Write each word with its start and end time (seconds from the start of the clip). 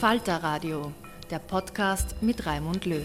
Falter 0.00 0.42
Radio, 0.44 0.92
der 1.28 1.40
Podcast 1.40 2.22
mit 2.22 2.46
Raimund 2.46 2.86
Löw. 2.86 3.04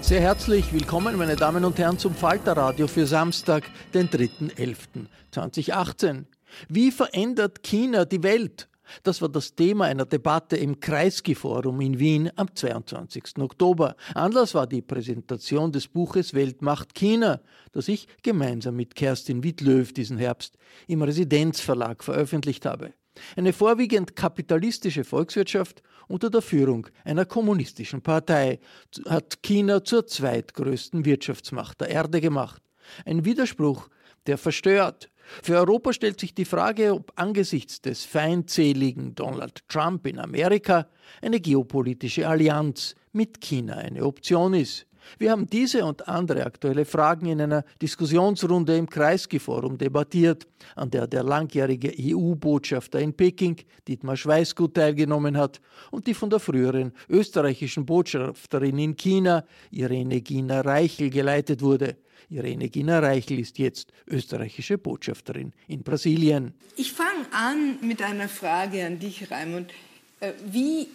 Sehr 0.00 0.20
herzlich 0.20 0.72
willkommen, 0.72 1.16
meine 1.16 1.36
Damen 1.36 1.64
und 1.64 1.78
Herren, 1.78 1.96
zum 1.96 2.12
Falterradio 2.12 2.88
für 2.88 3.06
Samstag, 3.06 3.70
den 3.94 4.08
3.11.2018. 4.08 6.24
Wie 6.68 6.90
verändert 6.90 7.62
China 7.62 8.04
die 8.04 8.24
Welt? 8.24 8.68
Das 9.04 9.22
war 9.22 9.28
das 9.28 9.54
Thema 9.54 9.84
einer 9.84 10.06
Debatte 10.06 10.56
im 10.56 10.80
Kreisky-Forum 10.80 11.80
in 11.82 12.00
Wien 12.00 12.28
am 12.34 12.52
22. 12.52 13.38
Oktober. 13.38 13.94
Anlass 14.12 14.56
war 14.56 14.66
die 14.66 14.82
Präsentation 14.82 15.70
des 15.70 15.86
Buches 15.86 16.34
Weltmacht 16.34 16.96
China, 16.96 17.40
das 17.70 17.86
ich 17.86 18.08
gemeinsam 18.24 18.74
mit 18.74 18.96
Kerstin 18.96 19.44
Wittlöw 19.44 19.92
diesen 19.92 20.18
Herbst 20.18 20.58
im 20.88 21.02
Residenzverlag 21.02 22.02
veröffentlicht 22.02 22.66
habe. 22.66 22.92
Eine 23.36 23.52
vorwiegend 23.52 24.16
kapitalistische 24.16 25.04
Volkswirtschaft 25.04 25.82
unter 26.08 26.30
der 26.30 26.42
Führung 26.42 26.86
einer 27.04 27.24
kommunistischen 27.24 28.02
Partei 28.02 28.60
hat 29.06 29.42
China 29.42 29.84
zur 29.84 30.06
zweitgrößten 30.06 31.04
Wirtschaftsmacht 31.04 31.80
der 31.80 31.90
Erde 31.90 32.20
gemacht. 32.20 32.62
Ein 33.04 33.24
Widerspruch, 33.24 33.88
der 34.26 34.38
verstört. 34.38 35.10
Für 35.42 35.56
Europa 35.56 35.92
stellt 35.92 36.20
sich 36.20 36.34
die 36.34 36.44
Frage, 36.44 36.94
ob 36.94 37.12
angesichts 37.16 37.80
des 37.80 38.04
feindseligen 38.04 39.14
Donald 39.14 39.68
Trump 39.68 40.06
in 40.06 40.20
Amerika 40.20 40.88
eine 41.20 41.40
geopolitische 41.40 42.28
Allianz 42.28 42.94
mit 43.12 43.40
China 43.40 43.74
eine 43.74 44.04
Option 44.04 44.54
ist. 44.54 44.86
Wir 45.18 45.30
haben 45.30 45.46
diese 45.48 45.84
und 45.84 46.08
andere 46.08 46.44
aktuelle 46.44 46.84
Fragen 46.84 47.26
in 47.26 47.40
einer 47.40 47.64
Diskussionsrunde 47.80 48.76
im 48.76 48.88
Kreisky-Forum 48.88 49.78
debattiert, 49.78 50.46
an 50.74 50.90
der 50.90 51.06
der 51.06 51.22
langjährige 51.22 51.92
EU-Botschafter 51.98 53.00
in 53.00 53.14
Peking, 53.14 53.56
Dietmar 53.86 54.16
Schweißgut, 54.16 54.74
teilgenommen 54.74 55.36
hat 55.36 55.60
und 55.90 56.06
die 56.06 56.14
von 56.14 56.30
der 56.30 56.40
früheren 56.40 56.92
österreichischen 57.08 57.86
Botschafterin 57.86 58.78
in 58.78 58.96
China, 58.96 59.44
Irene 59.70 60.20
Gina 60.20 60.60
Reichel, 60.60 61.10
geleitet 61.10 61.62
wurde. 61.62 61.96
Irene 62.28 62.68
Gina 62.68 62.98
Reichel 62.98 63.38
ist 63.38 63.58
jetzt 63.58 63.92
österreichische 64.06 64.78
Botschafterin 64.78 65.52
in 65.68 65.82
Brasilien. 65.82 66.54
Ich 66.76 66.92
fange 66.92 67.26
an 67.30 67.78
mit 67.82 68.02
einer 68.02 68.28
Frage 68.28 68.84
an 68.84 68.98
dich, 68.98 69.30
Raimund. 69.30 69.72
Äh, 70.20 70.32
wie, 70.50 70.88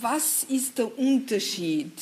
was 0.00 0.44
ist 0.44 0.78
der 0.78 0.98
Unterschied 0.98 1.92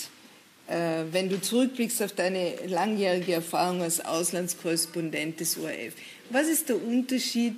wenn 0.68 1.28
du 1.28 1.40
zurückblickst 1.40 2.02
auf 2.02 2.12
deine 2.12 2.54
langjährige 2.66 3.34
Erfahrung 3.34 3.82
als 3.82 4.00
Auslandskorrespondent 4.00 5.40
des 5.40 5.58
ORF, 5.58 5.94
was 6.30 6.48
ist 6.48 6.68
der 6.68 6.82
Unterschied, 6.82 7.56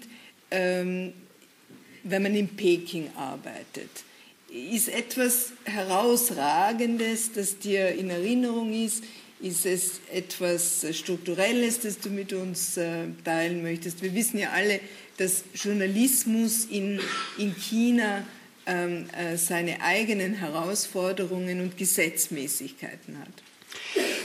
ähm, 0.50 1.12
wenn 2.03 2.22
man 2.22 2.34
in 2.34 2.48
Peking 2.48 3.10
arbeitet? 3.16 3.91
Ist 4.48 4.88
etwas 4.88 5.53
Herausragendes, 5.64 7.32
das 7.32 7.59
dir 7.59 7.88
in 7.88 8.10
Erinnerung 8.10 8.72
ist? 8.72 9.04
Ist 9.41 9.66
es 9.66 10.00
etwas 10.12 10.87
Strukturelles, 10.93 11.81
das 11.81 11.98
du 11.98 12.09
mit 12.09 12.32
uns 12.32 12.76
äh, 12.76 13.06
teilen 13.25 13.62
möchtest? 13.62 14.00
Wir 14.03 14.14
wissen 14.14 14.38
ja 14.38 14.50
alle, 14.50 14.81
dass 15.16 15.44
Journalismus 15.54 16.66
in, 16.66 17.00
in 17.38 17.54
China 17.56 18.25
ähm, 18.66 19.08
äh, 19.10 19.36
seine 19.36 19.80
eigenen 19.80 20.34
Herausforderungen 20.34 21.60
und 21.60 21.76
Gesetzmäßigkeiten 21.76 23.19
hat. 23.19 23.28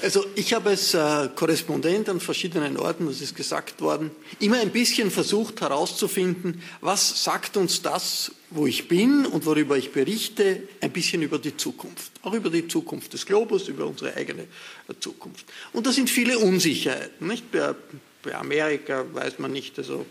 Also 0.01 0.25
ich 0.35 0.53
habe 0.53 0.69
als 0.69 0.93
äh, 0.93 1.29
Korrespondent 1.35 2.07
an 2.07 2.21
verschiedenen 2.21 2.77
Orten, 2.77 3.07
das 3.07 3.19
ist 3.19 3.35
gesagt 3.35 3.81
worden, 3.81 4.11
immer 4.39 4.59
ein 4.59 4.69
bisschen 4.71 5.11
versucht 5.11 5.59
herauszufinden, 5.59 6.61
was 6.79 7.23
sagt 7.23 7.57
uns 7.57 7.81
das, 7.81 8.31
wo 8.49 8.65
ich 8.65 8.87
bin 8.87 9.25
und 9.25 9.45
worüber 9.45 9.77
ich 9.77 9.91
berichte, 9.91 10.63
ein 10.79 10.91
bisschen 10.91 11.21
über 11.21 11.37
die 11.37 11.57
Zukunft. 11.57 12.11
Auch 12.21 12.33
über 12.33 12.49
die 12.49 12.67
Zukunft 12.67 13.13
des 13.13 13.25
Globus, 13.25 13.67
über 13.67 13.85
unsere 13.85 14.15
eigene 14.15 14.43
äh, 14.43 14.93
Zukunft. 14.99 15.45
Und 15.73 15.85
da 15.85 15.91
sind 15.91 16.09
viele 16.09 16.39
Unsicherheiten. 16.39 17.27
Nicht? 17.27 17.51
Bei, 17.51 17.75
bei 18.23 18.35
Amerika 18.35 19.05
weiß 19.11 19.39
man 19.39 19.51
nicht, 19.51 19.77
also 19.77 20.05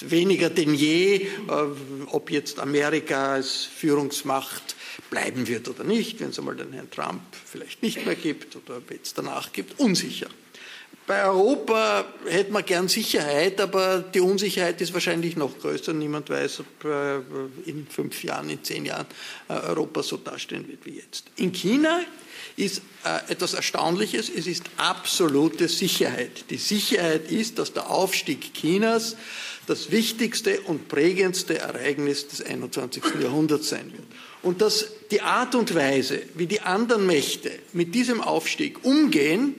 weniger 0.00 0.50
denn 0.50 0.74
je, 0.74 1.14
äh, 1.16 1.28
ob 2.06 2.30
jetzt 2.30 2.58
Amerika 2.58 3.34
als 3.34 3.64
Führungsmacht 3.64 4.76
bleiben 5.10 5.46
wird 5.46 5.68
oder 5.68 5.84
nicht, 5.84 6.20
wenn 6.20 6.30
es 6.30 6.38
einmal 6.38 6.56
den 6.56 6.72
Herrn 6.72 6.90
Trump 6.90 7.22
vielleicht 7.44 7.82
nicht 7.82 8.04
mehr 8.04 8.14
gibt 8.14 8.56
oder 8.56 8.80
es 9.02 9.14
danach 9.14 9.52
gibt, 9.52 9.78
unsicher. 9.78 10.28
Bei 11.06 11.24
Europa 11.24 12.04
hätte 12.26 12.52
man 12.52 12.64
gern 12.64 12.88
Sicherheit, 12.88 13.60
aber 13.60 14.00
die 14.00 14.20
Unsicherheit 14.20 14.80
ist 14.80 14.94
wahrscheinlich 14.94 15.36
noch 15.36 15.58
größer. 15.58 15.92
Niemand 15.92 16.30
weiß, 16.30 16.60
ob 16.60 16.84
äh, 16.84 17.16
in 17.68 17.86
fünf 17.88 18.22
Jahren, 18.22 18.48
in 18.48 18.62
zehn 18.62 18.84
Jahren 18.84 19.06
äh, 19.48 19.54
Europa 19.54 20.02
so 20.02 20.16
dastehen 20.16 20.68
wird 20.68 20.86
wie 20.86 20.96
jetzt. 20.96 21.24
In 21.36 21.52
China 21.52 22.00
ist 22.56 22.82
etwas 23.28 23.54
Erstaunliches, 23.54 24.28
es 24.28 24.46
ist 24.46 24.64
absolute 24.76 25.68
Sicherheit. 25.68 26.44
Die 26.50 26.58
Sicherheit 26.58 27.30
ist, 27.32 27.58
dass 27.58 27.72
der 27.72 27.90
Aufstieg 27.90 28.52
Chinas 28.54 29.16
das 29.66 29.90
wichtigste 29.90 30.60
und 30.62 30.88
prägendste 30.88 31.58
Ereignis 31.58 32.28
des 32.28 32.42
21. 32.42 33.02
Jahrhunderts 33.20 33.68
sein 33.68 33.92
wird. 33.92 34.04
Und 34.42 34.60
dass 34.60 34.88
die 35.10 35.20
Art 35.20 35.54
und 35.54 35.74
Weise, 35.74 36.22
wie 36.34 36.46
die 36.46 36.60
anderen 36.60 37.06
Mächte 37.06 37.52
mit 37.72 37.94
diesem 37.94 38.20
Aufstieg 38.20 38.84
umgehen, 38.84 39.54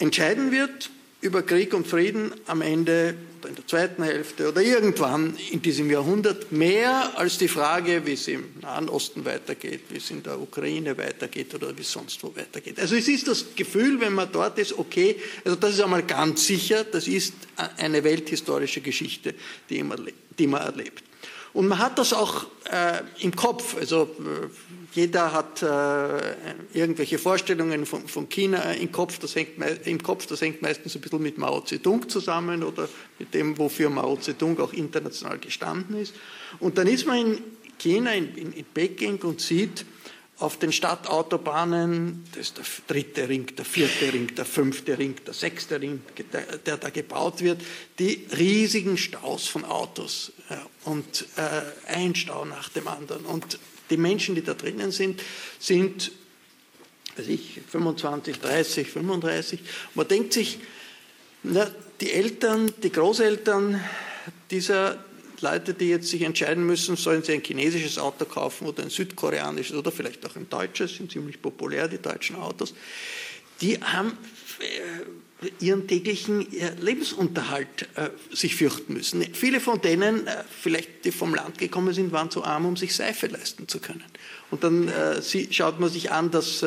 entscheiden 0.00 0.50
wird 0.50 0.90
über 1.20 1.42
Krieg 1.42 1.74
und 1.74 1.86
Frieden 1.86 2.32
am 2.46 2.62
Ende 2.62 3.14
oder 3.38 3.48
in 3.50 3.54
der 3.54 3.66
zweiten 3.66 4.02
Hälfte 4.02 4.48
oder 4.48 4.62
irgendwann 4.62 5.36
in 5.50 5.60
diesem 5.60 5.90
Jahrhundert 5.90 6.50
mehr 6.50 7.18
als 7.18 7.38
die 7.38 7.48
Frage, 7.48 8.06
wie 8.06 8.14
es 8.14 8.28
im 8.28 8.44
Nahen 8.62 8.88
Osten 8.88 9.24
weitergeht, 9.24 9.82
wie 9.90 9.98
es 9.98 10.10
in 10.10 10.22
der 10.22 10.40
Ukraine 10.40 10.96
weitergeht 10.96 11.54
oder 11.54 11.76
wie 11.76 11.82
es 11.82 11.92
sonst 11.92 12.22
wo 12.22 12.34
weitergeht. 12.34 12.78
Also 12.80 12.96
es 12.96 13.08
ist 13.08 13.28
das 13.28 13.54
Gefühl, 13.54 14.00
wenn 14.00 14.14
man 14.14 14.30
dort 14.32 14.58
ist, 14.58 14.78
okay, 14.78 15.16
also 15.44 15.56
das 15.56 15.74
ist 15.74 15.80
einmal 15.80 16.02
ganz 16.02 16.46
sicher, 16.46 16.84
das 16.84 17.06
ist 17.06 17.34
eine 17.76 18.02
welthistorische 18.02 18.80
Geschichte, 18.80 19.34
die 19.68 19.82
man 19.82 20.60
erlebt. 20.60 21.04
Und 21.52 21.68
man 21.68 21.78
hat 21.78 21.98
das 21.98 22.12
auch 22.12 22.46
äh, 22.70 23.02
im 23.20 23.34
Kopf. 23.34 23.76
Also 23.76 24.02
äh, 24.02 24.48
jeder 24.92 25.32
hat 25.32 25.62
äh, 25.62 26.78
irgendwelche 26.78 27.18
Vorstellungen 27.18 27.86
von, 27.86 28.06
von, 28.06 28.28
China 28.28 28.72
im 28.72 28.92
Kopf. 28.92 29.18
Das 29.18 29.34
hängt 29.34 29.52
im 29.84 30.02
Kopf. 30.02 30.26
Das 30.26 30.40
hängt 30.40 30.62
meistens 30.62 30.94
ein 30.94 31.00
bisschen 31.00 31.22
mit 31.22 31.38
Mao 31.38 31.60
Zedong 31.60 32.08
zusammen 32.08 32.62
oder 32.62 32.88
mit 33.18 33.34
dem, 33.34 33.58
wofür 33.58 33.90
Mao 33.90 34.16
Zedong 34.16 34.58
auch 34.60 34.72
international 34.72 35.38
gestanden 35.38 35.96
ist. 35.96 36.14
Und 36.60 36.78
dann 36.78 36.86
ist 36.86 37.06
man 37.06 37.18
in 37.18 37.38
China, 37.78 38.12
in, 38.12 38.34
in, 38.36 38.52
in 38.52 38.64
Peking 38.64 39.18
und 39.22 39.40
sieht, 39.40 39.84
auf 40.40 40.58
den 40.58 40.72
Stadtautobahnen, 40.72 42.24
das 42.32 42.48
ist 42.48 42.56
der 42.56 42.64
dritte 42.88 43.28
Ring, 43.28 43.54
der 43.54 43.64
vierte 43.64 44.12
Ring, 44.12 44.34
der 44.34 44.46
fünfte 44.46 44.98
Ring, 44.98 45.14
der 45.26 45.34
sechste 45.34 45.80
Ring, 45.80 46.00
der, 46.32 46.56
der 46.58 46.78
da 46.78 46.88
gebaut 46.88 47.42
wird, 47.42 47.60
die 47.98 48.26
riesigen 48.36 48.96
Staus 48.96 49.46
von 49.46 49.66
Autos 49.66 50.32
ja, 50.48 50.66
und 50.84 51.26
äh, 51.36 51.92
ein 51.92 52.14
Stau 52.14 52.46
nach 52.46 52.70
dem 52.70 52.88
anderen. 52.88 53.26
Und 53.26 53.58
die 53.90 53.98
Menschen, 53.98 54.34
die 54.34 54.42
da 54.42 54.54
drinnen 54.54 54.92
sind, 54.92 55.22
sind, 55.58 56.10
weiß 57.16 57.28
ich, 57.28 57.60
25, 57.68 58.40
30, 58.40 58.88
35. 58.88 59.60
Man 59.94 60.08
denkt 60.08 60.32
sich, 60.32 60.58
na, 61.42 61.70
die 62.00 62.12
Eltern, 62.12 62.72
die 62.82 62.90
Großeltern 62.90 63.78
dieser 64.50 65.04
Leute, 65.42 65.74
die 65.74 65.88
jetzt 65.88 66.08
sich 66.08 66.22
entscheiden 66.22 66.66
müssen, 66.66 66.96
sollen 66.96 67.22
sie 67.22 67.32
ein 67.32 67.42
chinesisches 67.42 67.98
Auto 67.98 68.24
kaufen 68.24 68.66
oder 68.66 68.82
ein 68.82 68.90
südkoreanisches 68.90 69.76
oder 69.76 69.90
vielleicht 69.92 70.24
auch 70.26 70.36
ein 70.36 70.48
deutsches, 70.48 70.96
sind 70.96 71.10
ziemlich 71.10 71.40
populär, 71.40 71.88
die 71.88 71.98
deutschen 71.98 72.36
Autos, 72.36 72.74
die 73.60 73.78
haben 73.80 74.16
äh, 74.60 75.48
ihren 75.58 75.88
täglichen 75.88 76.52
äh, 76.52 76.74
Lebensunterhalt 76.80 77.88
äh, 77.94 78.10
sich 78.34 78.56
fürchten 78.56 78.94
müssen. 78.94 79.22
Viele 79.34 79.60
von 79.60 79.80
denen, 79.80 80.28
vielleicht 80.60 81.04
die 81.04 81.12
vom 81.12 81.34
Land 81.34 81.56
gekommen 81.56 81.94
sind, 81.94 82.12
waren 82.12 82.30
zu 82.30 82.44
arm, 82.44 82.66
um 82.66 82.76
sich 82.76 82.94
Seife 82.94 83.26
leisten 83.26 83.66
zu 83.66 83.80
können. 83.80 84.04
Und 84.50 84.64
dann 84.64 84.90
schaut 85.50 85.78
man 85.78 85.88
sich 85.88 86.10
an, 86.10 86.32
dass 86.32 86.64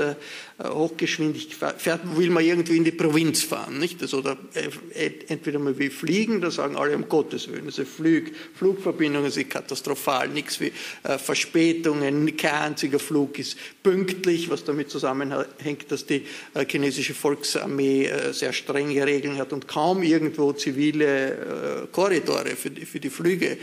Hochgeschwindigkeit 0.61 1.81
fährt, 1.81 2.01
will 2.15 2.29
man 2.29 2.45
irgendwie 2.45 2.77
in 2.77 2.83
die 2.83 2.91
Provinz 2.91 3.41
fahren, 3.41 3.79
nicht? 3.79 4.01
Also, 4.01 4.19
oder 4.19 4.37
äh, 4.53 5.09
entweder 5.27 5.57
man 5.57 5.77
will 5.79 5.89
fliegen, 5.89 6.41
da 6.41 6.51
sagen 6.51 6.75
alle 6.75 6.95
um 6.95 7.09
Gottes 7.09 7.51
Willen, 7.51 7.65
also 7.65 7.83
Flug, 7.85 8.25
Flugverbindungen 8.55 9.31
sind 9.31 9.49
katastrophal, 9.49 10.29
nichts 10.29 10.59
wie 10.59 10.71
äh, 11.03 11.17
Verspätungen, 11.17 12.37
kein 12.37 12.53
einziger 12.53 12.99
Flug 12.99 13.39
ist 13.39 13.57
pünktlich, 13.81 14.49
was 14.49 14.63
damit 14.63 14.91
zusammenhängt, 14.91 15.91
dass 15.91 16.05
die 16.05 16.23
äh, 16.53 16.65
chinesische 16.67 17.15
Volksarmee 17.15 18.05
äh, 18.05 18.31
sehr 18.31 18.53
strenge 18.53 19.05
Regeln 19.05 19.37
hat 19.37 19.53
und 19.53 19.67
kaum 19.67 20.03
irgendwo 20.03 20.53
zivile 20.53 21.87
Korridore 21.91 22.55
für 22.55 22.69
die, 22.69 22.85
für 22.85 22.99
die 22.99 23.09
Flüge 23.09 23.57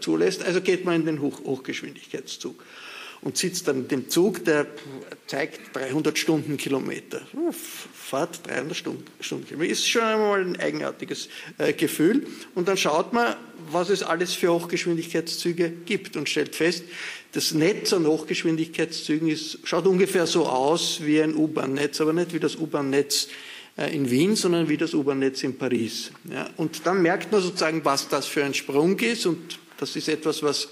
zulässt. 0.00 0.44
Also 0.44 0.60
geht 0.60 0.84
man 0.84 0.96
in 0.96 1.06
den 1.06 1.20
Hoch 1.20 1.40
Hochgeschwindigkeitszug 1.44 2.62
und 3.22 3.36
sitzt 3.36 3.68
dann 3.68 3.88
dem 3.88 4.08
Zug, 4.08 4.44
der 4.44 4.66
zeigt 5.26 5.74
300 5.76 6.18
Stundenkilometer. 6.18 7.22
Fahrt 7.94 8.46
300 8.46 8.76
Stundenkilometer. 9.20 9.72
Ist 9.72 9.88
schon 9.88 10.02
einmal 10.02 10.40
ein 10.40 10.58
eigenartiges 10.58 11.28
äh, 11.58 11.72
Gefühl. 11.72 12.26
Und 12.54 12.68
dann 12.68 12.76
schaut 12.76 13.12
man, 13.12 13.36
was 13.70 13.90
es 13.90 14.02
alles 14.02 14.34
für 14.34 14.52
Hochgeschwindigkeitszüge 14.52 15.70
gibt 15.70 16.16
und 16.16 16.28
stellt 16.28 16.56
fest, 16.56 16.84
das 17.30 17.54
Netz 17.54 17.92
an 17.92 18.06
Hochgeschwindigkeitszügen 18.06 19.28
ist, 19.28 19.60
schaut 19.64 19.86
ungefähr 19.86 20.26
so 20.26 20.46
aus 20.46 20.98
wie 21.02 21.22
ein 21.22 21.34
U-Bahn-Netz, 21.34 22.00
aber 22.00 22.12
nicht 22.12 22.34
wie 22.34 22.40
das 22.40 22.56
U-Bahn-Netz 22.56 23.28
äh, 23.78 23.94
in 23.94 24.10
Wien, 24.10 24.36
sondern 24.36 24.68
wie 24.68 24.76
das 24.76 24.94
U-Bahn-Netz 24.94 25.44
in 25.44 25.56
Paris. 25.56 26.10
Ja, 26.30 26.50
und 26.56 26.86
dann 26.86 27.00
merkt 27.00 27.30
man 27.32 27.40
sozusagen, 27.40 27.84
was 27.84 28.08
das 28.08 28.26
für 28.26 28.44
ein 28.44 28.52
Sprung 28.52 28.98
ist 28.98 29.26
und 29.26 29.60
das 29.78 29.96
ist 29.96 30.08
etwas, 30.08 30.42
was 30.42 30.68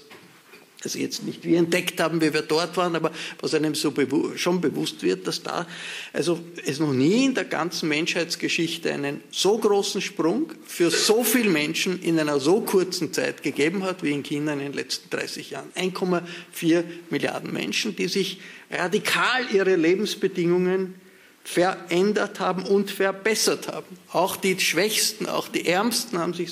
also 0.83 0.97
jetzt 0.97 1.23
nicht 1.23 1.43
wir 1.43 1.59
entdeckt 1.59 1.99
haben, 1.99 2.21
wie 2.21 2.33
wir 2.33 2.41
dort 2.41 2.75
waren, 2.77 2.95
aber 2.95 3.11
was 3.39 3.53
einem 3.53 3.75
so 3.75 3.91
bewu 3.91 4.35
schon 4.35 4.61
bewusst 4.61 5.03
wird, 5.03 5.27
dass 5.27 5.43
da 5.43 5.67
also 6.13 6.39
es 6.65 6.79
noch 6.79 6.93
nie 6.93 7.25
in 7.25 7.35
der 7.35 7.45
ganzen 7.45 7.89
Menschheitsgeschichte 7.89 8.91
einen 8.91 9.21
so 9.31 9.57
großen 9.57 10.01
Sprung 10.01 10.51
für 10.65 10.89
so 10.89 11.23
viele 11.23 11.49
Menschen 11.49 12.01
in 12.01 12.19
einer 12.19 12.39
so 12.39 12.61
kurzen 12.61 13.13
Zeit 13.13 13.43
gegeben 13.43 13.83
hat 13.83 14.03
wie 14.03 14.11
in 14.11 14.23
China 14.23 14.53
in 14.53 14.59
den 14.59 14.73
letzten 14.73 15.09
30 15.09 15.51
Jahren. 15.51 15.71
1,4 15.75 16.83
Milliarden 17.09 17.53
Menschen, 17.53 17.95
die 17.95 18.07
sich 18.07 18.39
radikal 18.69 19.45
ihre 19.53 19.75
Lebensbedingungen 19.75 20.95
verändert 21.43 22.39
haben 22.39 22.63
und 22.63 22.91
verbessert 22.91 23.67
haben. 23.67 23.97
Auch 24.11 24.35
die 24.35 24.59
Schwächsten, 24.59 25.27
auch 25.27 25.47
die 25.47 25.67
Ärmsten 25.67 26.19
haben 26.19 26.33
sich 26.33 26.51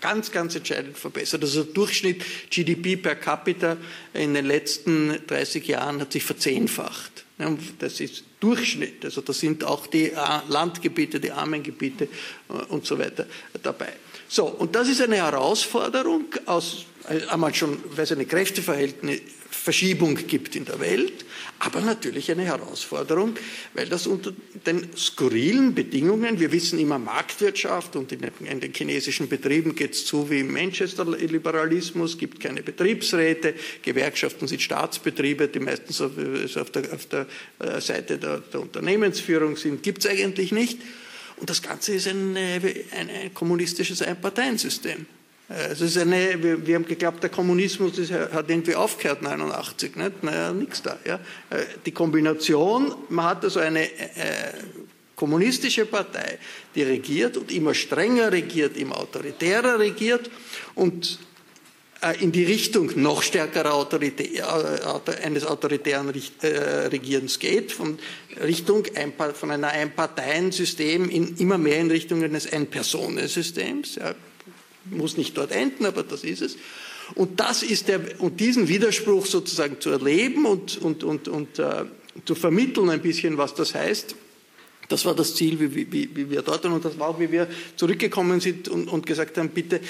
ganz, 0.00 0.30
ganz 0.30 0.54
entscheidend 0.54 0.98
verbessert. 0.98 1.42
Also 1.42 1.64
der 1.64 1.74
Durchschnitt 1.74 2.22
GDP 2.50 2.96
per 2.96 3.16
capita 3.16 3.76
in 4.14 4.34
den 4.34 4.46
letzten 4.46 5.18
30 5.26 5.66
Jahren 5.66 6.00
hat 6.00 6.12
sich 6.12 6.24
verzehnfacht. 6.24 7.24
Das 7.78 8.00
ist 8.00 8.24
Durchschnitt. 8.40 9.04
Also 9.04 9.20
da 9.20 9.32
sind 9.32 9.64
auch 9.64 9.86
die 9.86 10.12
Landgebiete, 10.48 11.20
die 11.20 11.30
armen 11.30 11.62
Gebiete 11.62 12.04
äh, 12.48 12.52
und 12.68 12.84
so 12.84 12.98
weiter 12.98 13.26
dabei. 13.62 13.92
So, 14.28 14.46
und 14.46 14.74
das 14.74 14.88
ist 14.88 15.00
eine 15.00 15.16
Herausforderung 15.16 16.24
aus 16.46 16.84
äh, 17.08 17.26
einmal 17.28 17.54
schon, 17.54 17.78
weil 17.94 18.04
es 18.04 18.12
eine 18.12 18.26
Kräfteverhältnisverschiebung 19.68 20.14
gibt 20.26 20.56
in 20.56 20.64
der 20.64 20.80
Welt, 20.80 21.24
aber 21.58 21.80
natürlich 21.80 22.30
eine 22.30 22.44
Herausforderung, 22.44 23.34
weil 23.74 23.86
das 23.86 24.06
unter 24.06 24.32
den 24.66 24.88
skurrilen 24.96 25.74
Bedingungen, 25.74 26.40
wir 26.40 26.52
wissen 26.52 26.78
immer 26.78 26.98
Marktwirtschaft 26.98 27.96
und 27.96 28.12
in, 28.12 28.60
den 28.60 28.72
chinesischen 28.72 29.28
Betrieben 29.28 29.74
geht 29.74 29.94
es 29.94 30.06
zu 30.06 30.30
wie 30.30 30.40
im 30.40 30.52
Manchester-Liberalismus, 30.52 32.18
gibt 32.18 32.40
keine 32.40 32.62
Betriebsräte, 32.62 33.54
Gewerkschaften 33.82 34.48
sind 34.48 34.62
Staatsbetriebe, 34.62 35.48
die 35.48 35.60
meistens 35.60 36.00
auf, 36.00 36.12
der, 36.70 36.92
auf 36.92 37.06
der, 37.06 37.26
äh, 37.58 37.80
Seite 37.80 38.18
der, 38.18 38.38
der 38.38 38.60
Unternehmensführung 38.60 39.56
sind, 39.56 39.82
gibt 39.82 40.04
es 40.04 40.10
eigentlich 40.10 40.52
nicht. 40.52 40.78
Und 41.36 41.50
das 41.50 41.62
Ganze 41.62 41.94
ist 41.94 42.08
ein, 42.08 42.36
ein, 42.36 42.62
ein 42.92 43.34
kommunistisches 43.34 44.02
Einparteiensystem. 44.02 45.06
Also 45.48 45.86
es 45.86 45.96
ist 45.96 45.98
eine, 45.98 46.42
wir, 46.42 46.74
haben 46.74 46.84
geglaubt, 46.84 47.22
der 47.22 47.30
Kommunismus 47.30 47.94
hat 48.10 48.50
irgendwie 48.50 48.74
aufgehört 48.74 49.22
89, 49.22 49.96
nicht? 49.96 50.22
Naja, 50.22 50.52
nichts 50.52 50.82
da. 50.82 50.98
Ja. 51.06 51.14
Äh, 51.48 51.64
die 51.86 51.92
Kombination, 51.92 52.94
man 53.08 53.24
hat 53.24 53.44
also 53.44 53.60
eine 53.60 53.84
äh, 53.84 54.52
kommunistische 55.16 55.86
Partei, 55.86 56.38
die 56.74 56.82
regiert 56.82 57.38
und 57.38 57.50
immer 57.50 57.72
strenger 57.72 58.30
regiert, 58.30 58.76
immer 58.76 58.98
autoritärer 58.98 59.78
regiert 59.78 60.30
und 60.74 61.18
äh, 62.02 62.22
in 62.22 62.30
die 62.30 62.44
Richtung 62.44 62.92
noch 62.96 63.22
stärkerer 63.22 63.72
Autorität, 63.72 64.38
äh, 64.38 65.24
eines 65.24 65.46
autoritären 65.46 66.12
äh, 66.42 66.48
Regierens 66.88 67.38
geht, 67.38 67.72
von 67.72 67.98
Richtung 68.44 68.84
von 69.32 69.50
einem 69.50 69.64
Einparteiensystem 69.64 71.08
in, 71.08 71.38
immer 71.38 71.56
mehr 71.56 71.78
in 71.78 71.90
Richtung 71.90 72.22
eines 72.22 72.52
Ein-Personen-Systems. 72.52 73.94
Ja 73.94 74.14
muss 74.90 75.16
nicht 75.16 75.36
dort 75.36 75.52
enden, 75.52 75.86
aber 75.86 76.02
das 76.02 76.24
ist 76.24 76.42
es. 76.42 76.56
Und, 77.14 77.40
das 77.40 77.62
ist 77.62 77.88
der, 77.88 78.20
und 78.20 78.40
diesen 78.40 78.68
Widerspruch 78.68 79.26
sozusagen 79.26 79.80
zu 79.80 79.90
erleben 79.90 80.44
und, 80.44 80.78
und, 80.78 81.04
und, 81.04 81.28
und 81.28 81.58
äh, 81.58 81.84
zu 82.24 82.34
vermitteln 82.34 82.90
ein 82.90 83.00
bisschen, 83.00 83.38
was 83.38 83.54
das 83.54 83.74
heißt, 83.74 84.14
das 84.88 85.04
war 85.04 85.14
das 85.14 85.34
Ziel, 85.34 85.58
wie, 85.60 85.92
wie, 85.92 86.16
wie 86.16 86.30
wir 86.30 86.42
dort 86.42 86.64
waren. 86.64 86.72
Und 86.72 86.84
das 86.84 86.98
war 86.98 87.08
auch, 87.08 87.20
wie 87.20 87.30
wir 87.30 87.48
zurückgekommen 87.76 88.40
sind 88.40 88.68
und, 88.68 88.88
und 88.88 89.06
gesagt 89.06 89.36
haben, 89.36 89.50
bitte, 89.50 89.80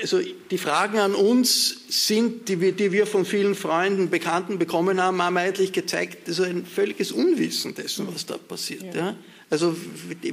also 0.00 0.20
die 0.50 0.58
Fragen 0.58 0.98
an 0.98 1.14
uns 1.14 1.76
sind, 1.88 2.48
die 2.48 2.60
wir, 2.60 2.72
die 2.72 2.92
wir 2.92 3.06
von 3.06 3.24
vielen 3.24 3.54
Freunden, 3.54 4.08
Bekannten 4.08 4.58
bekommen 4.58 5.00
haben, 5.00 5.20
haben 5.20 5.36
eigentlich 5.36 5.72
gezeigt, 5.72 6.28
also 6.28 6.44
ein 6.44 6.64
völliges 6.64 7.12
Unwissen 7.12 7.74
dessen, 7.74 8.06
was 8.12 8.24
da 8.26 8.38
passiert. 8.38 8.94
Ja. 8.94 9.08
ja. 9.08 9.16
Also 9.50 9.76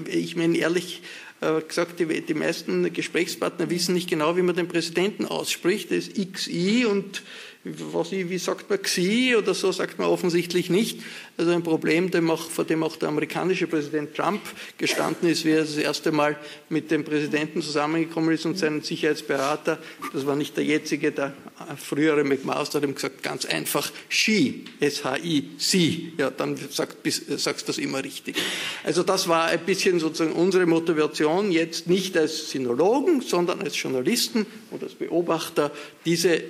ich 0.07 0.35
meine 0.35 0.57
ehrlich, 0.57 1.01
äh, 1.01 1.30
gesagt, 1.67 1.99
die, 1.99 2.21
die 2.21 2.33
meisten 2.33 2.93
Gesprächspartner 2.93 3.69
wissen 3.69 3.93
nicht 3.93 4.09
genau, 4.09 4.37
wie 4.37 4.43
man 4.43 4.55
den 4.55 4.67
Präsidenten 4.67 5.25
ausspricht. 5.25 5.89
Das 5.91 6.07
ist 6.07 6.33
XI 6.33 6.85
und 6.85 7.23
was 7.63 8.11
wie 8.11 8.37
sagt 8.37 8.69
man 8.69 8.81
Xi 8.81 9.35
oder 9.35 9.53
so, 9.53 9.71
sagt 9.71 9.99
man 9.99 10.07
offensichtlich 10.07 10.69
nicht. 10.69 10.99
Also 11.37 11.51
ein 11.51 11.63
Problem, 11.63 12.11
dem 12.11 12.29
auch, 12.29 12.49
vor 12.49 12.65
dem 12.65 12.83
auch 12.83 12.95
der 12.97 13.09
amerikanische 13.09 13.65
Präsident 13.65 14.13
Trump 14.15 14.41
gestanden 14.77 15.29
ist, 15.29 15.43
wie 15.43 15.51
er 15.51 15.61
das 15.61 15.77
erste 15.77 16.11
Mal 16.11 16.37
mit 16.69 16.91
dem 16.91 17.03
Präsidenten 17.03 17.61
zusammengekommen 17.61 18.31
ist 18.31 18.45
und 18.45 18.59
seinen 18.59 18.81
Sicherheitsberater, 18.81 19.79
das 20.13 20.25
war 20.25 20.35
nicht 20.35 20.55
der 20.57 20.65
jetzige, 20.65 21.11
der 21.11 21.33
frühere 21.77 22.23
McMaster, 22.23 22.79
hat 22.79 22.87
ihm 22.87 22.93
gesagt, 22.93 23.23
ganz 23.23 23.45
einfach, 23.45 23.91
Xi, 24.09 24.65
S-H-I, 24.79 25.49
Sie. 25.57 26.13
Ja, 26.17 26.29
dann 26.29 26.57
sagt, 26.69 26.97
sagst 27.11 27.67
du 27.67 27.67
das 27.67 27.77
immer 27.77 28.03
richtig. 28.03 28.35
Also 28.83 29.01
das 29.01 29.27
war 29.27 29.45
ein 29.45 29.65
bisschen 29.65 29.99
sozusagen 29.99 30.33
unsere 30.33 30.65
Motivation, 30.65 31.51
jetzt 31.51 31.87
nicht 31.87 32.17
als 32.17 32.51
Sinologen, 32.51 33.21
sondern 33.21 33.61
als 33.61 33.81
Journalisten 33.81 34.45
und 34.69 34.83
als 34.83 34.93
Beobachter 34.93 35.71
diese 36.05 36.41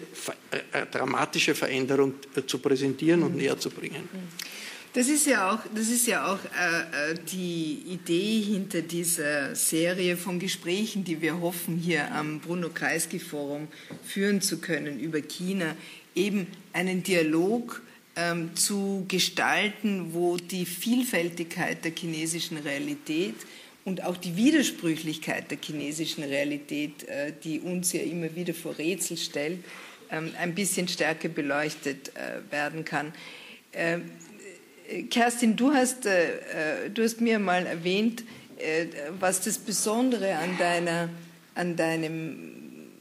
dramatische 0.92 1.56
Veränderung 1.56 2.16
zu 2.46 2.60
präsentieren 2.60 3.24
und 3.24 3.36
näher 3.36 3.58
zu 3.58 3.70
bringen. 3.70 4.10
Das 4.94 5.08
ist 5.08 5.26
ja 5.26 5.52
auch, 5.52 5.60
das 5.74 5.88
ist 5.88 6.06
ja 6.06 6.34
auch 6.34 6.40
äh, 6.44 7.12
äh, 7.12 7.16
die 7.32 7.82
Idee 7.88 8.42
hinter 8.42 8.82
dieser 8.82 9.56
Serie 9.56 10.18
von 10.18 10.38
Gesprächen, 10.38 11.06
die 11.06 11.22
wir 11.22 11.40
hoffen, 11.40 11.78
hier 11.78 12.14
am 12.14 12.42
Bruno 12.42 12.68
Kreisky 12.68 13.18
Forum 13.18 13.70
führen 14.04 14.42
zu 14.42 14.60
können 14.60 15.00
über 15.00 15.22
China, 15.22 15.78
eben 16.14 16.48
einen 16.74 17.04
Dialog 17.04 17.82
ähm, 18.18 18.54
zu 18.58 19.06
gestalten, 19.08 20.14
wo 20.14 20.36
die 20.36 20.66
Vielfältigkeit 20.66 21.86
der 21.86 21.94
chinesischen 21.98 22.58
Realität 22.58 23.36
und 23.86 24.04
auch 24.04 24.18
die 24.18 24.36
Widersprüchlichkeit 24.36 25.52
der 25.52 25.58
chinesischen 25.64 26.26
Realität, 26.26 27.08
äh, 27.08 27.32
die 27.42 27.62
uns 27.62 27.94
ja 27.94 28.02
immer 28.02 28.36
wieder 28.36 28.54
vor 28.54 28.78
Rätsel 28.78 29.16
stellt, 29.16 29.64
ähm, 30.12 30.34
ein 30.38 30.54
bisschen 30.54 30.90
stärker 30.90 31.30
beleuchtet 31.30 32.12
äh, 32.18 32.52
werden 32.52 32.84
kann. 32.84 33.14
Kerstin, 35.10 35.56
du 35.56 35.74
hast, 35.74 36.06
äh, 36.06 36.86
äh, 36.86 36.90
du 36.90 37.04
hast 37.04 37.22
mir 37.22 37.40
mal 37.40 37.66
erwähnt, 37.66 38.24
äh, 38.58 38.88
was 39.20 39.42
das 39.42 39.58
Besondere 39.58 40.36
an, 40.36 40.58
deiner, 40.58 41.10
an 41.56 41.76
deinem 41.76 42.52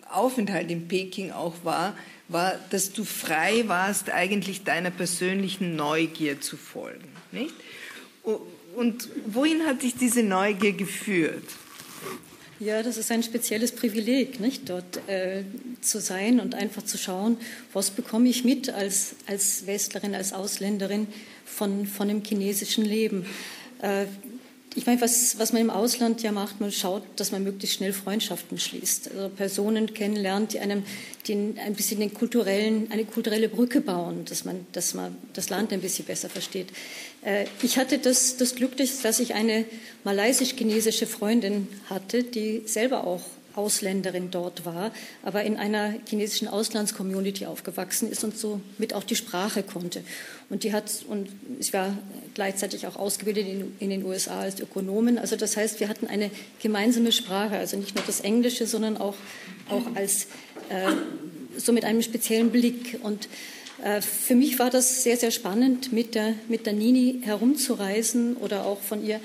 Aufenthalt 0.09 0.71
in 0.71 0.89
Peking 0.89 1.33
auch 1.33 1.55
war, 1.65 1.97
war, 2.29 2.55
dass 2.71 2.93
du 2.93 3.05
frei 3.05 3.65
warst, 3.67 4.11
eigentlich 4.11 4.63
deiner 4.65 4.91
persönlichen 4.91 5.77
Neugier 5.77 6.41
zu 6.41 6.57
folgen. 6.57 7.09
Nicht? 7.33 7.55
Und 8.77 9.09
wohin 9.27 9.67
hat 9.67 9.83
dich 9.83 9.97
diese 9.97 10.23
Neugier 10.23 10.73
geführt? 10.73 11.45
Ja, 12.61 12.83
das 12.83 12.99
ist 12.99 13.11
ein 13.11 13.23
spezielles 13.23 13.73
Privileg, 13.73 14.39
nicht? 14.39 14.69
dort 14.69 15.09
äh, 15.09 15.45
zu 15.81 15.99
sein 15.99 16.41
und 16.41 16.55
einfach 16.55 16.83
zu 16.83 16.99
schauen, 16.99 17.39
was 17.73 17.91
bekomme 17.91 18.29
ich 18.29 18.45
mit 18.45 18.69
als, 18.69 19.15
als 19.27 19.67
Westlerin, 19.67 20.15
als 20.15 20.35
Ausländerin 20.35 21.07
von, 21.47 21.87
von 21.87 22.09
dem 22.09 22.23
chinesischen 22.23 22.85
Leben. 22.85 23.25
Äh, 23.81 24.05
ich 24.75 24.87
meine, 24.87 25.01
was, 25.01 25.39
was 25.39 25.53
man 25.53 25.63
im 25.63 25.71
Ausland 25.71 26.23
ja 26.23 26.33
macht, 26.33 26.61
man 26.61 26.71
schaut, 26.71 27.03
dass 27.17 27.33
man 27.33 27.43
möglichst 27.43 27.79
schnell 27.79 27.95
Freundschaften 27.95 28.59
schließt, 28.59 29.11
also 29.11 29.29
Personen 29.31 29.95
kennenlernt, 29.95 30.53
die 30.53 30.61
einem 30.61 30.85
den, 31.27 31.59
ein 31.59 31.75
bisschen 31.75 31.99
den 31.99 32.15
kulturellen, 32.15 32.89
eine 32.93 33.05
kulturelle 33.05 33.49
Brücke 33.49 33.81
bauen, 33.81 34.27
dass 34.27 34.45
man, 34.45 34.67
dass 34.73 34.95
man 34.95 35.17
das 35.33 35.49
Land 35.49 35.73
ein 35.73 35.81
bisschen 35.81 36.05
besser 36.05 36.29
versteht. 36.29 36.69
Äh, 37.23 37.47
ich 37.63 37.79
hatte 37.79 37.99
das, 37.99 38.37
das 38.37 38.55
Glück, 38.55 38.77
dass 38.77 39.21
ich 39.21 39.35
eine 39.35 39.65
malaysisch-chinesische 40.05 41.07
Freundin 41.07 41.69
hatte, 41.89 42.23
die 42.23 42.63
selber 42.67 43.07
auch 43.07 43.23
Ausländerin 43.55 44.31
dort 44.31 44.65
war, 44.65 44.93
aber 45.23 45.43
in 45.43 45.57
einer 45.57 45.95
chinesischen 46.09 46.49
Auslandscommunity 46.49 47.47
aufgewachsen 47.47 48.11
ist 48.11 48.23
und 48.23 48.39
somit 48.39 48.95
auch 48.95 49.05
die 49.05 49.17
Sprache 49.17 49.63
konnte. 49.63 50.03
Und 50.49 50.63
die 50.65 50.73
hat, 50.73 51.05
und 51.09 51.29
ich 51.59 51.73
war 51.73 51.97
gleichzeitig 52.35 52.87
auch 52.87 52.97
ausgebildet 52.97 53.47
in, 53.49 53.77
in 53.81 53.91
den 53.91 54.05
USA 54.05 54.41
als 54.41 54.61
Ökonomin. 54.61 55.19
Also 55.19 55.37
das 55.37 55.57
heißt, 55.57 55.81
wir 55.81 55.89
hatten 55.89 56.07
eine 56.07 56.31
gemeinsame 56.63 57.13
Sprache, 57.13 57.57
also 57.57 57.77
nicht 57.77 57.95
nur 57.95 58.05
das 58.07 58.21
Englische, 58.21 58.67
sondern 58.67 58.97
auch, 58.97 59.17
auch 59.69 59.97
als, 59.97 60.27
äh, 60.69 60.93
so 61.57 61.73
mit 61.73 61.85
einem 61.85 62.03
speziellen 62.03 62.51
Blick. 62.51 62.99
Und 63.03 63.29
für 64.01 64.35
mich 64.35 64.59
war 64.59 64.71
das 64.71 65.03
sehr, 65.03 65.17
sehr 65.17 65.31
spannend, 65.31 65.93
mit 65.93 66.15
der, 66.15 66.35
mit 66.49 66.67
der 66.67 66.73
Nini 66.73 67.21
herumzureisen 67.23 68.37
oder 68.37 68.67
auch 68.67 68.81
von 68.81 69.05
ihr 69.05 69.21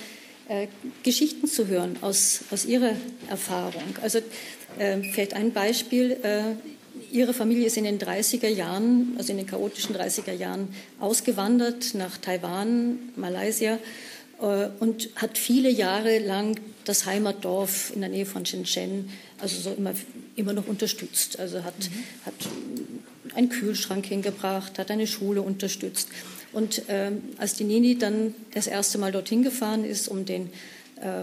äh, 0.48 0.68
Geschichten 1.02 1.48
zu 1.48 1.66
hören 1.66 1.96
aus, 2.00 2.40
aus 2.50 2.64
ihrer 2.64 2.92
Erfahrung. 3.28 3.96
Also 4.02 4.18
äh, 4.78 4.98
vielleicht 5.12 5.34
ein 5.34 5.52
Beispiel. 5.52 6.12
Äh, 6.22 6.54
ihre 7.10 7.34
Familie 7.34 7.66
ist 7.66 7.76
in 7.76 7.84
den 7.84 7.98
30er 7.98 8.48
Jahren, 8.48 9.14
also 9.18 9.32
in 9.32 9.38
den 9.38 9.46
chaotischen 9.46 9.96
30er 9.96 10.32
Jahren, 10.32 10.68
ausgewandert 11.00 11.94
nach 11.94 12.16
Taiwan, 12.18 12.98
Malaysia 13.16 13.78
äh, 14.40 14.68
und 14.78 15.10
hat 15.16 15.36
viele 15.38 15.70
Jahre 15.70 16.18
lang 16.18 16.58
das 16.84 17.06
Heimatdorf 17.06 17.92
in 17.94 18.00
der 18.00 18.10
Nähe 18.10 18.26
von 18.26 18.46
Shenzhen 18.46 19.10
also 19.40 19.60
so 19.60 19.74
immer, 19.74 19.92
immer 20.36 20.52
noch 20.52 20.66
unterstützt. 20.66 21.38
Also 21.38 21.64
hat, 21.64 21.74
mhm. 21.78 22.04
hat 22.24 22.34
einen 23.36 23.48
Kühlschrank 23.48 24.06
hingebracht, 24.06 24.78
hat 24.78 24.90
eine 24.90 25.06
Schule 25.06 25.42
unterstützt. 25.42 26.08
Und 26.52 26.82
ähm, 26.88 27.22
als 27.36 27.54
die 27.54 27.64
Nini 27.64 27.98
dann 27.98 28.34
das 28.54 28.66
erste 28.66 28.98
Mal 28.98 29.12
dorthin 29.12 29.42
gefahren 29.42 29.84
ist, 29.84 30.08
um 30.08 30.24
den, 30.24 30.50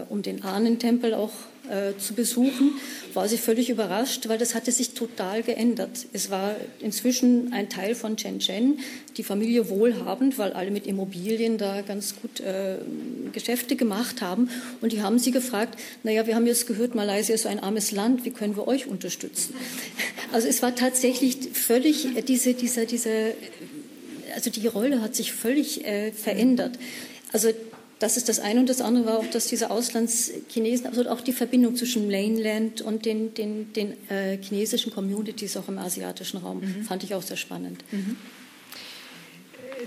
um 0.08 0.22
den 0.22 0.44
Ahnentempel 0.44 1.14
auch 1.14 1.32
äh, 1.68 1.96
zu 1.98 2.14
besuchen, 2.14 2.72
war 3.14 3.26
sie 3.26 3.38
völlig 3.38 3.70
überrascht, 3.70 4.28
weil 4.28 4.36
das 4.36 4.54
hatte 4.54 4.70
sich 4.70 4.92
total 4.92 5.42
geändert. 5.42 6.06
Es 6.12 6.30
war 6.30 6.54
inzwischen 6.80 7.52
ein 7.54 7.70
Teil 7.70 7.94
von 7.94 8.18
Shenzhen, 8.18 8.80
die 9.16 9.24
Familie 9.24 9.70
wohlhabend, 9.70 10.36
weil 10.36 10.52
alle 10.52 10.70
mit 10.70 10.86
Immobilien 10.86 11.56
da 11.56 11.80
ganz 11.80 12.16
gut 12.20 12.40
äh, 12.40 12.76
Geschäfte 13.32 13.76
gemacht 13.76 14.20
haben. 14.20 14.50
Und 14.82 14.92
die 14.92 15.00
haben 15.00 15.18
sie 15.18 15.30
gefragt, 15.30 15.78
naja, 16.02 16.26
wir 16.26 16.34
haben 16.34 16.46
jetzt 16.46 16.66
gehört, 16.66 16.94
Malaysia 16.94 17.34
ist 17.34 17.42
so 17.42 17.48
ein 17.48 17.60
armes 17.60 17.92
Land, 17.92 18.24
wie 18.26 18.30
können 18.30 18.56
wir 18.56 18.68
euch 18.68 18.86
unterstützen? 18.86 19.54
Also 20.32 20.48
es 20.48 20.60
war 20.62 20.74
tatsächlich 20.74 21.50
völlig 21.54 22.08
diese, 22.26 22.54
diese, 22.54 22.84
diese 22.84 23.32
also 24.34 24.50
die 24.50 24.66
Rolle 24.66 25.00
hat 25.00 25.14
sich 25.14 25.32
völlig 25.32 25.86
äh, 25.86 26.12
verändert. 26.12 26.78
Also 27.32 27.50
das 28.04 28.18
ist 28.18 28.28
das 28.28 28.38
eine 28.38 28.60
und 28.60 28.68
das 28.68 28.82
andere 28.82 29.06
war 29.06 29.18
auch, 29.18 29.30
dass 29.30 29.46
diese 29.46 29.70
Auslandschinesen, 29.70 30.86
also 30.86 31.08
auch 31.08 31.22
die 31.22 31.32
Verbindung 31.32 31.74
zwischen 31.74 32.06
Mainland 32.06 32.82
und 32.82 33.06
den, 33.06 33.32
den, 33.32 33.72
den 33.72 33.94
äh, 34.10 34.36
chinesischen 34.42 34.92
Communities 34.92 35.56
auch 35.56 35.68
im 35.68 35.78
asiatischen 35.78 36.36
Raum, 36.36 36.60
mhm. 36.60 36.84
fand 36.84 37.02
ich 37.02 37.14
auch 37.14 37.22
sehr 37.22 37.38
spannend. 37.38 37.82
Mhm. 37.92 38.18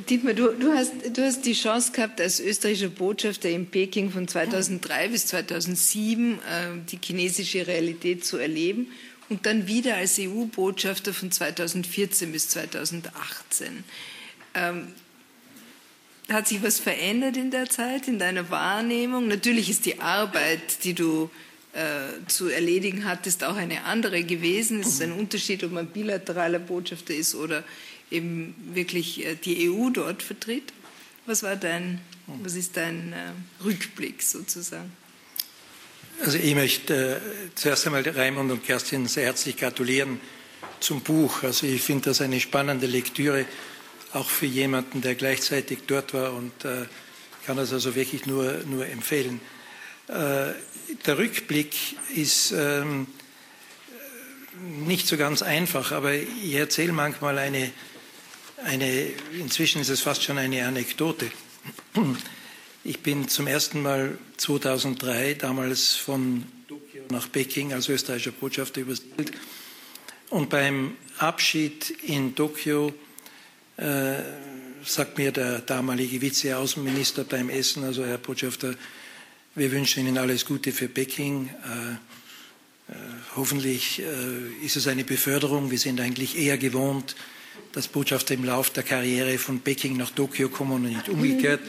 Dietmar, 0.09 0.33
du, 0.33 0.47
du, 0.47 0.73
hast, 0.73 0.93
du 1.13 1.21
hast 1.21 1.45
die 1.45 1.53
Chance 1.53 1.91
gehabt, 1.91 2.19
als 2.19 2.39
österreichischer 2.39 2.89
Botschafter 2.89 3.51
in 3.51 3.67
Peking 3.67 4.09
von 4.09 4.27
2003 4.27 5.09
bis 5.09 5.27
2007 5.27 6.33
äh, 6.33 6.37
die 6.91 6.97
chinesische 6.99 7.67
Realität 7.67 8.25
zu 8.25 8.37
erleben 8.37 8.87
und 9.29 9.45
dann 9.45 9.67
wieder 9.67 9.95
als 9.95 10.17
EU-Botschafter 10.17 11.13
von 11.13 11.29
2014 11.29 12.31
bis 12.31 12.49
2018. 12.49 13.83
Ähm, 14.55 14.87
hat 16.29 16.47
sich 16.47 16.61
was 16.61 16.79
verändert 16.79 17.37
in 17.37 17.51
der 17.51 17.69
Zeit, 17.69 18.07
in 18.07 18.19
deiner 18.19 18.49
Wahrnehmung? 18.49 19.27
Natürlich 19.27 19.69
ist 19.69 19.85
die 19.85 19.99
Arbeit, 19.99 20.83
die 20.83 20.93
du 20.93 21.29
äh, 21.73 22.27
zu 22.27 22.49
erledigen 22.49 23.05
hattest, 23.05 23.43
auch 23.43 23.55
eine 23.55 23.85
andere 23.85 24.23
gewesen. 24.23 24.81
Es 24.81 24.87
ist 24.87 25.01
ein 25.01 25.11
Unterschied, 25.11 25.63
ob 25.63 25.71
man 25.71 25.87
bilateraler 25.87 26.59
Botschafter 26.59 27.13
ist 27.13 27.35
oder 27.35 27.63
eben 28.11 28.55
wirklich 28.73 29.25
äh, 29.25 29.35
die 29.35 29.69
EU 29.69 29.89
dort 29.89 30.21
vertritt. 30.21 30.73
Was 31.25 31.43
war 31.43 31.55
dein, 31.55 31.99
was 32.41 32.55
ist 32.55 32.77
dein 32.77 33.13
äh, 33.13 33.63
Rückblick 33.63 34.21
sozusagen? 34.21 34.91
Also 36.23 36.37
ich 36.37 36.55
möchte 36.55 37.17
äh, 37.17 37.55
zuerst 37.55 37.85
einmal 37.85 38.01
Raimund 38.01 38.51
und 38.51 38.65
Kerstin 38.65 39.07
sehr 39.07 39.25
herzlich 39.25 39.55
gratulieren 39.55 40.19
zum 40.79 41.01
Buch. 41.01 41.43
Also 41.43 41.67
ich 41.67 41.81
finde 41.81 42.05
das 42.05 42.21
eine 42.21 42.39
spannende 42.39 42.87
Lektüre 42.87 43.45
auch 44.17 44.29
für 44.29 44.45
jemanden, 44.45 45.01
der 45.01 45.15
gleichzeitig 45.15 45.79
dort 45.87 46.13
war 46.13 46.33
und 46.33 46.65
äh, 46.65 46.85
kann 47.45 47.57
das 47.57 47.71
also 47.71 47.95
wirklich 47.95 48.25
nur, 48.25 48.63
nur 48.65 48.85
empfehlen. 48.87 49.39
Äh, 50.07 50.53
der 51.05 51.17
Rückblick 51.17 51.75
ist 52.15 52.51
ähm, 52.51 53.07
nicht 54.85 55.07
so 55.07 55.17
ganz 55.17 55.41
einfach, 55.41 55.91
aber 55.91 56.13
ich 56.13 56.53
erzähle 56.53 56.93
manchmal 56.93 57.37
eine, 57.37 57.71
eine, 58.63 59.07
inzwischen 59.39 59.81
ist 59.81 59.89
es 59.89 60.01
fast 60.01 60.23
schon 60.23 60.37
eine 60.37 60.65
Anekdote. 60.65 61.29
Ich 62.83 63.01
bin 63.01 63.27
zum 63.27 63.47
ersten 63.47 63.81
Mal 63.81 64.17
2003 64.37 65.35
damals 65.35 65.95
von 65.95 66.43
Tokio 66.67 67.03
nach 67.09 67.31
Peking 67.31 67.73
als 67.73 67.89
österreichischer 67.89 68.31
Botschafter 68.31 68.81
übersiedelt 68.81 69.31
und 70.29 70.49
beim 70.49 70.95
Abschied 71.17 71.89
in 72.03 72.35
Tokio 72.35 72.93
äh, 73.77 74.15
sagt 74.83 75.17
mir 75.17 75.31
der 75.31 75.59
damalige 75.59 76.21
Vizeaußenminister 76.21 77.23
beim 77.23 77.49
Essen, 77.49 77.83
also 77.83 78.05
Herr 78.05 78.17
Botschafter, 78.17 78.73
wir 79.55 79.71
wünschen 79.71 80.05
Ihnen 80.05 80.17
alles 80.17 80.45
Gute 80.45 80.71
für 80.71 80.87
Peking. 80.87 81.49
Äh, 81.49 82.91
äh, 82.91 82.95
hoffentlich 83.35 83.99
äh, 83.99 84.65
ist 84.65 84.75
es 84.75 84.87
eine 84.87 85.03
Beförderung. 85.03 85.71
Wir 85.71 85.79
sind 85.79 85.99
eigentlich 85.99 86.37
eher 86.37 86.57
gewohnt, 86.57 87.15
dass 87.71 87.87
Botschafter 87.87 88.35
im 88.35 88.45
Lauf 88.45 88.69
der 88.69 88.83
Karriere 88.83 89.37
von 89.37 89.61
Peking 89.61 89.97
nach 89.97 90.11
Tokio 90.11 90.49
kommen 90.49 90.73
und 90.73 90.83
nicht 90.83 91.09
umgekehrt. 91.09 91.61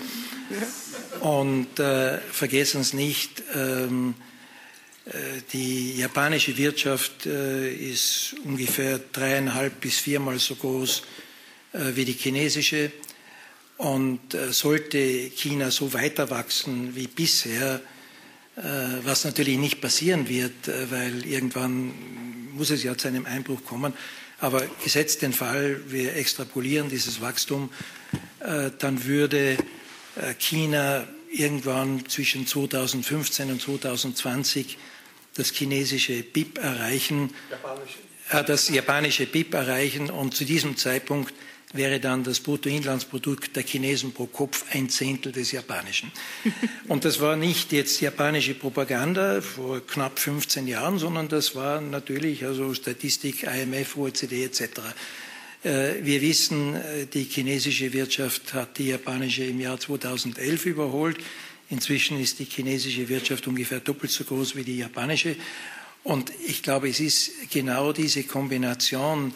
Und 1.20 1.78
äh, 1.78 2.18
vergessen 2.18 2.84
Sie 2.84 2.96
nicht, 2.96 3.42
ähm, 3.54 4.14
äh, 5.06 5.10
die 5.52 5.96
japanische 5.96 6.56
Wirtschaft 6.56 7.26
ist 7.26 8.36
ungefähr 8.44 9.00
dreieinhalb 9.12 9.80
bis 9.80 9.98
viermal 9.98 10.38
so 10.38 10.54
groß 10.54 11.00
äh, 11.00 11.27
wie 11.72 12.04
die 12.04 12.12
chinesische. 12.12 12.92
Und 13.76 14.34
äh, 14.34 14.52
sollte 14.52 14.98
China 14.98 15.70
so 15.70 15.92
weiter 15.92 16.30
wachsen 16.30 16.96
wie 16.96 17.06
bisher, 17.06 17.80
äh, 18.56 18.62
was 19.04 19.24
natürlich 19.24 19.56
nicht 19.56 19.80
passieren 19.80 20.28
wird, 20.28 20.68
weil 20.90 21.24
irgendwann 21.24 21.92
muss 22.54 22.70
es 22.70 22.82
ja 22.82 22.96
zu 22.96 23.06
einem 23.06 23.26
Einbruch 23.26 23.64
kommen. 23.64 23.92
Aber 24.40 24.64
gesetzt 24.82 25.22
den 25.22 25.32
Fall, 25.32 25.80
wir 25.88 26.16
extrapolieren 26.16 26.88
dieses 26.88 27.20
Wachstum, 27.20 27.70
dann 28.40 29.04
würde 29.04 29.58
äh, 30.18 30.34
China 30.34 31.06
irgendwann 31.30 32.06
zwischen 32.08 32.46
2015 32.46 33.50
und 33.50 33.62
2020 33.62 34.78
das 35.34 35.50
chinesische 35.50 36.22
BIP 36.22 36.58
erreichen, 36.58 37.32
äh, 38.30 38.42
das 38.42 38.68
japanische 38.68 39.26
BIP 39.26 39.54
erreichen 39.54 40.10
und 40.10 40.34
zu 40.34 40.44
diesem 40.44 40.76
Zeitpunkt 40.76 41.32
wäre 41.72 42.00
dann 42.00 42.24
das 42.24 42.40
Bruttoinlandsprodukt 42.40 43.54
der 43.54 43.62
Chinesen 43.62 44.12
pro 44.12 44.26
Kopf 44.26 44.64
ein 44.72 44.88
Zehntel 44.88 45.32
des 45.32 45.52
japanischen. 45.52 46.10
Und 46.88 47.04
das 47.04 47.20
war 47.20 47.36
nicht 47.36 47.72
jetzt 47.72 48.00
japanische 48.00 48.54
Propaganda 48.54 49.40
vor 49.40 49.86
knapp 49.86 50.18
15 50.18 50.66
Jahren, 50.66 50.98
sondern 50.98 51.28
das 51.28 51.54
war 51.54 51.80
natürlich 51.80 52.44
also 52.44 52.72
Statistik, 52.72 53.42
IMF, 53.42 53.96
OECD 53.96 54.44
etc. 54.44 54.62
Äh, 55.62 55.94
wir 56.02 56.22
wissen, 56.22 56.74
äh, 56.74 57.06
die 57.06 57.24
chinesische 57.24 57.92
Wirtschaft 57.92 58.54
hat 58.54 58.78
die 58.78 58.88
japanische 58.88 59.44
im 59.44 59.60
Jahr 59.60 59.78
2011 59.78 60.66
überholt. 60.66 61.18
Inzwischen 61.68 62.18
ist 62.18 62.38
die 62.38 62.46
chinesische 62.46 63.10
Wirtschaft 63.10 63.46
ungefähr 63.46 63.80
doppelt 63.80 64.10
so 64.10 64.24
groß 64.24 64.56
wie 64.56 64.64
die 64.64 64.78
japanische. 64.78 65.36
Und 66.02 66.32
ich 66.46 66.62
glaube, 66.62 66.88
es 66.88 67.00
ist 67.00 67.50
genau 67.50 67.92
diese 67.92 68.22
Kombination 68.22 69.34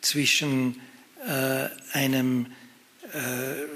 zwischen 0.00 0.80
einem 1.92 2.46
äh, 3.12 3.66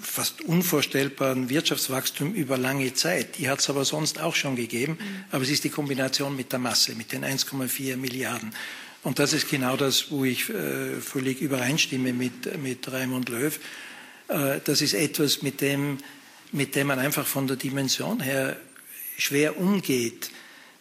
fast 0.00 0.42
unvorstellbaren 0.42 1.48
Wirtschaftswachstum 1.48 2.34
über 2.34 2.58
lange 2.58 2.94
Zeit. 2.94 3.38
Die 3.38 3.48
hat 3.48 3.60
es 3.60 3.70
aber 3.70 3.84
sonst 3.84 4.20
auch 4.20 4.34
schon 4.34 4.56
gegeben. 4.56 4.98
Mhm. 4.98 5.24
Aber 5.30 5.42
es 5.42 5.50
ist 5.50 5.64
die 5.64 5.70
Kombination 5.70 6.36
mit 6.36 6.52
der 6.52 6.58
Masse, 6.58 6.94
mit 6.94 7.12
den 7.12 7.24
1,4 7.24 7.96
Milliarden. 7.96 8.52
Und 9.02 9.18
das 9.18 9.32
ist 9.32 9.48
genau 9.48 9.76
das, 9.76 10.10
wo 10.10 10.24
ich 10.24 10.48
äh, 10.50 11.00
völlig 11.00 11.40
übereinstimme 11.40 12.12
mit, 12.12 12.60
mit 12.60 12.90
Raimund 12.90 13.28
Löw. 13.28 13.58
Äh, 14.28 14.60
das 14.64 14.80
ist 14.80 14.94
etwas, 14.94 15.42
mit 15.42 15.60
dem, 15.60 15.98
mit 16.52 16.74
dem 16.74 16.88
man 16.88 16.98
einfach 16.98 17.26
von 17.26 17.46
der 17.46 17.56
Dimension 17.56 18.20
her 18.20 18.56
schwer 19.16 19.58
umgeht. 19.58 20.30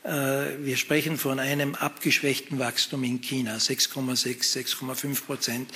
Äh, 0.06 0.64
wir 0.64 0.78
sprechen 0.78 1.18
von 1.18 1.40
einem 1.40 1.74
abgeschwächten 1.74 2.60
Wachstum 2.60 3.04
in 3.04 3.22
China, 3.22 3.58
6,6, 3.58 4.78
6,5 4.78 5.26
Prozent. 5.26 5.72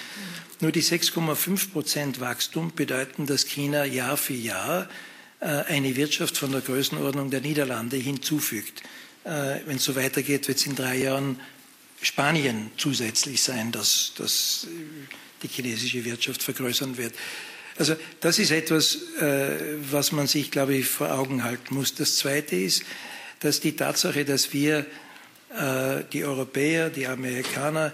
Nur 0.60 0.72
die 0.72 0.84
6,5 0.84 1.72
Prozent 1.72 2.20
Wachstum 2.20 2.72
bedeuten, 2.76 3.26
dass 3.26 3.48
China 3.48 3.86
Jahr 3.86 4.18
für 4.18 4.36
Jahr 4.36 4.88
äh, 5.40 5.46
eine 5.46 5.96
Wirtschaft 5.96 6.38
von 6.38 6.52
der 6.52 6.62
Größenordnung 6.62 7.32
der 7.32 7.42
Niederlande 7.42 7.98
hinzufügt. 7.98 8.84
Äh, 9.24 9.62
wenn 9.66 9.78
es 9.78 9.86
so 9.86 9.96
weitergeht, 9.96 10.48
wird 10.48 10.60
es 10.60 10.66
in 10.68 10.76
drei 10.76 10.98
Jahren 10.98 11.40
Spanien 12.02 12.70
zusätzlich 12.78 13.42
sein, 13.42 13.72
dass, 13.72 14.14
dass 14.16 14.68
die 15.42 15.48
chinesische 15.48 16.06
Wirtschaft 16.06 16.44
vergrößern 16.44 16.98
wird. 16.98 17.16
Also 17.78 17.96
das 18.20 18.40
ist 18.40 18.52
etwas, 18.52 19.00
was 19.90 20.12
man 20.12 20.28
sich, 20.28 20.52
glaube 20.52 20.76
ich, 20.76 20.88
vor 20.88 21.12
Augen 21.12 21.44
halten 21.44 21.76
muss. 21.76 21.96
Das 21.96 22.18
Zweite 22.18 22.56
ist, 22.56 22.84
dass 23.39 23.60
die 23.60 23.75
Tatsache, 23.75 24.25
dass 24.25 24.53
wir, 24.53 24.86
äh, 25.55 26.03
die 26.12 26.24
Europäer, 26.25 26.89
die 26.89 27.08
Amerikaner, 27.08 27.93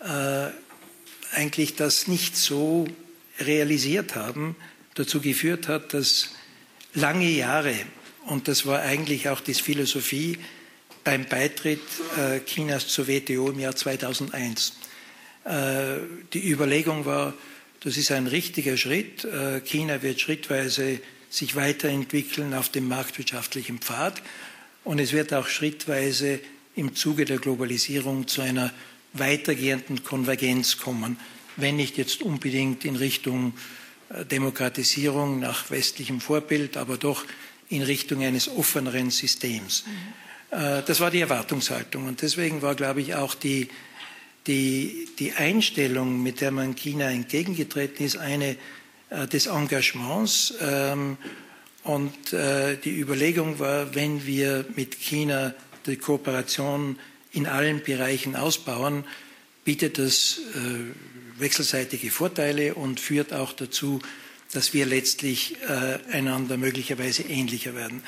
äh, 0.00 0.48
eigentlich 1.34 1.76
das 1.76 2.08
nicht 2.08 2.36
so 2.36 2.86
realisiert 3.40 4.14
haben, 4.14 4.56
dazu 4.94 5.20
geführt 5.20 5.68
hat, 5.68 5.94
dass 5.94 6.30
lange 6.94 7.28
Jahre, 7.28 7.74
und 8.26 8.48
das 8.48 8.66
war 8.66 8.80
eigentlich 8.80 9.28
auch 9.28 9.40
die 9.40 9.54
Philosophie, 9.54 10.38
beim 11.04 11.24
Beitritt 11.24 11.80
äh, 12.16 12.40
Chinas 12.40 12.86
zur 12.88 13.08
WTO 13.08 13.50
im 13.50 13.58
Jahr 13.58 13.74
2001. 13.74 14.74
Äh, 15.44 15.96
die 16.32 16.48
Überlegung 16.48 17.04
war, 17.04 17.34
das 17.80 17.96
ist 17.96 18.12
ein 18.12 18.28
richtiger 18.28 18.76
Schritt. 18.76 19.24
Äh, 19.24 19.60
China 19.60 20.02
wird 20.02 20.20
schrittweise 20.20 21.00
sich 21.28 21.56
weiterentwickeln 21.56 22.54
auf 22.54 22.68
dem 22.68 22.86
marktwirtschaftlichen 22.86 23.78
Pfad 23.78 24.22
und 24.84 24.98
es 24.98 25.12
wird 25.12 25.32
auch 25.32 25.46
schrittweise 25.46 26.40
im 26.74 26.94
Zuge 26.94 27.24
der 27.24 27.38
Globalisierung 27.38 28.26
zu 28.26 28.40
einer 28.40 28.72
weitergehenden 29.12 30.04
Konvergenz 30.04 30.78
kommen, 30.78 31.18
wenn 31.56 31.76
nicht 31.76 31.98
jetzt 31.98 32.22
unbedingt 32.22 32.84
in 32.84 32.96
Richtung 32.96 33.52
Demokratisierung 34.30 35.40
nach 35.40 35.70
westlichem 35.70 36.20
Vorbild, 36.20 36.76
aber 36.76 36.96
doch 36.96 37.24
in 37.68 37.82
Richtung 37.82 38.22
eines 38.22 38.48
offeneren 38.48 39.10
Systems. 39.10 39.84
Mhm. 39.86 40.58
Äh, 40.58 40.82
das 40.82 41.00
war 41.00 41.10
die 41.10 41.20
Erwartungshaltung. 41.20 42.06
Und 42.06 42.22
deswegen 42.22 42.62
war, 42.62 42.74
glaube 42.74 43.00
ich, 43.00 43.14
auch 43.14 43.34
die, 43.34 43.68
die, 44.46 45.08
die 45.18 45.32
Einstellung, 45.32 46.22
mit 46.22 46.40
der 46.40 46.50
man 46.50 46.74
China 46.74 47.10
entgegengetreten 47.10 48.04
ist, 48.04 48.16
eine 48.16 48.56
äh, 49.10 49.26
des 49.26 49.46
Engagements. 49.46 50.54
Ähm, 50.60 51.16
und 51.84 52.32
äh, 52.32 52.76
die 52.76 52.98
Überlegung 52.98 53.58
war, 53.58 53.94
wenn 53.94 54.24
wir 54.26 54.64
mit 54.76 54.94
China 55.00 55.54
die 55.86 55.96
Kooperation 55.96 56.98
in 57.32 57.46
allen 57.46 57.82
Bereichen 57.82 58.36
ausbauen, 58.36 59.04
bietet 59.64 59.98
das 59.98 60.40
wechselseitige 61.38 62.10
Vorteile 62.10 62.74
und 62.74 63.00
führt 63.00 63.32
auch 63.32 63.52
dazu, 63.52 64.00
dass 64.52 64.74
wir 64.74 64.86
letztlich 64.86 65.56
einander 66.12 66.56
möglicherweise 66.56 67.22
ähnlicher 67.22 67.74
werden. 67.74 68.02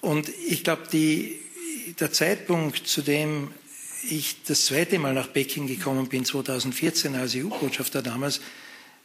Und 0.00 0.30
ich 0.46 0.64
glaube, 0.64 0.88
der 2.00 2.12
Zeitpunkt, 2.12 2.86
zu 2.86 3.02
dem 3.02 3.50
ich 4.08 4.42
das 4.46 4.66
zweite 4.66 4.98
Mal 4.98 5.14
nach 5.14 5.32
Peking 5.32 5.66
gekommen 5.66 6.08
bin, 6.08 6.24
2014 6.24 7.14
als 7.14 7.34
EU-Botschafter 7.34 8.02
damals, 8.02 8.40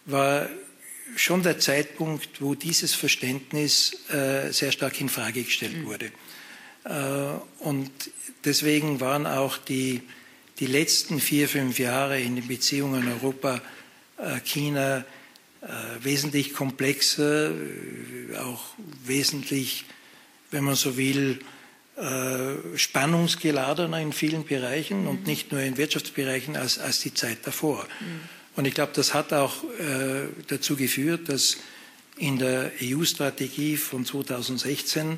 war 0.06 0.50
schon 1.16 1.44
der 1.44 1.60
Zeitpunkt, 1.60 2.42
wo 2.42 2.56
dieses 2.56 2.94
Verständnis 2.94 3.94
äh, 4.10 4.52
sehr 4.52 4.72
stark 4.72 5.00
in 5.00 5.10
Frage 5.10 5.44
gestellt 5.44 5.78
mhm. 5.78 5.86
wurde. 5.86 6.12
Äh, 6.86 7.64
und 7.64 7.92
deswegen 8.46 9.00
waren 9.00 9.26
auch 9.26 9.58
die, 9.58 10.02
die 10.60 10.68
letzten 10.68 11.20
vier, 11.20 11.48
fünf 11.48 11.80
Jahre 11.80 12.20
in 12.20 12.36
den 12.36 12.48
Beziehungen 12.48 13.08
Europa-China 13.08 14.98
äh, 14.98 15.66
wesentlich 16.02 16.54
komplexer, 16.54 17.52
äh, 17.52 18.38
auch 18.38 18.74
wesentlich 19.06 19.86
wenn 20.54 20.64
man 20.64 20.76
so 20.76 20.96
will, 20.96 21.40
äh, 21.98 22.78
spannungsgeladener 22.78 24.00
in 24.00 24.14
vielen 24.14 24.46
Bereichen 24.46 25.02
mhm. 25.02 25.08
und 25.10 25.28
nicht 25.28 25.52
nur 25.52 25.62
in 25.62 25.78
Wirtschaftsbereichen 25.78 26.56
als, 26.56 26.80
als 26.80 27.02
die 27.02 27.14
Zeit 27.14 27.40
davor. 27.44 27.86
Mhm. 28.00 28.22
Und 28.56 28.66
ich 28.66 28.74
glaube, 28.74 28.92
das 28.96 29.14
hat 29.14 29.34
auch 29.34 29.64
äh, 29.80 30.28
dazu 30.48 30.76
geführt, 30.76 31.30
dass 31.30 31.58
in 32.18 32.38
der 32.38 32.72
EU-Strategie 32.82 33.78
von 33.78 34.06
2016 34.06 35.18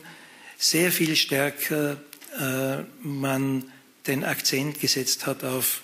sehr 0.58 0.92
viel 0.92 1.16
stärker 1.16 1.98
äh, 2.40 2.84
man 3.02 3.66
den 4.08 4.24
Akzent 4.24 4.80
gesetzt 4.80 5.26
hat 5.26 5.44
auf 5.44 5.82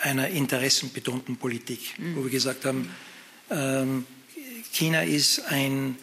einer 0.00 0.28
interessenbetonten 0.28 1.36
Politik, 1.36 1.98
mhm. 1.98 2.16
wo 2.16 2.24
wir 2.24 2.30
gesagt 2.30 2.64
haben, 2.64 2.90
ähm, 3.50 4.06
China 4.72 5.02
ist 5.02 5.40
ein 5.46 5.96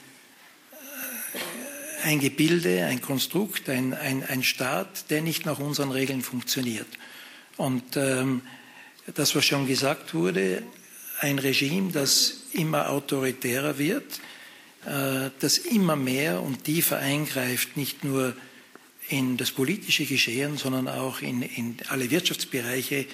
ein 2.03 2.19
Gebilde, 2.19 2.85
ein 2.85 3.01
Konstrukt, 3.01 3.69
ein, 3.69 3.93
ein, 3.93 4.23
ein 4.23 4.43
Staat, 4.43 5.09
der 5.09 5.21
nicht 5.21 5.45
nach 5.45 5.59
unseren 5.59 5.91
Regeln 5.91 6.21
funktioniert. 6.21 6.87
Und 7.57 7.95
ähm, 7.95 8.41
das, 9.15 9.35
was 9.35 9.45
schon 9.45 9.67
gesagt 9.67 10.13
wurde, 10.13 10.63
ein 11.23 11.39
Regime, 11.39 11.91
das 11.91 12.43
immer 12.51 12.89
autoritärer 12.89 13.77
wird, 13.77 14.19
äh, 14.85 15.29
das 15.39 15.57
immer 15.57 15.95
mehr 15.95 16.41
und 16.41 16.65
tiefer 16.65 16.99
eingreift, 16.99 17.77
nicht 17.77 18.03
nur 18.03 18.35
in 19.07 19.37
das 19.37 19.51
politische 19.51 20.05
Geschehen, 20.05 20.57
sondern 20.57 20.89
auch 20.89 21.21
in, 21.21 21.41
in 21.41 21.77
alle 21.87 22.11
Wirtschaftsbereiche, 22.11 23.05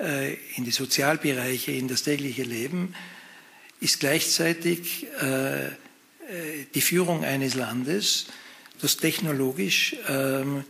äh, 0.00 0.34
in 0.56 0.64
die 0.64 0.70
Sozialbereiche, 0.70 1.72
in 1.72 1.88
das 1.88 2.02
tägliche 2.02 2.42
Leben, 2.42 2.94
ist 3.80 4.00
gleichzeitig 4.00 5.06
äh, 5.20 5.70
die 6.74 6.80
Führung 6.80 7.24
eines 7.24 7.54
Landes, 7.54 8.26
das 8.80 8.96
technologisch 8.96 9.96
ähm, 10.08 10.64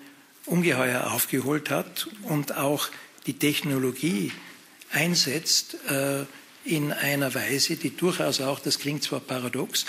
ungeheuer 0.47 1.13
aufgeholt 1.13 1.71
hat 1.71 2.09
und 2.23 2.57
auch 2.57 2.89
die 3.27 3.35
Technologie 3.35 4.33
einsetzt 4.93 5.77
in 6.69 6.93
einer 6.93 7.35
Weise, 7.35 7.77
die 7.77 7.97
durchaus 7.97 8.41
auch, 8.41 8.61
das 8.61 8.79
klingt 8.79 9.03
zwar 9.03 9.21
paradox, 9.21 9.87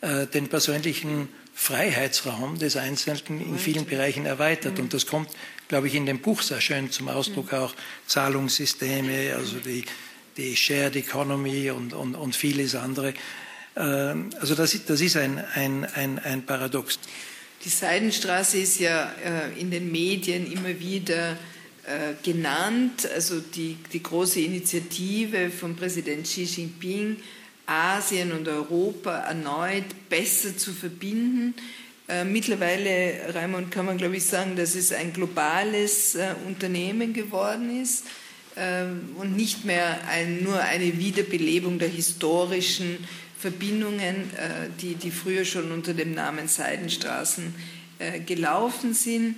äh, 0.00 0.26
den 0.26 0.48
persönlichen 0.48 1.28
Freiheitsraum 1.54 2.58
des 2.58 2.76
Einzelnen 2.76 3.40
in 3.40 3.58
vielen 3.58 3.84
Bereichen 3.84 4.24
erweitert. 4.24 4.78
Und 4.78 4.94
das 4.94 5.06
kommt, 5.06 5.28
glaube 5.68 5.88
ich, 5.88 5.94
in 5.94 6.06
dem 6.06 6.20
Buch 6.20 6.40
sehr 6.42 6.60
schön 6.60 6.90
zum 6.90 7.08
Ausdruck, 7.08 7.52
auch 7.52 7.74
Zahlungssysteme, 8.06 9.34
also 9.36 9.56
die, 9.58 9.84
die 10.36 10.56
Shared 10.56 10.96
Economy 10.96 11.70
und, 11.70 11.92
und, 11.92 12.14
und 12.14 12.34
vieles 12.34 12.74
andere. 12.74 13.12
Ähm, 13.76 14.30
also 14.40 14.54
das, 14.54 14.78
das 14.86 15.00
ist 15.00 15.16
ein, 15.16 15.42
ein, 15.54 15.84
ein, 15.84 16.18
ein 16.18 16.46
Paradox. 16.46 16.98
Die 17.64 17.68
Seidenstraße 17.68 18.58
ist 18.58 18.80
ja 18.80 19.12
äh, 19.22 19.60
in 19.60 19.70
den 19.70 19.92
Medien 19.92 20.50
immer 20.50 20.80
wieder 20.80 21.36
genannt, 22.22 23.08
also 23.14 23.40
die, 23.40 23.76
die 23.92 24.02
große 24.02 24.40
Initiative 24.40 25.50
von 25.50 25.76
Präsident 25.76 26.24
Xi 26.24 26.44
Jinping, 26.44 27.16
Asien 27.70 28.32
und 28.32 28.48
Europa 28.48 29.16
erneut 29.18 30.08
besser 30.08 30.56
zu 30.56 30.72
verbinden. 30.72 31.54
Äh, 32.10 32.24
mittlerweile, 32.24 33.32
Raimund, 33.32 33.70
kann 33.70 33.86
man, 33.86 33.96
glaube 33.96 34.16
ich, 34.16 34.24
sagen, 34.24 34.56
dass 34.56 34.74
es 34.74 34.92
ein 34.92 35.12
globales 35.12 36.16
äh, 36.16 36.34
Unternehmen 36.46 37.12
geworden 37.12 37.80
ist 37.80 38.04
und 39.16 39.36
nicht 39.36 39.64
mehr 39.64 40.00
ein, 40.08 40.42
nur 40.42 40.60
eine 40.60 40.98
Wiederbelebung 40.98 41.78
der 41.78 41.88
historischen 41.88 42.98
Verbindungen, 43.38 44.28
äh, 44.36 44.68
die, 44.82 44.96
die 44.96 45.12
früher 45.12 45.44
schon 45.44 45.70
unter 45.70 45.94
dem 45.94 46.12
Namen 46.12 46.48
Seidenstraßen 46.48 47.54
gelaufen 48.26 48.92
sind. 48.92 49.36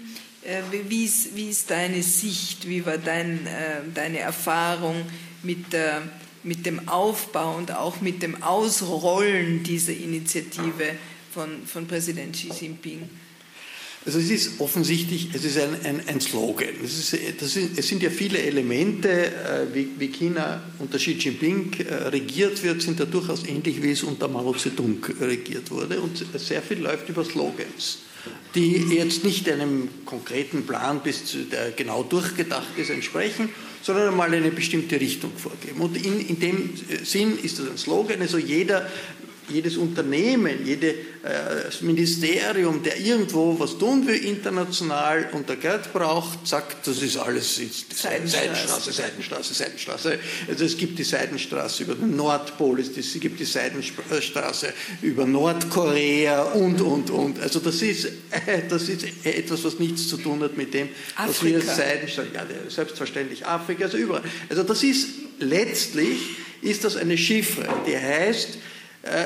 Wie 0.89 1.05
ist, 1.05 1.37
wie 1.37 1.51
ist 1.51 1.71
deine 1.71 2.03
Sicht, 2.03 2.69
wie 2.69 2.85
war 2.85 2.99
dein, 2.99 3.47
deine 3.95 4.19
Erfahrung 4.19 4.97
mit 5.43 5.73
der 5.73 6.03
mit 6.45 6.67
dem 6.67 6.89
Aufbau 6.89 7.57
und 7.57 7.73
auch 7.73 8.01
mit 8.01 8.23
dem 8.23 8.43
Ausrollen 8.43 9.63
dieser 9.63 9.93
Initiative 9.93 10.97
von, 11.33 11.67
von 11.67 11.87
Präsident 11.87 12.35
Xi 12.35 12.51
Jinping? 12.61 13.09
Also 14.05 14.19
es 14.19 14.31
ist 14.31 14.61
offensichtlich, 14.61 15.29
es 15.33 15.45
ist 15.45 15.59
ein, 15.59 15.77
ein, 15.85 16.09
ein 16.09 16.21
Slogan. 16.21 16.71
Es, 16.83 17.13
ist, 17.13 17.41
das 17.41 17.53
sind, 17.53 17.79
es 17.79 17.87
sind 17.87 18.03
ja 18.03 18.11
viele 18.11 18.39
Elemente, 18.39 19.27
äh, 19.27 19.73
wie, 19.73 19.89
wie, 19.97 20.09
China 20.09 20.61
unter 20.81 20.99
Xi 20.99 21.13
Jinping 21.13 21.73
äh, 21.89 21.95
regiert 22.09 22.61
wird, 22.65 22.83
sind 22.83 22.99
ja 22.99 23.05
durchaus 23.05 23.47
ähnlich, 23.47 23.81
wie 23.81 23.93
es 23.93 24.03
unter 24.03 24.27
Mao 24.27 24.53
Zedong 24.55 24.99
regiert 25.21 25.71
wurde. 25.71 26.01
Und 26.01 26.25
sehr 26.35 26.63
viel 26.63 26.81
läuft 26.81 27.09
über 27.11 27.25
Slogans, 27.25 27.99
die 28.55 28.77
jetzt 28.95 29.25
nicht 29.25 29.49
einem 29.51 29.89
konkreten 30.05 30.67
Plan, 30.67 31.01
bis 31.03 31.25
zu, 31.25 31.39
der 31.45 31.73
genau 31.73 32.03
durchgedacht 32.03 32.77
ist, 32.77 32.91
entsprechen, 32.91 33.49
sondern 33.83 34.09
einmal 34.09 34.33
eine 34.33 34.51
bestimmte 34.51 35.01
Richtung 35.01 35.33
vorgeben. 35.37 35.81
Und 35.81 35.97
in, 35.97 36.21
in 36.21 36.39
dem 36.39 36.71
Sinn 37.03 37.39
ist 37.39 37.59
das 37.59 37.69
ein 37.69 37.79
Slogan. 37.79 38.21
Also 38.21 38.39
jeder 38.39 38.89
jedes 39.53 39.77
Unternehmen, 39.77 40.65
jedes 40.65 40.95
äh, 41.23 41.85
Ministerium, 41.85 42.83
der 42.83 42.99
irgendwo 42.99 43.59
was 43.59 43.79
tun 43.79 44.07
will 44.07 44.17
international 44.17 45.29
und 45.33 45.49
der 45.49 45.57
Geld 45.57 45.93
braucht, 45.93 46.47
sagt, 46.47 46.87
das 46.87 47.01
ist 47.03 47.17
alles 47.17 47.57
Seidenstraße, 47.57 48.93
Seidenstraße, 48.93 49.55
Seidenstraße. 49.55 50.19
Also 50.49 50.65
es 50.65 50.77
gibt 50.77 50.99
die 50.99 51.05
Seidenstraße 51.05 51.85
über 51.85 51.95
den 51.95 52.17
Nordpol, 52.17 52.81
es 52.81 53.21
gibt 53.21 53.39
die 53.39 53.45
Seidenstraße 53.45 54.73
über 55.03 55.27
Nordkorea 55.27 56.43
und, 56.55 56.81
und, 56.81 57.11
und. 57.11 57.41
Also 57.41 57.61
das 57.61 57.81
ist, 57.83 58.07
äh, 58.07 58.63
das 58.69 58.89
ist 58.89 59.05
etwas, 59.25 59.63
was 59.65 59.79
nichts 59.79 60.09
zu 60.09 60.17
tun 60.17 60.43
hat 60.43 60.57
mit 60.57 60.75
dem, 60.75 60.89
Afrika. 61.15 61.29
was 61.29 61.45
wir 61.45 61.75
Seidenstraße, 61.75 62.29
ja, 62.35 62.47
selbstverständlich 62.69 63.47
Afrika, 63.47 63.85
also 63.85 63.97
überall. 63.97 64.23
Also 64.49 64.63
das 64.63 64.83
ist 64.83 65.09
letztlich, 65.39 66.19
ist 66.63 66.85
das 66.85 66.97
eine 66.97 67.17
Chiffre, 67.17 67.69
die 67.87 67.97
heißt, 67.97 68.59
äh, 69.03 69.25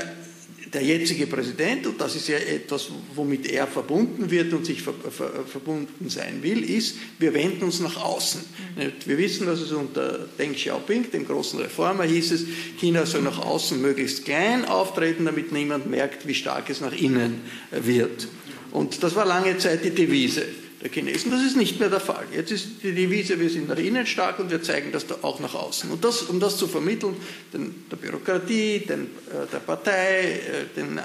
der 0.76 0.84
jetzige 0.84 1.26
Präsident, 1.26 1.86
und 1.86 1.98
das 1.98 2.14
ist 2.16 2.28
ja 2.28 2.36
etwas, 2.36 2.90
womit 3.14 3.46
er 3.46 3.66
verbunden 3.66 4.30
wird 4.30 4.52
und 4.52 4.66
sich 4.66 4.82
ver 4.82 4.92
ver 4.92 5.30
verbunden 5.46 6.10
sein 6.10 6.42
will, 6.42 6.62
ist, 6.68 6.96
wir 7.18 7.32
wenden 7.32 7.64
uns 7.64 7.80
nach 7.80 7.96
außen. 7.96 8.42
Mhm. 8.76 8.92
Wir 9.06 9.16
wissen, 9.16 9.46
dass 9.46 9.60
es 9.60 9.72
unter 9.72 10.28
Deng 10.38 10.52
Xiaoping, 10.52 11.10
dem 11.10 11.26
großen 11.26 11.60
Reformer, 11.60 12.04
hieß 12.04 12.32
es, 12.32 12.44
China 12.78 13.06
soll 13.06 13.22
nach 13.22 13.38
außen 13.38 13.80
möglichst 13.80 14.26
klein 14.26 14.66
auftreten, 14.66 15.24
damit 15.24 15.50
niemand 15.50 15.90
merkt, 15.90 16.28
wie 16.28 16.34
stark 16.34 16.68
es 16.68 16.82
nach 16.82 16.92
innen 16.92 17.40
wird. 17.70 18.28
Und 18.70 19.02
das 19.02 19.14
war 19.14 19.24
lange 19.24 19.56
Zeit 19.56 19.82
die 19.82 19.94
Devise 19.94 20.42
der 20.86 20.92
Chinesen. 20.92 21.30
Das 21.30 21.42
ist 21.42 21.56
nicht 21.56 21.80
mehr 21.80 21.88
der 21.88 22.00
Fall. 22.00 22.24
Jetzt 22.32 22.52
ist 22.52 22.82
die 22.82 22.92
Devise, 22.92 23.38
wir 23.40 23.50
sind 23.50 23.68
nach 23.68 23.78
innen 23.78 24.06
stark 24.06 24.38
und 24.38 24.50
wir 24.50 24.62
zeigen 24.62 24.92
das 24.92 25.06
auch 25.22 25.40
nach 25.40 25.54
außen. 25.54 25.90
Und 25.90 26.04
das, 26.04 26.22
um 26.22 26.38
das 26.38 26.56
zu 26.56 26.68
vermitteln, 26.68 27.16
den, 27.52 27.86
der 27.90 27.96
Bürokratie, 27.96 28.80
den, 28.80 29.02
äh, 29.02 29.46
der 29.52 29.58
Partei, 29.58 30.22
äh, 30.22 30.76
den 30.76 30.98
äh, 30.98 31.02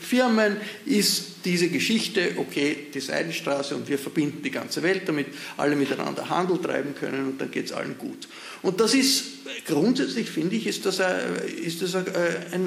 Firmen, 0.00 0.56
ist 0.86 1.44
diese 1.44 1.68
Geschichte, 1.68 2.32
okay, 2.36 2.88
die 2.92 3.00
Seidenstraße 3.00 3.76
und 3.76 3.88
wir 3.88 3.98
verbinden 3.98 4.42
die 4.42 4.50
ganze 4.50 4.82
Welt, 4.82 5.02
damit 5.06 5.26
alle 5.56 5.76
miteinander 5.76 6.28
Handel 6.28 6.58
treiben 6.58 6.94
können 6.94 7.26
und 7.28 7.40
dann 7.40 7.50
geht 7.50 7.66
es 7.66 7.72
allen 7.72 7.98
gut. 7.98 8.28
Und 8.62 8.80
das 8.80 8.94
ist 8.94 9.24
grundsätzlich, 9.66 10.30
finde 10.30 10.56
ich, 10.56 10.66
ist 10.66 10.86
das, 10.86 11.00
ein, 11.00 11.36
ist 11.62 11.82
das 11.82 11.94
ein, 11.94 12.04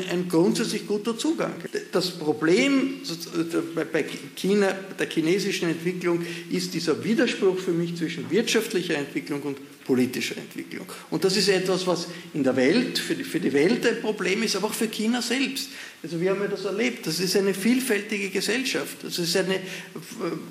ein, 0.10 0.28
grundsätzlich 0.30 0.88
guter 0.88 1.17
Zugang. 1.17 1.54
Das 1.91 2.12
Problem 2.12 3.02
bei 3.91 4.06
China, 4.36 4.73
der 4.97 5.10
chinesischen 5.10 5.69
Entwicklung 5.69 6.25
ist 6.49 6.73
dieser 6.73 7.04
Widerspruch 7.04 7.58
für 7.58 7.71
mich 7.71 7.95
zwischen 7.95 8.30
wirtschaftlicher 8.30 8.95
Entwicklung 8.95 9.41
und 9.41 9.58
politischer 9.89 10.38
Entwicklung. 10.38 10.86
Und 11.10 11.23
das 11.23 11.36
ist 11.36 11.49
etwas, 11.49 11.88
was 11.88 12.10
in 12.36 12.43
der 12.43 12.56
Welt, 12.56 12.99
für 12.99 13.15
die, 13.15 13.23
für 13.23 13.39
die 13.39 13.52
Welt 13.52 13.84
ein 13.88 14.02
Problem 14.02 14.43
ist, 14.43 14.56
aber 14.56 14.67
auch 14.67 14.73
für 14.75 14.88
China 14.88 15.19
selbst. 15.19 15.69
Also 16.04 16.21
wir 16.21 16.30
haben 16.30 16.41
ja 16.41 16.47
das 16.47 16.63
erlebt. 16.63 17.08
Das 17.08 17.19
ist 17.19 17.36
eine 17.36 17.56
vielfältige 17.56 18.30
Gesellschaft. 18.30 18.97
Das 19.02 19.17
ist 19.17 19.36
eine 19.36 19.56
äh, 19.56 19.60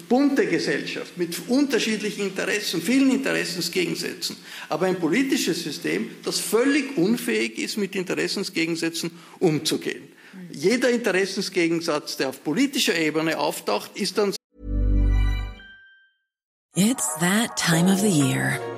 bunte 0.09 0.45
Gesellschaft 0.47 1.17
mit 1.17 1.37
unterschiedlichen 1.47 2.23
Interessen, 2.23 2.83
vielen 2.83 3.13
Interessensgegensätzen. 3.13 4.35
Aber 4.69 4.87
ein 4.87 4.99
politisches 4.99 5.63
System, 5.63 6.11
das 6.25 6.41
völlig 6.41 6.99
unfähig 6.99 7.61
ist, 7.61 7.77
mit 7.77 7.95
Interessensgegensätzen 7.95 9.13
umzugehen. 9.39 10.03
Jeder 10.51 10.91
Interessensgegensatz, 10.91 12.17
der 12.17 12.31
auf 12.31 12.43
politischer 12.43 12.99
Ebene 12.99 13.39
auftaucht, 13.39 13.93
ist 13.95 14.19
dann 14.19 14.35
It's 16.75 17.15
that 17.21 17.57
time 17.57 17.89
of 17.89 18.01
the 18.01 18.11
year. 18.11 18.78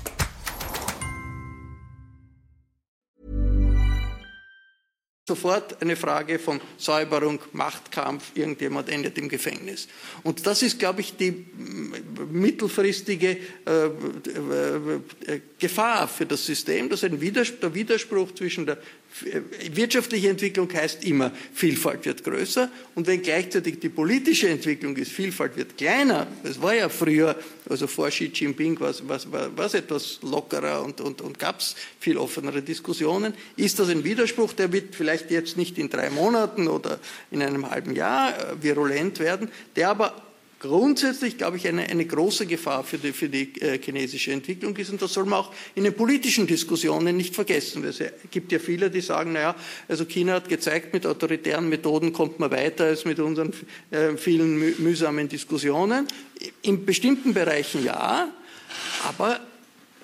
sofort 5.27 5.81
eine 5.81 5.95
Frage 5.95 6.39
von 6.39 6.59
Säuberung, 6.77 7.39
Machtkampf, 7.53 8.31
irgendjemand 8.35 8.89
endet 8.89 9.17
im 9.17 9.29
Gefängnis. 9.29 9.87
Und 10.23 10.45
das 10.47 10.63
ist, 10.63 10.79
glaube 10.79 11.01
ich, 11.01 11.15
die 11.15 11.45
mittelfristige 12.31 13.37
äh, 13.65 13.85
äh, 13.85 15.41
Gefahr 15.59 16.07
für 16.07 16.25
das 16.25 16.45
System, 16.45 16.89
dass 16.89 17.03
ein 17.03 17.21
Widerspruch, 17.21 17.59
der 17.59 17.75
Widerspruch 17.75 18.33
zwischen 18.33 18.65
der 18.65 18.79
wirtschaftliche 19.73 20.29
Entwicklung 20.29 20.71
heißt 20.73 21.03
immer, 21.03 21.31
Vielfalt 21.53 22.05
wird 22.05 22.23
größer. 22.23 22.69
Und 22.95 23.07
wenn 23.07 23.21
gleichzeitig 23.21 23.79
die 23.79 23.89
politische 23.89 24.49
Entwicklung 24.49 24.95
ist, 24.97 25.11
Vielfalt 25.11 25.57
wird 25.57 25.77
kleiner, 25.77 26.27
das 26.43 26.61
war 26.61 26.73
ja 26.73 26.89
früher, 26.89 27.35
also 27.69 27.87
vor 27.87 28.09
Xi 28.09 28.31
Jinping 28.33 28.79
war 28.79 28.89
es 28.89 29.73
etwas 29.73 30.19
lockerer 30.21 30.83
und, 30.83 31.01
und, 31.01 31.21
und 31.21 31.39
gab 31.39 31.59
es 31.59 31.75
viel 31.99 32.17
offenere 32.17 32.61
Diskussionen, 32.61 33.33
ist 33.55 33.79
das 33.79 33.89
ein 33.89 34.03
Widerspruch, 34.03 34.53
der 34.53 34.71
wird 34.71 34.95
vielleicht 34.95 35.31
jetzt 35.31 35.57
nicht 35.57 35.77
in 35.77 35.89
drei 35.89 36.09
Monaten 36.09 36.67
oder 36.67 36.99
in 37.31 37.41
einem 37.41 37.69
halben 37.69 37.95
Jahr 37.95 38.33
äh, 38.37 38.63
virulent 38.63 39.19
werden, 39.19 39.49
der 39.75 39.89
aber 39.89 40.30
grundsätzlich, 40.61 41.39
glaube 41.39 41.57
ich, 41.57 41.67
eine, 41.67 41.89
eine 41.89 42.05
große 42.05 42.45
Gefahr 42.45 42.83
für 42.83 42.99
die, 42.99 43.13
für 43.13 43.29
die 43.29 43.59
äh, 43.61 43.79
chinesische 43.81 44.31
Entwicklung 44.31 44.77
ist. 44.77 44.91
Und 44.91 45.01
das 45.01 45.11
soll 45.11 45.25
man 45.25 45.39
auch 45.39 45.53
in 45.73 45.83
den 45.83 45.93
politischen 45.95 46.45
Diskussionen 46.45 47.17
nicht 47.17 47.33
vergessen. 47.33 47.83
Es 47.83 47.99
gibt 48.29 48.51
ja 48.51 48.59
viele, 48.59 48.91
die 48.91 49.01
sagen, 49.01 49.33
naja, 49.33 49.55
also 49.87 50.05
China 50.05 50.33
hat 50.33 50.49
gezeigt, 50.49 50.93
mit 50.93 51.07
autoritären 51.07 51.67
Methoden 51.67 52.13
kommt 52.13 52.39
man 52.39 52.51
weiter 52.51 52.85
als 52.85 53.05
mit 53.05 53.19
unseren 53.19 53.53
äh, 53.89 54.15
vielen 54.17 54.57
müh 54.57 54.75
mühsamen 54.77 55.27
Diskussionen. 55.27 56.07
In 56.61 56.85
bestimmten 56.85 57.33
Bereichen 57.33 57.83
ja, 57.83 58.31
aber 59.07 59.39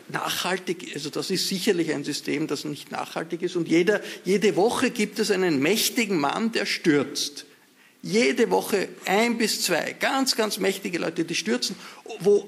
nachhaltig, 0.09 0.91
also 0.95 1.11
das 1.11 1.29
ist 1.29 1.47
sicherlich 1.47 1.93
ein 1.93 2.03
System, 2.03 2.47
das 2.47 2.65
nicht 2.65 2.91
nachhaltig 2.91 3.43
ist. 3.43 3.55
Und 3.55 3.67
jeder, 3.67 4.01
jede 4.25 4.55
Woche 4.55 4.89
gibt 4.89 5.19
es 5.19 5.29
einen 5.29 5.59
mächtigen 5.59 6.19
Mann, 6.19 6.51
der 6.51 6.65
stürzt 6.65 7.45
jede 8.07 8.49
Woche 8.49 8.89
ein 9.05 9.37
bis 9.37 9.61
zwei 9.61 9.95
ganz, 9.99 10.35
ganz 10.35 10.57
mächtige 10.57 10.97
Leute, 10.97 11.25
die 11.25 11.35
stürzen, 11.35 11.75
wo, 12.19 12.47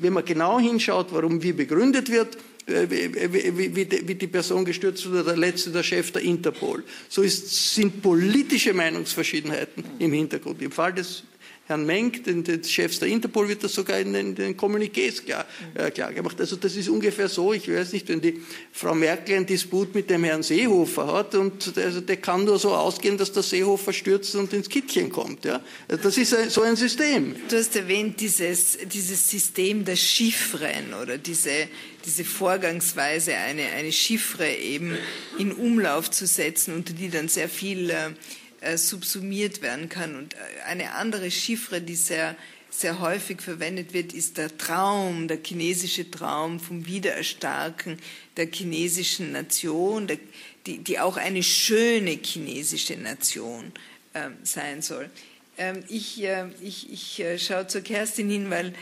wenn 0.00 0.12
man 0.12 0.24
genau 0.24 0.58
hinschaut, 0.58 1.08
warum 1.12 1.42
wie 1.42 1.52
begründet 1.52 2.10
wird, 2.10 2.36
äh, 2.66 2.86
wie, 2.90 4.14
die 4.14 4.26
Person 4.26 4.64
gestürzt 4.64 5.08
wurde, 5.08 5.24
der 5.24 5.36
letzte, 5.36 5.70
der 5.70 5.82
Chef 5.82 6.10
der 6.12 6.22
Interpol. 6.22 6.84
So 7.08 7.22
ist, 7.22 7.74
sind 7.74 8.02
politische 8.02 8.74
Meinungsverschiedenheiten 8.74 9.84
im 9.98 10.12
Hintergrund. 10.12 10.60
Im 10.60 10.72
Fall 10.72 10.92
des 10.92 11.22
Herrn 11.68 11.84
Menk, 11.84 12.24
den, 12.24 12.44
den 12.44 12.64
Chefs 12.64 12.98
der 12.98 13.08
Interpol, 13.08 13.46
wird 13.46 13.62
das 13.62 13.74
sogar 13.74 13.98
in 14.00 14.14
den, 14.14 14.34
den 14.34 14.56
Kommuniqués 14.56 15.22
klar, 15.22 15.44
äh, 15.74 15.90
klar 15.90 16.14
gemacht. 16.14 16.40
Also 16.40 16.56
das 16.56 16.74
ist 16.74 16.88
ungefähr 16.88 17.28
so, 17.28 17.52
ich 17.52 17.70
weiß 17.70 17.92
nicht, 17.92 18.08
wenn 18.08 18.22
die 18.22 18.40
Frau 18.72 18.94
Merkel 18.94 19.36
einen 19.36 19.44
Disput 19.44 19.94
mit 19.94 20.08
dem 20.08 20.24
Herrn 20.24 20.42
Seehofer 20.42 21.12
hat 21.12 21.34
und 21.34 21.76
also 21.76 22.00
der 22.00 22.16
kann 22.16 22.46
nur 22.46 22.58
so 22.58 22.74
ausgehen, 22.74 23.18
dass 23.18 23.32
der 23.32 23.42
Seehofer 23.42 23.92
stürzt 23.92 24.34
und 24.34 24.50
ins 24.54 24.70
Kittchen 24.70 25.10
kommt. 25.10 25.44
Ja? 25.44 25.60
Das 25.88 26.16
ist 26.16 26.34
ein, 26.34 26.48
so 26.48 26.62
ein 26.62 26.74
System. 26.74 27.36
Du 27.50 27.58
hast 27.58 27.76
erwähnt, 27.76 28.18
dieses, 28.18 28.78
dieses 28.90 29.28
System 29.28 29.84
der 29.84 29.96
Chiffren 29.96 30.94
oder 31.02 31.18
diese, 31.18 31.68
diese 32.06 32.24
Vorgangsweise, 32.24 33.34
eine, 33.34 33.66
eine 33.76 33.92
Chiffre 33.92 34.48
eben 34.50 34.96
in 35.38 35.52
Umlauf 35.52 36.10
zu 36.10 36.26
setzen, 36.26 36.72
unter 36.72 36.94
die 36.94 37.10
dann 37.10 37.28
sehr 37.28 37.50
viel 37.50 37.90
äh, 37.90 38.12
äh, 38.60 38.76
subsumiert 38.76 39.62
werden 39.62 39.88
kann. 39.88 40.16
Und 40.16 40.34
äh, 40.34 40.38
eine 40.66 40.94
andere 40.94 41.30
Chiffre, 41.30 41.80
die 41.80 41.94
sehr, 41.94 42.34
sehr 42.70 42.98
häufig 42.98 43.40
verwendet 43.40 43.92
wird, 43.92 44.12
ist 44.12 44.36
der 44.36 44.58
Traum, 44.58 45.28
der 45.28 45.38
chinesische 45.44 46.10
Traum 46.10 46.58
vom 46.58 46.84
Wiedererstarken 46.84 47.98
der 48.36 48.48
chinesischen 48.50 49.30
Nation, 49.30 50.08
der, 50.08 50.18
die, 50.66 50.78
die 50.78 50.98
auch 50.98 51.16
eine 51.16 51.44
schöne 51.44 52.18
chinesische 52.20 52.96
Nation 52.96 53.72
äh, 54.12 54.30
sein 54.42 54.82
soll. 54.82 55.08
Ähm, 55.56 55.84
ich, 55.88 56.20
äh, 56.24 56.46
ich, 56.60 56.92
ich 56.92 57.20
äh, 57.20 57.38
schaue 57.38 57.68
zur 57.68 57.82
Kerstin 57.82 58.28
hin, 58.28 58.50
weil 58.50 58.74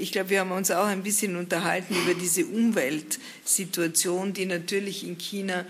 ich 0.00 0.12
glaube, 0.12 0.30
wir 0.30 0.40
haben 0.40 0.50
uns 0.50 0.70
auch 0.70 0.86
ein 0.86 1.02
bisschen 1.02 1.36
unterhalten 1.36 1.94
über 1.94 2.14
diese 2.14 2.46
Umweltsituation, 2.46 4.32
die 4.32 4.46
natürlich 4.46 5.04
in 5.04 5.18
China 5.18 5.66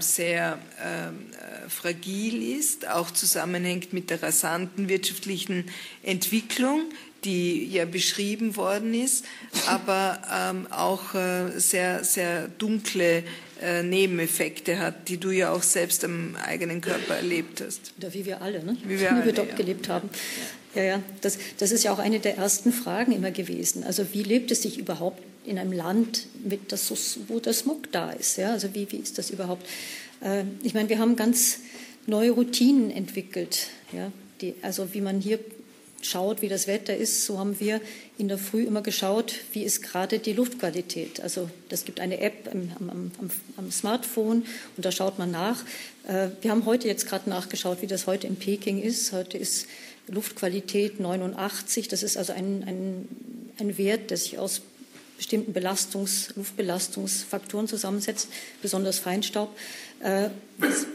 sehr 0.00 0.58
ähm, 0.84 1.26
äh, 1.32 1.68
fragil 1.68 2.58
ist, 2.58 2.88
auch 2.88 3.10
zusammenhängt 3.10 3.92
mit 3.92 4.10
der 4.10 4.22
rasanten 4.22 4.88
wirtschaftlichen 4.88 5.66
Entwicklung, 6.02 6.82
die 7.24 7.66
ja 7.66 7.84
beschrieben 7.84 8.56
worden 8.56 8.94
ist, 8.94 9.24
aber 9.66 10.20
ähm, 10.32 10.66
auch 10.70 11.14
äh, 11.14 11.58
sehr, 11.58 12.02
sehr 12.04 12.48
dunkle 12.48 13.22
äh, 13.60 13.82
Nebeneffekte 13.82 14.78
hat, 14.78 15.08
die 15.08 15.18
du 15.18 15.30
ja 15.30 15.52
auch 15.52 15.62
selbst 15.62 16.04
am 16.04 16.34
eigenen 16.36 16.80
Körper 16.80 17.16
erlebt 17.16 17.62
hast. 17.64 17.92
Oder 17.98 18.14
wie 18.14 18.24
wir 18.24 18.40
alle, 18.40 18.64
ne? 18.64 18.76
Wie 18.84 18.98
wir, 18.98 19.12
alle, 19.12 19.24
wir 19.24 19.32
dort 19.32 19.50
ja. 19.50 19.56
gelebt 19.56 19.88
haben. 19.88 20.08
Ja, 20.74 20.82
ja, 20.82 21.02
das, 21.20 21.38
das 21.58 21.72
ist 21.72 21.84
ja 21.84 21.92
auch 21.92 21.98
eine 21.98 22.20
der 22.20 22.36
ersten 22.38 22.72
Fragen 22.72 23.12
immer 23.12 23.32
gewesen. 23.32 23.84
Also 23.84 24.12
wie 24.12 24.22
lebt 24.22 24.50
es 24.50 24.62
sich 24.62 24.78
überhaupt 24.78 25.22
in 25.44 25.58
einem 25.58 25.72
Land, 25.72 26.26
mit 26.44 26.72
das, 26.72 26.90
wo 27.28 27.40
der 27.40 27.52
Smog 27.52 27.90
da 27.92 28.10
ist? 28.10 28.36
Ja, 28.36 28.52
also 28.52 28.74
wie, 28.74 28.90
wie 28.92 28.96
ist 28.96 29.18
das 29.18 29.30
überhaupt? 29.30 29.66
Äh, 30.22 30.44
ich 30.62 30.74
meine, 30.74 30.88
wir 30.88 30.98
haben 30.98 31.16
ganz 31.16 31.60
neue 32.06 32.30
Routinen 32.30 32.90
entwickelt. 32.90 33.68
Ja, 33.92 34.12
die, 34.40 34.54
also 34.62 34.92
wie 34.94 35.00
man 35.00 35.20
hier 35.20 35.38
schaut, 36.02 36.42
wie 36.42 36.48
das 36.48 36.66
Wetter 36.66 36.96
ist, 36.96 37.26
so 37.26 37.38
haben 37.38 37.60
wir 37.60 37.80
in 38.16 38.28
der 38.28 38.38
Früh 38.38 38.64
immer 38.64 38.82
geschaut, 38.82 39.34
wie 39.52 39.62
ist 39.62 39.82
gerade 39.82 40.18
die 40.18 40.32
Luftqualität. 40.32 41.20
Also 41.20 41.50
das 41.68 41.84
gibt 41.84 42.00
eine 42.00 42.20
App 42.20 42.48
am, 42.50 42.70
am, 42.78 43.10
am, 43.18 43.30
am 43.56 43.70
Smartphone 43.70 44.44
und 44.76 44.84
da 44.84 44.92
schaut 44.92 45.18
man 45.18 45.30
nach. 45.30 45.62
Äh, 46.08 46.28
wir 46.40 46.50
haben 46.50 46.64
heute 46.64 46.88
jetzt 46.88 47.06
gerade 47.06 47.28
nachgeschaut, 47.28 47.82
wie 47.82 47.86
das 47.86 48.06
heute 48.06 48.26
in 48.26 48.36
Peking 48.36 48.80
ist. 48.82 49.12
Heute 49.12 49.36
ist 49.38 49.66
Luftqualität 50.08 51.00
89. 51.00 51.88
Das 51.88 52.02
ist 52.02 52.16
also 52.16 52.32
ein, 52.32 52.64
ein, 52.66 53.08
ein 53.58 53.78
Wert, 53.78 54.10
der 54.10 54.16
sich 54.16 54.38
aus 54.38 54.62
bestimmten 55.20 55.52
Belastungs-, 55.52 56.34
Luftbelastungsfaktoren 56.34 57.68
zusammensetzt, 57.68 58.28
besonders 58.62 58.98
Feinstaub. 58.98 59.54
Äh, 60.02 60.30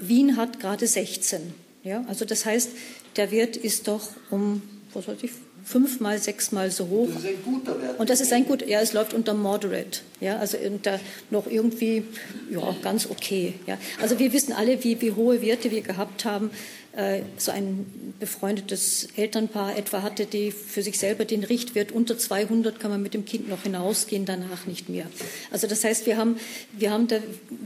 Wien 0.02 0.36
hat 0.36 0.60
gerade 0.60 0.88
16. 0.88 1.54
Ja? 1.84 2.04
Also 2.08 2.26
das 2.26 2.44
heißt, 2.44 2.72
der 3.18 3.30
Wert 3.30 3.56
ist 3.56 3.88
doch 3.88 4.10
um, 4.32 4.64
was 4.96 5.08
weiß 5.08 5.18
ich, 5.22 5.30
fünfmal, 5.64 6.18
sechsmal 6.18 6.72
so 6.72 6.88
hoch. 6.88 7.08
Das 7.14 7.24
ist 7.24 7.28
ein 7.28 7.44
guter 7.44 7.80
Wert. 7.80 8.00
Und 8.00 8.10
das 8.10 8.20
ist 8.20 8.34
ein 8.34 8.46
gut, 8.46 8.68
ja, 8.68 8.82
es 8.82 8.94
läuft 8.94 9.14
unter 9.14 9.36
moderate, 9.36 10.02
ja, 10.20 10.38
also 10.38 10.58
unter 10.58 11.00
noch 11.30 11.46
irgendwie, 11.46 12.04
ja, 12.50 12.76
ganz 12.82 13.08
okay, 13.08 13.54
ja. 13.68 13.78
Also 14.02 14.18
wir 14.18 14.34
wissen 14.34 14.54
alle, 14.54 14.84
wie, 14.84 15.02
wie 15.02 15.12
hohe 15.12 15.44
Werte 15.44 15.70
wir 15.70 15.82
gehabt 15.82 16.26
haben. 16.26 16.50
Äh, 16.96 17.24
so 17.38 17.52
ein 17.52 18.14
befreundetes 18.20 19.10
Elternpaar 19.18 19.78
etwa 19.78 20.02
hatte, 20.02 20.26
die 20.26 20.52
für 20.52 20.82
sich 20.82 20.98
selber 20.98 21.26
den 21.26 21.44
Richtwert 21.44 21.92
unter 21.92 22.18
200 22.18 22.80
kann 22.80 22.90
man 22.90 23.02
mit 23.02 23.14
dem 23.14 23.26
Kind 23.26 23.50
noch 23.50 23.64
hinausgehen, 23.64 24.24
danach 24.26 24.66
nicht 24.66 24.88
mehr. 24.88 25.06
Also 25.52 25.68
das 25.68 25.84
heißt, 25.84 26.06
wir 26.06 26.16
haben, 26.16 26.40
wir 26.72 26.92
haben 26.92 27.10
da 27.10 27.18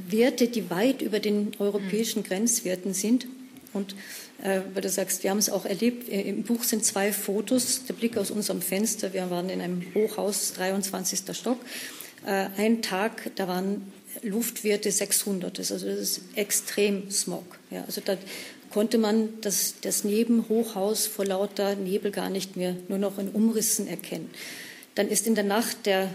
Werte, 0.10 0.48
die 0.48 0.72
weit 0.72 1.04
über 1.04 1.20
den 1.20 1.52
europäischen 1.60 2.24
Grenzwerten 2.24 2.96
sind. 2.96 3.28
Und 3.72 3.94
äh, 4.42 4.62
weil 4.74 4.82
du 4.82 4.90
sagst, 4.90 5.22
wir 5.24 5.30
haben 5.30 5.38
es 5.38 5.52
auch 5.52 5.66
erlebt, 5.66 6.10
äh, 6.10 6.22
im 6.22 6.42
Buch 6.42 6.64
sind 6.64 6.84
zwei 6.84 7.14
Fotos, 7.14 7.86
der 7.86 7.94
Blick 7.94 8.18
aus 8.18 8.32
unserem 8.32 8.64
Fenster, 8.64 9.14
wir 9.14 9.30
waren 9.30 9.50
in 9.50 9.62
einem 9.62 9.84
Hochhaus, 9.94 10.54
23. 10.54 11.22
Stock. 11.38 11.60
Äh, 12.26 12.48
ein 12.58 12.82
Tag, 12.82 13.30
da 13.36 13.48
waren 13.48 13.92
Luftwerte 14.24 14.92
600, 14.92 15.60
also 15.60 15.76
das 15.76 15.84
ist 15.84 16.22
extrem 16.36 17.12
Smog. 17.12 17.60
Ja, 17.70 17.84
also 17.86 18.02
da 18.04 18.18
konnte 18.72 18.98
man 18.98 19.30
das, 19.42 19.76
das 19.82 20.04
Nebenhochhaus 20.04 21.08
vor 21.08 21.26
lauter 21.26 21.76
Nebel 21.76 22.12
gar 22.12 22.30
nicht 22.30 22.56
mehr, 22.56 22.76
nur 22.88 22.98
noch 22.98 23.18
in 23.18 23.30
Umrissen 23.30 23.88
erkennen. 23.88 24.30
Dann 24.96 25.08
ist 25.08 25.28
in 25.28 25.36
der 25.36 25.44
Nacht 25.44 25.86
der 25.86 26.10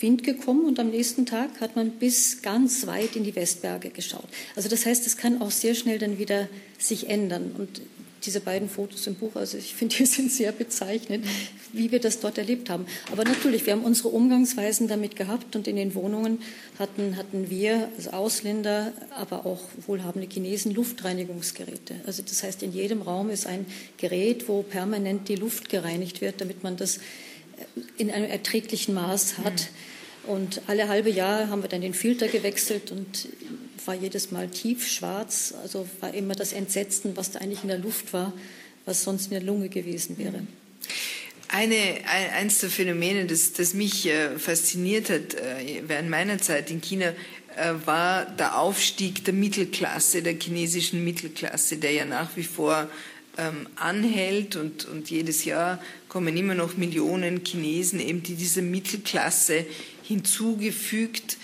Wind 0.00 0.22
gekommen 0.22 0.66
und 0.66 0.78
am 0.78 0.90
nächsten 0.90 1.26
Tag 1.26 1.60
hat 1.60 1.76
man 1.76 1.90
bis 1.90 2.42
ganz 2.42 2.86
weit 2.86 3.16
in 3.16 3.24
die 3.24 3.34
Westberge 3.34 3.90
geschaut. 3.90 4.28
Also 4.54 4.68
das 4.68 4.86
heißt, 4.86 5.06
es 5.06 5.16
kann 5.16 5.42
auch 5.42 5.50
sehr 5.50 5.74
schnell 5.74 5.98
dann 5.98 6.18
wieder 6.18 6.48
sich 6.78 7.08
ändern. 7.08 7.54
Und 7.58 7.80
diese 8.24 8.40
beiden 8.40 8.68
Fotos 8.68 9.06
im 9.06 9.14
Buch, 9.14 9.36
also 9.36 9.58
ich 9.58 9.74
finde, 9.74 9.96
die 9.96 10.06
sind 10.06 10.30
sehr 10.32 10.52
bezeichnend, 10.52 11.24
wie 11.72 11.90
wir 11.90 12.00
das 12.00 12.20
dort 12.20 12.38
erlebt 12.38 12.70
haben. 12.70 12.86
Aber 13.12 13.24
natürlich, 13.24 13.66
wir 13.66 13.72
haben 13.74 13.84
unsere 13.84 14.08
Umgangsweisen 14.08 14.88
damit 14.88 15.16
gehabt 15.16 15.54
und 15.56 15.68
in 15.68 15.76
den 15.76 15.94
Wohnungen 15.94 16.40
hatten, 16.78 17.16
hatten 17.16 17.50
wir 17.50 17.90
als 17.96 18.08
Ausländer, 18.08 18.92
aber 19.10 19.46
auch 19.46 19.60
wohlhabende 19.86 20.28
Chinesen 20.28 20.74
Luftreinigungsgeräte. 20.74 21.96
Also 22.06 22.22
das 22.22 22.42
heißt, 22.42 22.62
in 22.62 22.72
jedem 22.72 23.02
Raum 23.02 23.30
ist 23.30 23.46
ein 23.46 23.66
Gerät, 23.96 24.48
wo 24.48 24.62
permanent 24.62 25.28
die 25.28 25.36
Luft 25.36 25.68
gereinigt 25.68 26.20
wird, 26.20 26.40
damit 26.40 26.62
man 26.62 26.76
das 26.76 27.00
in 27.96 28.10
einem 28.10 28.30
erträglichen 28.30 28.94
Maß 28.94 29.38
hat. 29.38 29.68
Und 30.26 30.60
alle 30.66 30.88
halbe 30.88 31.10
Jahr 31.10 31.48
haben 31.48 31.62
wir 31.62 31.68
dann 31.68 31.80
den 31.80 31.94
Filter 31.94 32.28
gewechselt 32.28 32.90
und 32.90 33.28
war 33.88 33.94
jedes 33.94 34.30
Mal 34.30 34.48
tiefschwarz. 34.48 35.54
Also 35.62 35.88
war 36.00 36.14
immer 36.14 36.34
das 36.34 36.52
Entsetzen, 36.52 37.16
was 37.16 37.32
da 37.32 37.40
eigentlich 37.40 37.62
in 37.62 37.68
der 37.68 37.78
Luft 37.78 38.12
war, 38.12 38.32
was 38.84 39.02
sonst 39.02 39.24
in 39.24 39.30
der 39.30 39.42
Lunge 39.42 39.68
gewesen 39.68 40.18
wäre. 40.18 40.42
Eine, 41.48 41.74
ein, 41.74 42.30
eins 42.36 42.58
der 42.58 42.68
Phänomene, 42.68 43.24
das, 43.24 43.54
das 43.54 43.72
mich 43.72 44.06
äh, 44.06 44.38
fasziniert 44.38 45.08
hat 45.08 45.34
äh, 45.34 45.82
während 45.86 46.10
meiner 46.10 46.38
Zeit 46.38 46.70
in 46.70 46.82
China, 46.82 47.14
äh, 47.56 47.72
war 47.86 48.26
der 48.26 48.58
Aufstieg 48.58 49.24
der 49.24 49.32
Mittelklasse, 49.32 50.22
der 50.22 50.34
chinesischen 50.38 51.02
Mittelklasse, 51.02 51.78
der 51.78 51.92
ja 51.92 52.04
nach 52.04 52.36
wie 52.36 52.44
vor 52.44 52.90
ähm, 53.38 53.66
anhält 53.76 54.56
und, 54.56 54.84
und 54.84 55.08
jedes 55.08 55.46
Jahr 55.46 55.82
kommen 56.08 56.36
immer 56.36 56.54
noch 56.54 56.76
Millionen 56.76 57.42
Chinesen, 57.42 58.00
eben 58.00 58.22
die 58.22 58.34
dieser 58.34 58.62
Mittelklasse 58.62 59.64
hinzugefügt 60.02 61.38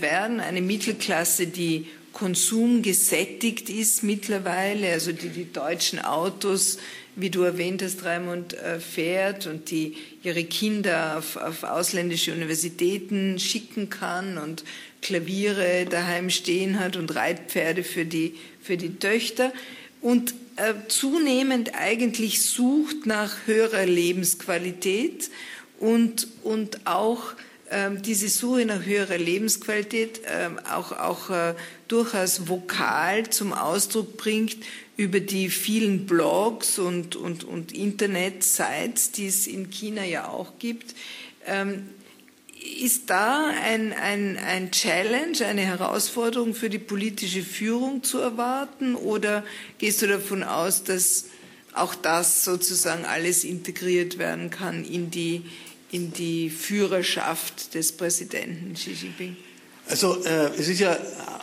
werden. 0.00 0.40
Eine 0.40 0.60
Mittelklasse, 0.60 1.46
die 1.46 1.86
konsumgesättigt 2.12 3.70
ist 3.70 4.02
mittlerweile, 4.02 4.92
also 4.92 5.12
die 5.12 5.28
die 5.28 5.52
deutschen 5.52 5.98
Autos, 6.00 6.78
wie 7.16 7.30
du 7.30 7.42
erwähnt 7.42 7.82
hast, 7.82 8.04
Raimund, 8.04 8.54
äh, 8.54 8.80
fährt 8.80 9.46
und 9.46 9.70
die 9.70 9.96
ihre 10.22 10.44
Kinder 10.44 11.18
auf, 11.18 11.36
auf 11.36 11.62
ausländische 11.62 12.32
Universitäten 12.32 13.38
schicken 13.38 13.90
kann 13.90 14.38
und 14.38 14.64
Klaviere 15.02 15.86
daheim 15.88 16.30
stehen 16.30 16.78
hat 16.78 16.96
und 16.96 17.14
Reitpferde 17.14 17.84
für 17.84 18.04
die, 18.04 18.34
für 18.60 18.76
die 18.76 18.98
Töchter. 18.98 19.52
Und 20.00 20.34
äh, 20.56 20.74
zunehmend 20.88 21.74
eigentlich 21.74 22.42
sucht 22.42 23.06
nach 23.06 23.46
höherer 23.46 23.86
Lebensqualität 23.86 25.30
und, 25.78 26.28
und 26.42 26.86
auch 26.86 27.34
diese 28.02 28.28
Suche 28.28 28.64
nach 28.64 28.84
höherer 28.84 29.18
Lebensqualität 29.18 30.22
ähm, 30.26 30.58
auch, 30.58 30.90
auch 30.90 31.30
äh, 31.30 31.54
durchaus 31.86 32.48
vokal 32.48 33.30
zum 33.30 33.52
Ausdruck 33.52 34.16
bringt 34.16 34.56
über 34.96 35.20
die 35.20 35.50
vielen 35.50 36.04
Blogs 36.06 36.78
und, 36.78 37.14
und, 37.14 37.44
und 37.44 37.72
Internet-Sites, 37.72 39.12
die 39.12 39.28
es 39.28 39.46
in 39.46 39.70
China 39.70 40.04
ja 40.04 40.28
auch 40.28 40.58
gibt. 40.58 40.94
Ähm, 41.46 41.88
ist 42.82 43.08
da 43.08 43.50
ein, 43.64 43.92
ein, 43.92 44.36
ein 44.36 44.70
Challenge, 44.70 45.46
eine 45.46 45.62
Herausforderung 45.62 46.54
für 46.54 46.70
die 46.70 46.78
politische 46.78 47.42
Führung 47.42 48.02
zu 48.02 48.18
erwarten 48.18 48.94
oder 48.94 49.44
gehst 49.78 50.02
du 50.02 50.06
davon 50.06 50.42
aus, 50.42 50.84
dass 50.84 51.26
auch 51.72 51.94
das 51.94 52.44
sozusagen 52.44 53.04
alles 53.04 53.44
integriert 53.44 54.18
werden 54.18 54.50
kann 54.50 54.84
in 54.84 55.10
die, 55.10 55.42
in 55.92 56.12
die 56.12 56.50
Führerschaft 56.50 57.74
des 57.74 57.92
Präsidenten 57.92 58.74
Xi 58.74 58.92
Jinping? 58.92 59.36
Also 59.88 60.22
äh, 60.24 60.50
es 60.56 60.68
ist 60.68 60.78
ja 60.78 60.96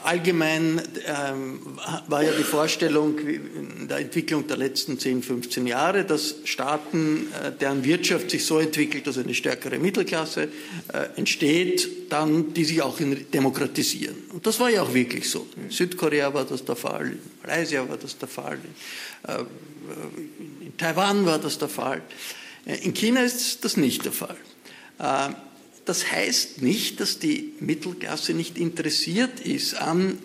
allgemein 0.03 0.81
ähm, 1.05 1.77
war 2.07 2.23
ja 2.23 2.31
die 2.31 2.43
Vorstellung 2.43 3.19
in 3.19 3.89
der 3.89 3.97
Entwicklung 3.97 4.47
der 4.47 4.55
letzten 4.55 4.97
10, 4.97 5.21
15 5.21 5.67
Jahre, 5.67 6.05
dass 6.05 6.36
Staaten, 6.45 7.27
äh, 7.43 7.51
deren 7.51 7.83
Wirtschaft 7.83 8.31
sich 8.31 8.45
so 8.45 8.60
entwickelt, 8.60 9.05
dass 9.05 9.17
eine 9.17 9.33
stärkere 9.33 9.79
Mittelklasse 9.79 10.43
äh, 10.93 11.17
entsteht, 11.17 12.10
dann 12.10 12.53
die 12.53 12.63
sich 12.63 12.81
auch 12.81 12.97
demokratisieren. 13.33 14.15
Und 14.31 14.47
das 14.47 14.62
war 14.62 14.69
ja 14.69 14.83
auch 14.83 14.93
wirklich 14.93 15.29
so. 15.29 15.45
In 15.57 15.69
Südkorea 15.69 16.33
war 16.33 16.45
das 16.45 16.63
der 16.63 16.77
Fall, 16.77 17.07
in 17.07 17.19
Malaysia 17.45 17.88
war 17.88 17.97
das 17.97 18.17
der 18.17 18.29
Fall, 18.29 18.60
in, 18.63 19.29
äh, 19.29 19.39
in 20.67 20.77
Taiwan 20.77 21.25
war 21.25 21.38
das 21.38 21.57
der 21.57 21.67
Fall. 21.67 22.01
In 22.67 22.93
China 22.93 23.23
ist 23.23 23.63
das 23.63 23.77
nicht 23.77 24.03
der 24.03 24.12
Fall. 24.12 24.36
Äh, 24.99 25.30
das 25.86 26.12
heißt 26.12 26.62
nicht, 26.62 26.99
dass 26.99 27.17
die 27.17 27.53
Mittelklasse 27.62 28.34
nicht 28.34 28.58
interessiert 28.58 29.39
ist 29.39 29.75
an 29.75 30.19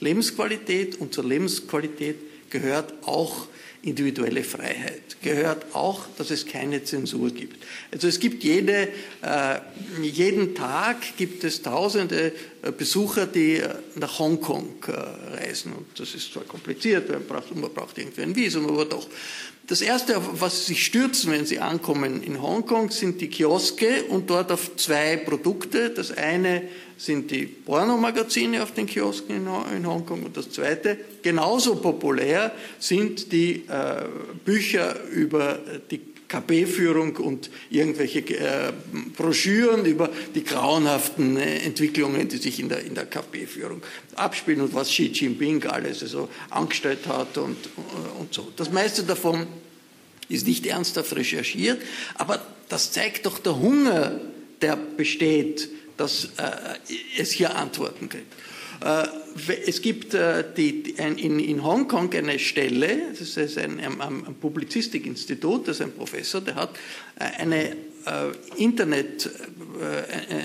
Lebensqualität 0.00 1.00
und 1.00 1.14
zur 1.14 1.24
Lebensqualität 1.24 2.16
gehört 2.50 2.92
auch 3.06 3.46
individuelle 3.82 4.42
Freiheit, 4.42 5.20
gehört 5.22 5.74
auch, 5.74 6.06
dass 6.18 6.30
es 6.30 6.46
keine 6.46 6.82
Zensur 6.82 7.30
gibt. 7.30 7.62
Also 7.92 8.08
es 8.08 8.18
gibt 8.18 8.42
jede, 8.42 8.88
äh, 9.22 9.60
jeden 10.02 10.54
Tag 10.54 11.16
gibt 11.16 11.44
es 11.44 11.62
tausende 11.62 12.32
äh, 12.62 12.72
Besucher, 12.72 13.26
die 13.26 13.60
nach 13.96 14.18
Hongkong 14.18 14.82
reisen. 15.32 15.72
Und 15.74 15.86
das 15.98 16.14
ist 16.14 16.32
zwar 16.32 16.44
kompliziert, 16.44 17.08
man 17.10 17.24
braucht, 17.24 17.54
man 17.54 17.72
braucht 17.72 17.98
irgendwie 17.98 18.22
ein 18.22 18.34
Visum, 18.34 18.66
aber 18.68 18.86
doch. 18.86 19.06
Das 19.66 19.80
Erste, 19.80 20.18
auf 20.18 20.42
was 20.42 20.60
Sie 20.60 20.74
sich 20.74 20.84
stürzen, 20.84 21.32
wenn 21.32 21.46
Sie 21.46 21.58
ankommen 21.58 22.22
in 22.22 22.42
Hongkong, 22.42 22.90
sind 22.90 23.22
die 23.22 23.28
Kioske 23.28 24.04
und 24.04 24.28
dort 24.28 24.52
auf 24.52 24.76
zwei 24.76 25.16
Produkte. 25.16 25.88
Das 25.88 26.12
eine 26.12 26.62
sind 26.98 27.30
die 27.30 27.46
Pornomagazine 27.46 28.62
auf 28.62 28.72
den 28.72 28.86
Kiosken 28.86 29.48
in 29.74 29.86
Hongkong 29.86 30.22
und 30.24 30.36
das 30.36 30.50
zweite, 30.50 30.98
genauso 31.22 31.76
populär, 31.76 32.52
sind 32.78 33.32
die 33.32 33.64
äh, 33.66 34.04
Bücher 34.44 35.02
über 35.10 35.58
die 35.90 36.13
KP-Führung 36.34 37.16
und 37.16 37.50
irgendwelche 37.70 38.20
äh, 38.20 38.72
Broschüren 39.16 39.84
über 39.84 40.10
die 40.34 40.42
grauenhaften 40.42 41.36
äh, 41.36 41.58
Entwicklungen, 41.58 42.28
die 42.28 42.38
sich 42.38 42.58
in 42.58 42.68
der, 42.68 42.84
in 42.84 42.94
der 42.94 43.06
KP-Führung 43.06 43.82
abspielen 44.16 44.62
und 44.62 44.74
was 44.74 44.88
Xi 44.88 45.10
Jinping 45.12 45.64
alles 45.64 46.02
also 46.02 46.28
angestellt 46.50 47.06
hat 47.06 47.38
und, 47.38 47.56
äh, 47.66 48.20
und 48.20 48.34
so. 48.34 48.52
Das 48.56 48.70
meiste 48.70 49.04
davon 49.04 49.46
ist 50.28 50.46
nicht 50.46 50.66
ernsthaft 50.66 51.14
recherchiert, 51.14 51.80
aber 52.14 52.44
das 52.68 52.90
zeigt 52.90 53.26
doch 53.26 53.38
der 53.38 53.58
Hunger, 53.58 54.20
der 54.60 54.76
besteht, 54.76 55.68
dass 55.96 56.30
äh, 56.36 57.18
es 57.18 57.30
hier 57.30 57.54
Antworten 57.54 58.08
gibt. 58.08 58.32
Äh, 58.84 59.04
es 59.66 59.80
gibt 59.80 60.14
äh, 60.14 60.44
in, 60.56 61.64
Hongkong 61.64 62.12
eine 62.12 62.38
Stelle, 62.38 63.14
das 63.18 63.36
ist 63.36 63.58
ein, 63.58 63.80
Publizistikinstitut, 64.40 65.66
das 65.66 65.76
ist 65.80 65.82
ein 65.86 65.92
Professor, 65.92 66.40
der 66.40 66.54
hat 66.56 66.70
äh, 67.18 67.24
eine 67.40 67.76
Internet, 68.58 69.30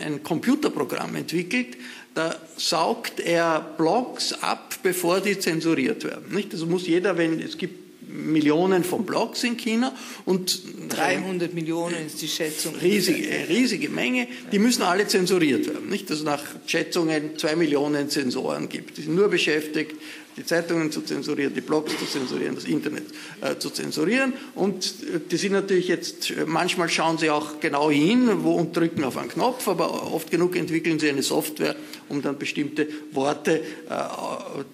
ein 0.06 0.24
Computerprogramm 0.24 1.14
entwickelt, 1.18 1.76
da 2.14 2.34
saugt 2.56 3.20
er 3.20 3.60
Blogs 3.60 4.32
ab, 4.32 4.76
bevor 4.82 5.20
die 5.20 5.38
zensuriert 5.38 6.06
werden. 6.06 6.42
Also 6.54 6.66
muss 6.68 6.88
jeder, 6.88 7.18
wenn 7.18 7.42
es 7.42 7.58
gibt 7.58 7.79
Millionen 8.10 8.84
von 8.84 9.06
Blogs 9.06 9.44
in 9.44 9.56
China 9.56 9.96
und 10.26 10.62
300 10.90 11.54
Millionen 11.54 12.08
ist 12.08 12.22
die 12.22 12.28
Schätzung. 12.28 12.74
Riesige, 12.82 13.48
riesige 13.48 13.90
Menge. 13.90 14.28
Die 14.52 14.58
müssen 14.58 14.82
alle 14.82 15.08
zensuriert 15.08 15.68
werden. 15.68 15.90
Nicht, 15.90 16.10
dass 16.10 16.20
es 16.20 16.24
nach 16.24 16.44
Schätzungen 16.66 17.38
zwei 17.38 17.56
Millionen 17.56 18.10
Zensoren 18.10 18.68
gibt. 18.68 18.98
Die 18.98 19.04
sind 19.04 19.16
nur 19.16 19.30
beschäftigt, 19.30 19.96
die 20.40 20.46
Zeitungen 20.46 20.90
zu 20.90 21.02
zensurieren, 21.02 21.54
die 21.54 21.62
Blogs 21.62 21.92
zu 22.00 22.06
zensurieren, 22.06 22.56
das 22.56 22.64
Internet 22.64 23.04
äh, 23.42 23.58
zu 23.58 23.70
zensurieren. 23.70 24.34
Und 24.56 24.86
äh, 24.86 25.20
die 25.30 25.36
sind 25.36 25.52
natürlich 25.52 25.90
jetzt, 25.90 26.32
äh, 26.32 26.46
manchmal 26.46 26.88
schauen 26.88 27.18
sie 27.18 27.30
auch 27.30 27.60
genau 27.60 27.92
hin 27.92 28.30
wo, 28.44 28.54
und 28.54 28.76
drücken 28.76 29.04
auf 29.04 29.18
einen 29.18 29.30
Knopf, 29.30 29.68
aber 29.68 30.14
oft 30.14 30.32
genug 30.32 30.56
entwickeln 30.56 30.98
sie 30.98 31.10
eine 31.10 31.24
Software, 31.24 31.76
um 32.08 32.22
dann 32.22 32.38
bestimmte 32.38 32.88
Worte 33.12 33.60
äh, 33.60 33.64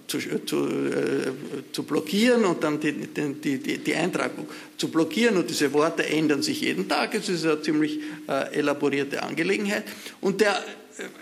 zu, 0.05 0.19
zu, 0.45 0.67
äh, 0.67 1.31
zu, 1.71 1.83
blockieren 1.83 2.45
und 2.45 2.63
dann 2.63 2.79
die, 2.79 2.93
die, 2.93 3.57
die, 3.57 3.77
die, 3.79 3.95
Eintragung 3.95 4.47
zu 4.77 4.89
blockieren. 4.89 5.37
Und 5.37 5.49
diese 5.49 5.73
Worte 5.73 6.07
ändern 6.07 6.43
sich 6.43 6.61
jeden 6.61 6.87
Tag. 6.87 7.15
Es 7.15 7.27
ist 7.27 7.43
eine 7.43 7.59
ziemlich 7.63 7.99
äh, 8.27 8.53
elaborierte 8.53 9.23
Angelegenheit. 9.23 9.85
Und 10.21 10.41
der 10.41 10.63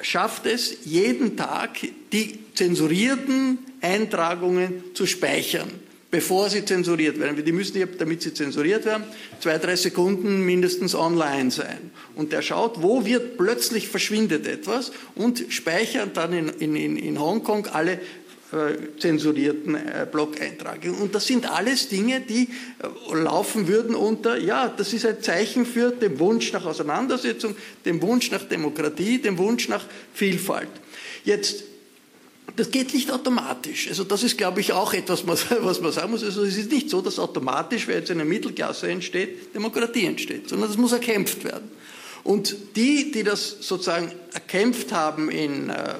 schafft 0.02 0.46
es, 0.46 0.78
jeden 0.86 1.38
Tag 1.38 1.80
die 2.12 2.40
zensurierten 2.54 3.58
Eintragungen 3.82 4.84
zu 4.94 5.06
speichern, 5.06 5.70
bevor 6.12 6.50
sie 6.50 6.64
zensuriert 6.64 7.20
werden. 7.20 7.44
Die 7.44 7.52
müssen, 7.52 7.82
damit 7.98 8.22
sie 8.22 8.34
zensuriert 8.34 8.86
werden, 8.86 9.04
zwei, 9.40 9.58
drei 9.58 9.76
Sekunden 9.76 10.46
mindestens 10.46 10.96
online 10.96 11.52
sein. 11.52 11.92
Und 12.16 12.32
der 12.32 12.42
schaut, 12.42 12.82
wo 12.82 13.06
wird 13.06 13.38
plötzlich 13.38 13.88
verschwindet 13.88 14.48
etwas 14.48 14.92
und 15.16 15.46
speichert 15.50 16.16
dann 16.16 16.34
in, 16.34 16.76
in, 16.76 16.98
in 16.98 17.20
Hongkong 17.20 17.68
alle 17.68 18.00
zensurierten 19.00 19.76
äh, 19.76 20.08
Blog-Eintragungen. 20.12 21.02
Und 21.02 21.16
das 21.16 21.28
sind 21.28 21.50
alles 21.50 21.90
Dinge, 21.90 22.22
die 22.22 22.50
äh, 22.80 23.16
laufen 23.16 23.68
würden 23.68 23.96
unter, 23.96 24.38
ja, 24.38 24.68
das 24.68 24.94
ist 24.94 25.06
ein 25.06 25.22
Zeichen 25.22 25.66
für 25.66 25.92
den 25.92 26.20
Wunsch 26.20 26.52
nach 26.54 26.66
Auseinandersetzung, 26.66 27.56
den 27.86 28.02
Wunsch 28.02 28.32
nach 28.32 28.44
Demokratie, 28.44 29.20
den 29.20 29.38
Wunsch 29.38 29.68
nach 29.70 29.86
Vielfalt. 30.14 30.70
Jetzt 31.24 31.64
das 32.56 32.70
geht 32.70 32.94
nicht 32.94 33.10
automatisch. 33.10 33.88
Also 33.88 34.04
das 34.04 34.22
ist, 34.22 34.38
glaube 34.38 34.60
ich, 34.60 34.74
auch 34.74 34.94
etwas, 34.94 35.26
was 35.26 35.50
man 35.82 35.92
sagen 35.92 36.12
muss. 36.12 36.24
Also 36.24 36.44
es 36.44 36.56
ist 36.56 36.72
nicht 36.72 36.90
so, 36.90 37.02
dass 37.02 37.18
automatisch, 37.18 37.88
wenn 37.88 37.96
jetzt 37.98 38.12
eine 38.12 38.26
Mittelklasse 38.26 38.90
entsteht, 38.90 39.56
Demokratie 39.56 40.06
entsteht, 40.06 40.50
sondern 40.50 40.70
das 40.70 40.78
muss 40.78 40.92
erkämpft 40.92 41.44
werden. 41.44 41.72
Und 42.24 42.56
die, 42.76 43.12
die 43.12 43.24
das 43.24 43.58
sozusagen 43.62 44.12
erkämpft 44.34 44.92
haben 44.92 45.30
in 45.30 45.70
äh, 45.70 45.96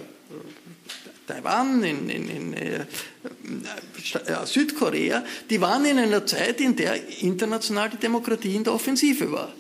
Taiwan, 1.28 1.84
in, 1.84 2.10
in, 2.10 2.30
in 2.30 2.54
äh, 2.54 2.80
äh, 2.80 4.46
Südkorea, 4.46 5.24
die 5.50 5.62
waren 5.62 5.86
in 5.86 5.98
einer 5.98 6.26
Zeit, 6.26 6.60
in 6.60 6.76
der 6.76 7.22
international 7.22 7.90
die 7.90 7.98
Demokratie 7.98 8.56
in 8.56 8.64
der 8.64 8.74
Offensive 8.74 9.32
war. 9.32 9.54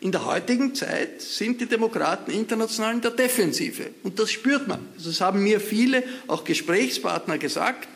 In 0.00 0.12
der 0.12 0.24
heutigen 0.24 0.74
Zeit 0.74 1.20
sind 1.20 1.60
die 1.60 1.66
Demokraten 1.66 2.30
international 2.30 2.94
in 2.94 3.00
der 3.02 3.10
Defensive. 3.10 3.90
Und 4.02 4.18
das 4.18 4.30
spürt 4.30 4.66
man. 4.66 4.88
Das 4.96 5.20
haben 5.20 5.42
mir 5.42 5.60
viele, 5.60 6.02
auch 6.26 6.44
Gesprächspartner 6.44 7.36
gesagt. 7.36 7.88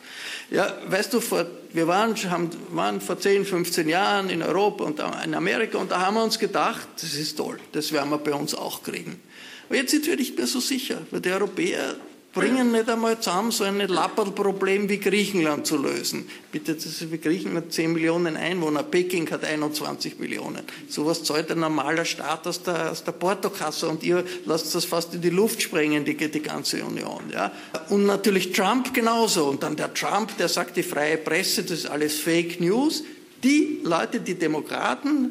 Ja, 0.51 0.77
weißt 0.87 1.15
du, 1.15 1.21
vor, 1.21 1.47
wir 1.73 1.87
waren, 1.87 2.15
haben, 2.31 2.51
waren 2.71 3.01
vor 3.01 3.19
10, 3.19 3.47
15 3.47 3.89
Jahren 3.89 4.29
in 4.29 4.43
Europa 4.43 4.85
und 4.85 5.01
in 5.25 5.35
Amerika 5.35 5.79
und 5.79 5.91
da 5.91 6.01
haben 6.01 6.15
wir 6.15 6.23
uns 6.23 6.39
gedacht, 6.39 6.87
das 7.01 7.15
ist 7.15 7.37
toll, 7.37 7.59
das 7.73 7.93
werden 7.93 8.11
wir 8.11 8.19
bei 8.19 8.35
uns 8.35 8.55
auch 8.55 8.83
kriegen. 8.83 9.21
Aber 9.69 9.77
jetzt 9.77 9.91
sind 9.91 10.07
wir 10.07 10.17
nicht 10.17 10.37
mehr 10.37 10.47
so 10.47 10.61
sicher, 10.61 10.99
weil 11.11 11.23
die 11.23 11.31
Europäer 11.31 11.97
bringen 12.35 12.73
nicht 12.73 12.91
einmal 12.91 13.19
zusammen, 13.21 13.53
so 13.53 13.65
ein 13.65 13.79
Lapperl-Problem 13.79 14.89
wie 14.89 14.99
Griechenland 14.99 15.67
zu 15.67 15.77
lösen. 15.77 16.29
Bitte, 16.51 16.75
das 16.75 16.85
ist 16.85 17.13
wie 17.13 17.19
Griechenland 17.19 17.73
10 17.73 17.93
Millionen 17.93 18.37
Einwohner, 18.37 18.83
Peking 18.83 19.31
hat 19.31 19.45
21 19.45 20.19
Millionen. 20.19 20.63
Sowas 20.89 21.23
zahlt 21.23 21.51
ein 21.53 21.61
normaler 21.61 22.05
Staat 22.05 22.47
aus 22.47 22.63
der, 22.63 22.91
aus 22.91 23.05
der 23.05 23.13
Portokasse 23.13 23.89
und 23.89 24.03
ihr 24.03 24.25
lasst 24.45 24.75
das 24.75 24.85
fast 24.85 25.15
in 25.15 25.21
die 25.21 25.31
Luft 25.31 25.63
sprengen, 25.63 26.05
die, 26.05 26.17
die 26.17 26.43
ganze 26.43 26.85
Union. 26.85 27.23
Ja? 27.33 27.53
Und 27.89 28.05
natürlich 28.07 28.53
Trump 28.53 28.93
genauso. 28.93 29.47
Und 29.47 29.63
dann 29.63 29.77
der 29.77 29.95
Trump, 29.95 30.37
der 30.37 30.49
sagt, 30.49 30.77
die 30.77 30.83
freie 30.83 31.17
Presse, 31.17 31.63
das 31.63 31.79
ist 31.79 31.87
alles 31.87 32.19
Fake 32.19 32.61
News. 32.61 33.05
Die 33.45 33.81
Leute, 33.85 34.21
die 34.21 34.35
Demokraten, 34.35 35.31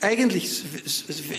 eigentlich 0.00 0.50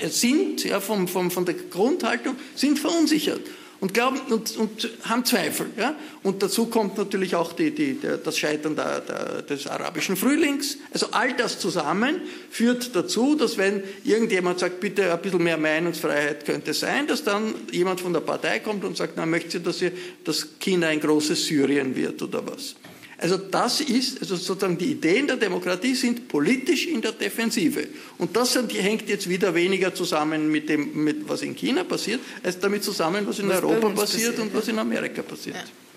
sind, 0.10 0.64
ja, 0.64 0.80
vom, 0.80 1.08
vom, 1.08 1.30
von 1.30 1.46
der 1.46 1.56
Grundhaltung, 1.56 2.36
sind 2.56 2.80
verunsichert 2.80 3.42
und 3.80 3.94
glauben 3.94 4.20
und, 4.30 4.58
und 4.58 4.90
haben 5.04 5.26
Zweifel. 5.26 5.68
Ja? 5.78 5.96
Und 6.24 6.42
dazu 6.42 6.68
kommt 6.68 6.98
natürlich 6.98 7.36
auch 7.36 7.54
die, 7.54 7.72
die, 7.72 7.96
der, 7.96 8.18
das 8.18 8.38
Scheitern 8.38 8.76
der, 8.76 9.02
der, 9.02 9.42
des 9.42 9.68
arabischen 9.68 10.16
Frühlings. 10.16 10.78
Also 10.94 11.08
all 11.12 11.34
das 11.34 11.60
zusammen 11.60 12.22
führt 12.50 12.96
dazu, 12.96 13.36
dass 13.36 13.58
wenn 13.58 13.84
irgendjemand 14.04 14.60
sagt, 14.60 14.80
bitte 14.80 15.12
ein 15.12 15.22
bisschen 15.22 15.44
mehr 15.44 15.58
Meinungsfreiheit 15.58 16.46
könnte 16.46 16.74
sein, 16.74 17.08
dass 17.08 17.24
dann 17.24 17.54
jemand 17.72 18.02
von 18.02 18.14
der 18.14 18.22
Partei 18.22 18.60
kommt 18.60 18.84
und 18.84 18.98
sagt, 18.98 19.14
na, 19.18 19.26
möchte 19.26 19.60
dass, 19.60 19.82
ihr, 19.82 19.92
dass 20.24 20.48
China 20.60 20.88
ein 20.88 21.00
großes 21.00 21.46
Syrien 21.46 21.96
wird 21.96 22.22
oder 22.22 22.46
was. 22.46 22.76
Also 23.18 23.38
das 23.38 23.82
ist, 23.82 24.20
also 24.20 24.36
sozusagen 24.36 24.78
die 24.78 24.92
Ideen 24.92 25.28
der 25.28 25.38
Demokratie 25.38 25.96
sind 25.96 26.28
politisch 26.28 26.88
in 26.88 27.02
der 27.02 27.14
Defensive. 27.14 27.88
Und 28.18 28.36
das 28.36 28.56
hängt 28.56 29.08
jetzt 29.08 29.30
wieder 29.30 29.54
weniger 29.54 29.94
zusammen 29.94 30.52
mit 30.52 30.68
dem, 30.68 31.04
mit 31.04 31.28
was 31.28 31.42
in 31.42 31.56
China 31.56 31.84
passiert, 31.84 32.20
als 32.44 32.60
damit 32.60 32.84
zusammen, 32.84 33.26
was 33.26 33.40
in 33.40 33.48
was 33.48 33.64
Europa 33.64 33.90
passiert, 33.90 34.36
passiert, 34.36 34.40
und 34.40 34.54
was 34.54 34.68
in 34.68 34.80
Amerika 34.80 35.22
passiert. 35.22 35.56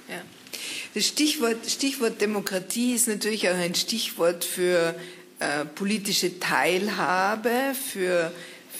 Ja, 0.09 0.14
ja. 0.14 0.22
Das 0.95 1.07
Stichwort, 1.07 1.59
Stichwort 1.68 2.20
Demokratie 2.20 2.95
ist 2.95 3.09
natürlich 3.09 3.49
auch 3.49 3.57
ein 3.57 3.74
Stichwort 3.74 4.45
für 4.45 4.95
äh, 5.40 5.64
politische 5.74 6.38
Teilhabe, 6.38 7.51
für 7.93 8.32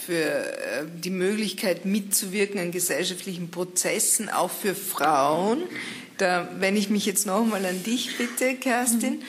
für 0.09 0.15
äh, 0.15 0.85
die 1.03 1.11
Möglichkeit 1.11 1.85
mitzuwirken 1.85 2.59
an 2.59 2.71
gesellschaftlichen 2.71 3.51
Prozessen, 3.51 4.27
auch 4.27 4.49
für 4.49 4.73
Frauen. 4.73 5.63
Da, 6.19 6.47
wenn 6.59 6.77
ich 6.77 6.89
mich 6.89 7.05
jetzt 7.05 7.25
nochmal 7.25 7.65
an 7.65 7.81
dich 7.83 8.17
bitte, 8.17 8.55
Kerstin, 8.55 9.15
mhm. 9.15 9.21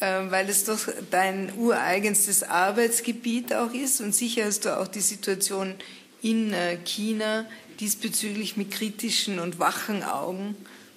äh, 0.00 0.30
weil 0.30 0.48
es 0.48 0.64
doch 0.64 0.88
dein 1.10 1.52
ureigenstes 1.56 2.42
Arbeitsgebiet 2.42 3.54
auch 3.54 3.72
ist 3.72 4.00
und 4.00 4.14
sicher 4.14 4.46
hast 4.46 4.64
du 4.64 4.76
auch 4.76 4.88
die 4.88 5.00
Situation 5.00 5.74
in 6.22 6.52
äh, 6.52 6.78
China 6.84 7.46
diesbezüglich 7.78 8.56
mit 8.56 8.72
kritischen 8.72 9.38
und 9.38 9.58
wachen 9.58 10.02
Augen 10.02 10.56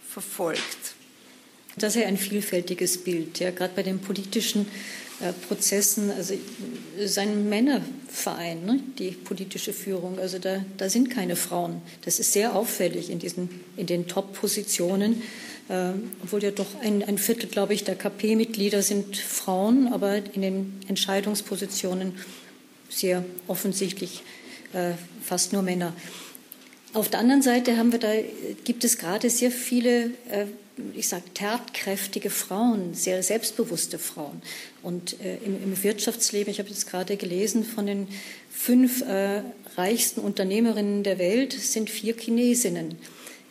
verfolgt. 0.10 0.96
Das 1.76 1.96
ist 1.96 2.02
ja 2.02 2.08
ein 2.08 2.18
vielfältiges 2.18 3.04
Bild, 3.04 3.40
ja, 3.40 3.52
gerade 3.52 3.74
bei 3.76 3.84
den 3.84 4.00
politischen 4.00 4.68
Prozessen, 5.32 6.12
also 6.12 6.34
es 6.98 7.12
ist 7.12 7.18
ein 7.18 7.48
Männerverein, 7.50 8.66
ne, 8.66 8.80
die 9.00 9.12
politische 9.12 9.74
Führung. 9.74 10.20
Also 10.20 10.40
da, 10.40 10.64
da 10.78 10.90
sind 10.90 11.10
keine 11.10 11.36
Frauen. 11.36 11.82
Das 12.04 12.20
ist 12.20 12.34
sehr 12.34 12.56
auffällig 12.56 13.10
in, 13.10 13.20
diesen, 13.20 13.50
in 13.78 13.86
den 13.86 14.08
Top-Positionen, 14.08 15.22
äh, 15.70 15.92
obwohl 16.24 16.44
ja 16.44 16.52
doch 16.52 16.80
ein, 16.82 17.04
ein 17.04 17.18
Viertel, 17.18 17.50
glaube 17.50 17.74
ich, 17.74 17.84
der 17.84 17.96
KP-Mitglieder 17.96 18.82
sind 18.82 19.18
Frauen, 19.18 19.92
aber 19.94 20.18
in 20.34 20.42
den 20.42 20.80
Entscheidungspositionen 20.88 22.14
sehr 22.90 23.24
offensichtlich 23.48 24.24
äh, 24.74 24.92
fast 25.24 25.54
nur 25.54 25.62
Männer. 25.62 25.94
Auf 26.94 27.10
der 27.10 27.22
anderen 27.22 27.42
Seite 27.42 27.78
haben 27.78 27.92
wir 27.92 28.00
da, 28.00 28.14
gibt 28.66 28.84
es 28.84 28.98
gerade 28.98 29.30
sehr 29.30 29.52
viele 29.52 30.12
äh, 30.30 30.46
ich 30.94 31.08
sage, 31.08 31.24
tatkräftige 31.34 32.30
Frauen, 32.30 32.94
sehr 32.94 33.22
selbstbewusste 33.22 34.00
Frauen. 34.00 34.42
Und 34.84 35.20
äh, 35.22 35.38
im, 35.38 35.64
im, 35.64 35.84
Wirtschaftsleben, 35.84 36.52
ich 36.52 36.60
habe 36.60 36.70
jetzt 36.70 36.90
gerade 36.90 37.16
gelesen, 37.18 37.64
von 37.64 37.88
den 37.88 38.08
fünf 38.52 39.02
äh, 39.02 39.42
reichsten 39.78 40.20
Unternehmerinnen 40.20 41.04
der 41.04 41.18
Welt 41.18 41.54
sind 41.54 41.90
vier 41.90 42.16
Chinesinnen. 42.16 42.96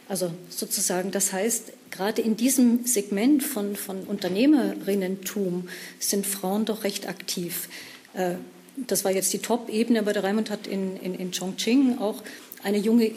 Also 0.08 0.30
sozusagen, 0.50 1.10
das 1.10 1.32
heißt, 1.32 1.72
gerade 1.90 2.20
in 2.20 2.36
diesem 2.36 2.84
Segment 2.84 3.42
von, 3.42 3.76
von 3.76 4.02
Unternehmerinnentum 4.02 5.68
sind 5.98 6.26
Frauen 6.26 6.66
doch 6.66 6.84
recht 6.84 7.08
aktiv. 7.08 7.68
Äh, 8.12 8.34
das 8.76 9.04
war 9.04 9.12
jetzt 9.12 9.32
die 9.32 9.38
Top-Ebene, 9.38 10.00
aber 10.00 10.12
der 10.12 10.24
Raimund 10.24 10.50
hat 10.50 10.66
in, 10.66 10.96
in, 10.98 11.14
in 11.14 11.30
Chongqing 11.30 11.98
auch 11.98 12.22
eine 12.62 12.78
junge 12.78 13.10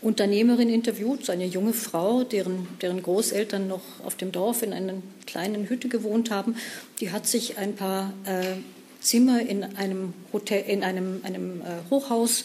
Unternehmerin 0.00 0.68
interviewt, 0.68 1.24
so 1.24 1.32
eine 1.32 1.46
junge 1.46 1.72
Frau, 1.72 2.22
deren, 2.22 2.68
deren 2.80 3.02
Großeltern 3.02 3.66
noch 3.66 3.82
auf 4.04 4.14
dem 4.14 4.30
Dorf 4.30 4.62
in 4.62 4.72
einer 4.72 4.94
kleinen 5.26 5.68
Hütte 5.68 5.88
gewohnt 5.88 6.30
haben. 6.30 6.56
Die 7.00 7.10
hat 7.10 7.26
sich 7.26 7.58
ein 7.58 7.74
paar 7.74 8.12
äh, 8.24 8.56
Zimmer 9.00 9.40
in 9.40 9.64
einem, 9.64 10.14
Hotel, 10.32 10.64
in 10.68 10.84
einem, 10.84 11.20
einem 11.24 11.60
äh, 11.62 11.90
Hochhaus 11.90 12.44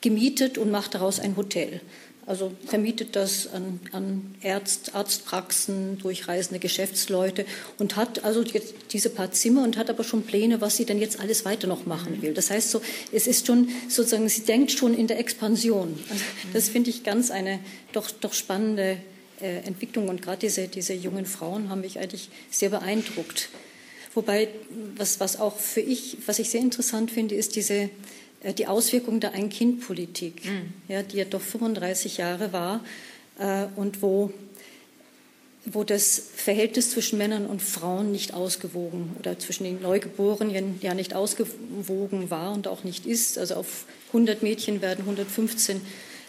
gemietet 0.00 0.58
und 0.58 0.70
macht 0.70 0.94
daraus 0.94 1.20
ein 1.20 1.36
Hotel. 1.36 1.80
Also 2.28 2.52
vermietet 2.66 3.16
das 3.16 3.50
an, 3.54 3.80
an 3.92 4.34
Ärzt, 4.42 4.94
Arztpraxen, 4.94 5.96
durchreisende 5.96 6.58
Geschäftsleute 6.58 7.46
und 7.78 7.96
hat 7.96 8.22
also 8.22 8.42
jetzt 8.42 8.74
diese 8.92 9.08
paar 9.08 9.32
Zimmer 9.32 9.64
und 9.64 9.78
hat 9.78 9.88
aber 9.88 10.04
schon 10.04 10.24
Pläne, 10.24 10.60
was 10.60 10.76
sie 10.76 10.84
denn 10.84 10.98
jetzt 10.98 11.20
alles 11.20 11.46
weiter 11.46 11.66
noch 11.66 11.86
machen 11.86 12.20
will. 12.20 12.34
Das 12.34 12.50
heißt 12.50 12.70
so, 12.70 12.82
es 13.12 13.26
ist 13.26 13.46
schon 13.46 13.70
sozusagen, 13.88 14.28
sie 14.28 14.42
denkt 14.42 14.72
schon 14.72 14.92
in 14.92 15.06
der 15.06 15.18
Expansion. 15.18 15.98
Also 16.10 16.24
das 16.52 16.68
finde 16.68 16.90
ich 16.90 17.02
ganz 17.02 17.30
eine 17.30 17.60
doch, 17.92 18.10
doch 18.10 18.34
spannende 18.34 18.98
äh, 19.40 19.60
Entwicklung 19.66 20.10
und 20.10 20.20
gerade 20.20 20.40
diese, 20.40 20.68
diese 20.68 20.92
jungen 20.92 21.24
Frauen 21.24 21.70
haben 21.70 21.80
mich 21.80 21.98
eigentlich 21.98 22.28
sehr 22.50 22.68
beeindruckt. 22.68 23.48
Wobei, 24.12 24.48
was, 24.96 25.18
was 25.18 25.40
auch 25.40 25.56
für 25.56 25.80
ich, 25.80 26.18
was 26.26 26.38
ich 26.40 26.50
sehr 26.50 26.60
interessant 26.60 27.10
finde, 27.10 27.36
ist 27.36 27.56
diese 27.56 27.88
die 28.44 28.66
Auswirkung 28.66 29.20
der 29.20 29.32
Ein-Kind-Politik, 29.32 30.44
mhm. 30.44 30.72
ja, 30.88 31.02
die 31.02 31.16
ja 31.18 31.24
doch 31.24 31.40
35 31.40 32.18
Jahre 32.18 32.52
war 32.52 32.84
äh, 33.38 33.66
und 33.76 34.02
wo, 34.02 34.32
wo 35.64 35.84
das 35.84 36.22
Verhältnis 36.36 36.90
zwischen 36.90 37.18
Männern 37.18 37.46
und 37.46 37.62
Frauen 37.62 38.12
nicht 38.12 38.34
ausgewogen 38.34 39.16
oder 39.18 39.38
zwischen 39.38 39.64
den 39.64 39.82
Neugeborenen 39.82 40.78
ja 40.82 40.94
nicht 40.94 41.14
ausgewogen 41.14 42.30
war 42.30 42.52
und 42.52 42.68
auch 42.68 42.84
nicht 42.84 43.06
ist. 43.06 43.38
Also 43.38 43.54
auf 43.56 43.86
100 44.08 44.42
Mädchen 44.42 44.80
werden 44.82 45.00
115 45.00 45.80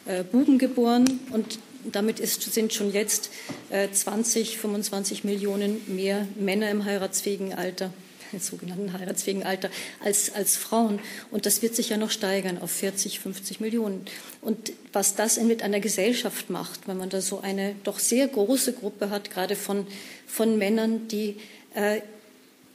äh, 0.05 0.24
Buben 0.24 0.57
geboren 0.57 1.20
und 1.32 1.60
damit 1.91 2.20
ist, 2.20 2.41
sind 2.41 2.74
schon 2.74 2.91
jetzt 2.91 3.30
äh, 3.70 3.88
20, 3.89 4.57
25 4.57 5.24
Millionen 5.24 5.82
mehr 5.88 6.28
Männer 6.36 6.70
im 6.72 6.86
heiratsfähigen 6.86 7.53
Alter 7.53 7.93
sogenannten 8.38 8.93
heiratsfähigen 8.93 9.43
Alter 9.43 9.69
als, 10.03 10.34
als 10.34 10.55
Frauen. 10.55 10.99
Und 11.32 11.45
das 11.45 11.61
wird 11.61 11.75
sich 11.75 11.89
ja 11.89 11.97
noch 11.97 12.11
steigern 12.11 12.61
auf 12.61 12.71
40, 12.71 13.19
50 13.19 13.59
Millionen. 13.59 14.05
Und 14.41 14.73
was 14.93 15.15
das 15.15 15.39
mit 15.39 15.63
einer 15.63 15.80
Gesellschaft 15.80 16.49
macht, 16.49 16.88
wenn 16.88 16.97
man 16.97 17.09
da 17.09 17.21
so 17.21 17.41
eine 17.41 17.75
doch 17.84 17.99
sehr 17.99 18.27
große 18.27 18.73
Gruppe 18.73 19.09
hat, 19.09 19.32
gerade 19.32 19.55
von, 19.55 19.88
von 20.27 20.57
Männern, 20.57 21.07
die 21.07 21.38
äh, 21.73 22.01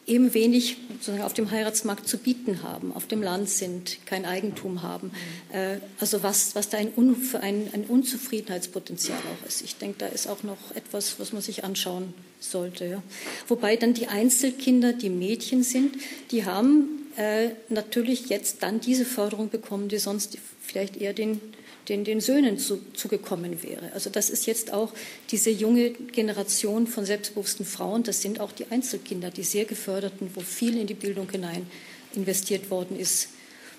eben 0.06 0.34
wenig 0.34 0.76
sozusagen 0.92 1.22
auf 1.22 1.34
dem 1.34 1.50
Heiratsmarkt 1.50 2.08
zu 2.08 2.18
bieten 2.18 2.62
haben, 2.62 2.92
auf 2.94 3.06
dem 3.06 3.22
Land 3.22 3.48
sind, 3.48 4.04
kein 4.06 4.24
Eigentum 4.24 4.82
haben. 4.82 5.10
Äh, 5.52 5.78
also 5.98 6.22
was, 6.22 6.54
was 6.54 6.68
da 6.68 6.78
ein, 6.78 6.92
für 7.16 7.40
ein, 7.40 7.68
ein 7.72 7.84
Unzufriedenheitspotenzial 7.84 9.18
auch 9.18 9.46
ist. 9.46 9.62
Ich 9.62 9.76
denke, 9.76 9.96
da 9.98 10.06
ist 10.06 10.26
auch 10.26 10.42
noch 10.42 10.74
etwas, 10.74 11.18
was 11.18 11.32
man 11.32 11.42
sich 11.42 11.64
anschauen 11.64 12.12
sollte. 12.40 12.86
Ja. 12.86 13.02
Wobei 13.48 13.76
dann 13.76 13.94
die 13.94 14.08
Einzelkinder, 14.08 14.92
die 14.92 15.10
Mädchen 15.10 15.62
sind, 15.62 15.96
die 16.30 16.44
haben 16.44 17.10
äh, 17.16 17.50
natürlich 17.68 18.28
jetzt 18.28 18.62
dann 18.62 18.80
diese 18.80 19.04
Förderung 19.04 19.48
bekommen, 19.48 19.88
die 19.88 19.98
sonst 19.98 20.38
vielleicht 20.60 20.96
eher 20.96 21.12
den 21.12 21.40
den, 21.88 22.04
den 22.04 22.20
Söhnen 22.20 22.58
zu, 22.58 22.80
zugekommen 22.94 23.62
wäre. 23.62 23.92
Also 23.92 24.10
das 24.10 24.30
ist 24.30 24.46
jetzt 24.46 24.72
auch 24.72 24.92
diese 25.30 25.50
junge 25.50 25.90
Generation 25.90 26.86
von 26.86 27.04
selbstbewussten 27.04 27.66
Frauen, 27.66 28.02
das 28.02 28.22
sind 28.22 28.40
auch 28.40 28.52
die 28.52 28.66
Einzelkinder, 28.70 29.30
die 29.30 29.42
sehr 29.42 29.64
geförderten, 29.64 30.30
wo 30.34 30.40
viel 30.40 30.78
in 30.78 30.86
die 30.86 30.94
Bildung 30.94 31.30
hinein 31.30 31.66
investiert 32.14 32.70
worden 32.70 32.98
ist, 32.98 33.28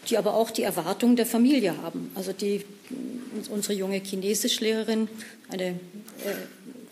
die 0.10 0.18
aber 0.18 0.36
auch 0.36 0.51
die 0.51 0.64
Erwartungen 0.64 1.16
der 1.16 1.26
Familie 1.26 1.78
haben. 1.82 2.12
Also 2.16 2.32
die, 2.32 2.64
unsere 3.49 3.74
junge 3.74 3.97
Chinesischlehrerin, 3.97 5.08
eine, 5.49 5.66
äh, 5.66 5.76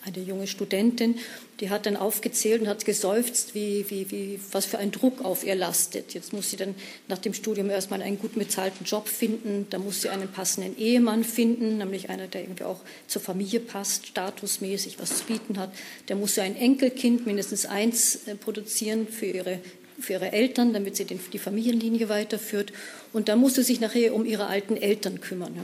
eine 0.05 0.19
junge 0.19 0.47
Studentin, 0.47 1.15
die 1.59 1.69
hat 1.69 1.85
dann 1.85 1.95
aufgezählt 1.95 2.61
und 2.61 2.67
hat 2.67 2.83
geseufzt, 2.83 3.55
wie, 3.55 3.85
wie, 3.89 4.11
wie, 4.11 4.39
was 4.51 4.65
für 4.65 4.77
ein 4.77 4.91
Druck 4.91 5.23
auf 5.23 5.45
ihr 5.45 5.55
lastet. 5.55 6.13
Jetzt 6.13 6.33
muss 6.33 6.49
sie 6.49 6.57
dann 6.57 6.75
nach 7.07 7.19
dem 7.19 7.33
Studium 7.33 7.69
erstmal 7.69 8.01
einen 8.01 8.19
gut 8.19 8.35
bezahlten 8.35 8.85
Job 8.85 9.07
finden, 9.07 9.67
da 9.69 9.79
muss 9.79 10.01
sie 10.01 10.09
einen 10.09 10.27
passenden 10.27 10.77
Ehemann 10.77 11.23
finden, 11.23 11.77
nämlich 11.77 12.09
einer, 12.09 12.27
der 12.27 12.41
irgendwie 12.41 12.63
auch 12.63 12.81
zur 13.07 13.21
Familie 13.21 13.59
passt, 13.59 14.07
statusmäßig 14.07 14.99
was 14.99 15.19
zu 15.19 15.23
bieten 15.25 15.57
hat. 15.57 15.71
Der 16.09 16.15
muss 16.15 16.35
sie 16.35 16.41
ein 16.41 16.55
Enkelkind, 16.55 17.25
mindestens 17.25 17.65
eins, 17.65 18.27
äh, 18.27 18.35
produzieren 18.35 19.07
für 19.07 19.27
ihre 19.27 19.59
für 19.99 20.13
ihre 20.13 20.31
Eltern, 20.31 20.73
damit 20.73 20.95
sie 20.95 21.05
den, 21.05 21.19
die 21.31 21.39
Familienlinie 21.39 22.09
weiterführt. 22.09 22.73
Und 23.13 23.29
dann 23.29 23.39
musste 23.39 23.63
sie 23.63 23.73
sich 23.73 23.79
nachher 23.79 24.13
um 24.13 24.25
ihre 24.25 24.47
alten 24.47 24.75
Eltern 24.75 25.21
kümmern. 25.21 25.53
Ja. 25.55 25.63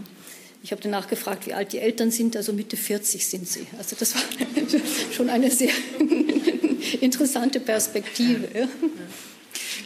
Ich 0.62 0.72
habe 0.72 0.82
danach 0.82 1.08
gefragt, 1.08 1.48
wie 1.48 1.54
alt 1.54 1.72
die 1.72 1.80
Eltern 1.80 2.12
sind, 2.12 2.36
also 2.36 2.52
Mitte 2.52 2.76
40 2.76 3.26
sind 3.26 3.48
sie. 3.48 3.66
Also 3.78 3.96
das 3.98 4.14
war 4.16 4.22
schon 5.12 5.30
eine 5.30 5.50
sehr 5.50 5.72
interessante 7.02 7.60
Perspektive. 7.62 8.68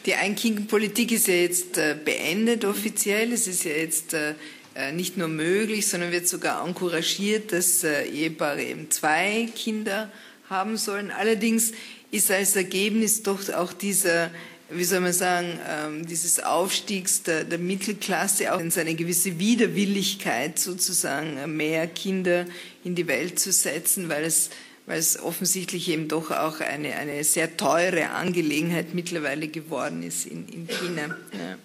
Die 0.05 0.15
Ein-Kind-Politik 0.15 1.11
ist 1.11 1.27
ja 1.27 1.35
jetzt 1.35 1.77
äh, 1.77 1.95
beendet 2.03 2.65
offiziell. 2.65 3.31
Es 3.31 3.47
ist 3.47 3.63
ja 3.65 3.71
jetzt 3.71 4.13
äh, 4.13 4.33
äh, 4.75 4.91
nicht 4.91 5.15
nur 5.15 5.27
möglich, 5.27 5.87
sondern 5.87 6.11
wird 6.11 6.27
sogar 6.27 6.65
encouragiert, 6.65 7.51
dass 7.51 7.83
Ehepaare 7.83 8.63
eben 8.63 8.89
zwei 8.89 9.47
Kinder 9.55 10.11
haben 10.49 10.77
sollen. 10.77 11.11
Allerdings 11.11 11.71
ist 12.11 12.31
als 12.31 12.55
Ergebnis 12.55 13.23
doch 13.23 13.47
auch 13.53 13.73
dieser 13.73 14.31
wie 14.75 14.83
soll 14.83 14.99
man 14.99 15.13
sagen, 15.13 15.59
ähm, 15.69 16.05
dieses 16.05 16.41
Aufstiegs 16.41 17.23
der, 17.23 17.43
der, 17.43 17.59
Mittelklasse 17.59 18.53
auch 18.53 18.59
in 18.59 18.71
seine 18.71 18.95
gewisse 18.95 19.39
Widerwilligkeit 19.39 20.59
sozusagen 20.59 21.37
äh, 21.37 21.47
mehr 21.47 21.87
Kinder 21.87 22.45
in 22.83 22.95
die 22.95 23.07
Welt 23.07 23.39
zu 23.39 23.51
setzen, 23.51 24.09
weil 24.09 24.23
es, 24.23 24.49
weil 24.85 24.99
es 24.99 25.19
offensichtlich 25.19 25.89
eben 25.89 26.07
doch 26.07 26.31
auch 26.31 26.59
eine, 26.59 26.95
eine 26.95 27.23
sehr 27.23 27.57
teure 27.57 28.09
Angelegenheit 28.11 28.93
mittlerweile 28.93 29.47
geworden 29.47 30.03
ist 30.03 30.25
in, 30.25 30.47
in 30.47 30.67
China. 30.67 31.15
Ja. 31.31 31.57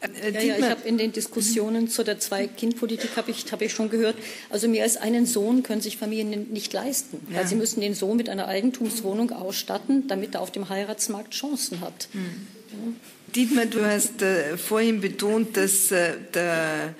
Äh, 0.00 0.32
ja, 0.32 0.40
ja, 0.40 0.58
ich 0.58 0.64
habe 0.64 0.88
in 0.88 0.98
den 0.98 1.12
Diskussionen 1.12 1.88
zu 1.88 2.02
der 2.04 2.18
Zwei-Kind-Politik 2.18 3.16
habe 3.16 3.30
ich, 3.30 3.50
hab 3.52 3.60
ich 3.60 3.72
schon 3.72 3.90
gehört, 3.90 4.16
also 4.48 4.66
mehr 4.68 4.84
als 4.84 4.96
einen 4.96 5.26
Sohn 5.26 5.62
können 5.62 5.80
sich 5.80 5.96
Familien 5.98 6.50
nicht 6.50 6.72
leisten. 6.72 7.20
Ja. 7.28 7.38
Weil 7.38 7.46
sie 7.46 7.56
müssen 7.56 7.80
den 7.80 7.94
Sohn 7.94 8.16
mit 8.16 8.28
einer 8.28 8.48
Eigentumswohnung 8.48 9.30
ausstatten, 9.32 10.08
damit 10.08 10.34
er 10.34 10.40
auf 10.40 10.50
dem 10.50 10.68
Heiratsmarkt 10.68 11.34
Chancen 11.34 11.80
hat. 11.80 12.08
Mhm. 12.12 12.46
Ja. 12.70 12.92
Dietmar, 13.34 13.66
du 13.66 13.84
hast 13.84 14.22
äh, 14.22 14.56
vorhin 14.56 15.00
betont, 15.00 15.56
dass 15.56 15.92
äh, 15.92 16.14
der 16.34 16.94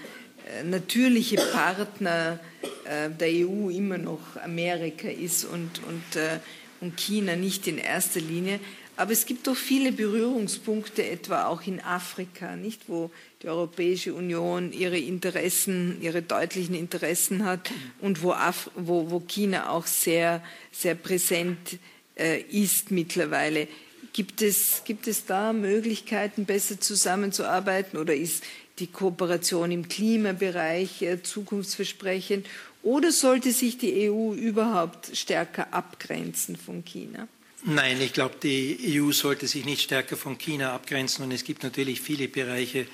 äh, 0.61 0.65
natürliche 0.65 1.37
Partner 1.37 2.39
äh, 2.85 3.11
der 3.11 3.29
EU 3.29 3.71
immer 3.71 3.99
noch 3.99 4.37
Amerika 4.43 5.09
ist 5.09 5.45
und, 5.45 5.81
und, 5.89 6.17
äh, 6.17 6.39
und 6.81 6.97
China 6.99 7.35
nicht 7.35 7.67
in 7.67 7.79
erster 7.79 8.21
Linie. 8.21 8.61
Aber 8.97 9.13
es 9.13 9.25
gibt 9.25 9.47
doch 9.47 9.57
viele 9.57 9.93
Berührungspunkte, 9.93 11.07
etwa 11.07 11.47
auch 11.47 11.67
in 11.67 11.81
Afrika, 11.81 12.57
nicht, 12.57 12.83
wo 12.89 13.11
die 13.43 13.49
Europäische 13.49 14.13
Union 14.13 14.73
ihre 14.73 14.99
Interessen, 14.99 16.03
ihre 16.03 16.23
deutlichen 16.23 16.75
Interessen 16.75 17.45
hat 17.45 17.71
und 18.01 18.23
wo, 18.23 18.33
Af 18.33 18.71
wo, 18.75 19.11
wo 19.11 19.21
China 19.21 19.71
auch 19.71 19.87
sehr, 19.87 20.43
sehr 20.71 20.95
präsent 20.95 21.79
äh, 22.17 22.41
ist 22.43 22.91
mittlerweile. 22.91 23.69
Gibt 24.13 24.43
es, 24.43 24.83
gibt 24.85 25.07
es 25.07 25.25
da 25.25 25.53
Möglichkeiten, 25.53 26.45
besser 26.45 26.81
zusammenzuarbeiten 26.81 27.99
oder 27.99 28.15
ist 28.15 28.45
die 28.81 28.89
Kooperation 28.89 29.71
im 29.71 29.89
Klimabereich 29.89 31.03
äh, 31.03 31.23
zukunftsversprechend? 31.23 32.47
Oder 32.83 33.13
sollte 33.13 33.53
sich 33.53 33.79
die 33.79 34.11
EU 34.11 34.33
überhaupt 34.35 35.17
stärker 35.17 35.73
abgrenzen 35.73 36.57
von 36.57 36.85
China? 36.85 37.29
Nein, 37.63 38.01
ich 38.01 38.15
glaube, 38.15 38.37
die 38.43 38.99
EU 38.99 39.13
sollte 39.13 39.47
sich 39.47 39.67
nicht 39.67 39.83
stärker 39.83 40.17
von 40.17 40.39
China 40.39 40.73
abgrenzen. 40.73 41.25
Und 41.25 41.31
es 41.31 41.45
gibt 41.45 41.63
natürlich 41.63 42.01
viele 42.01 42.27
Bereiche 42.27 42.87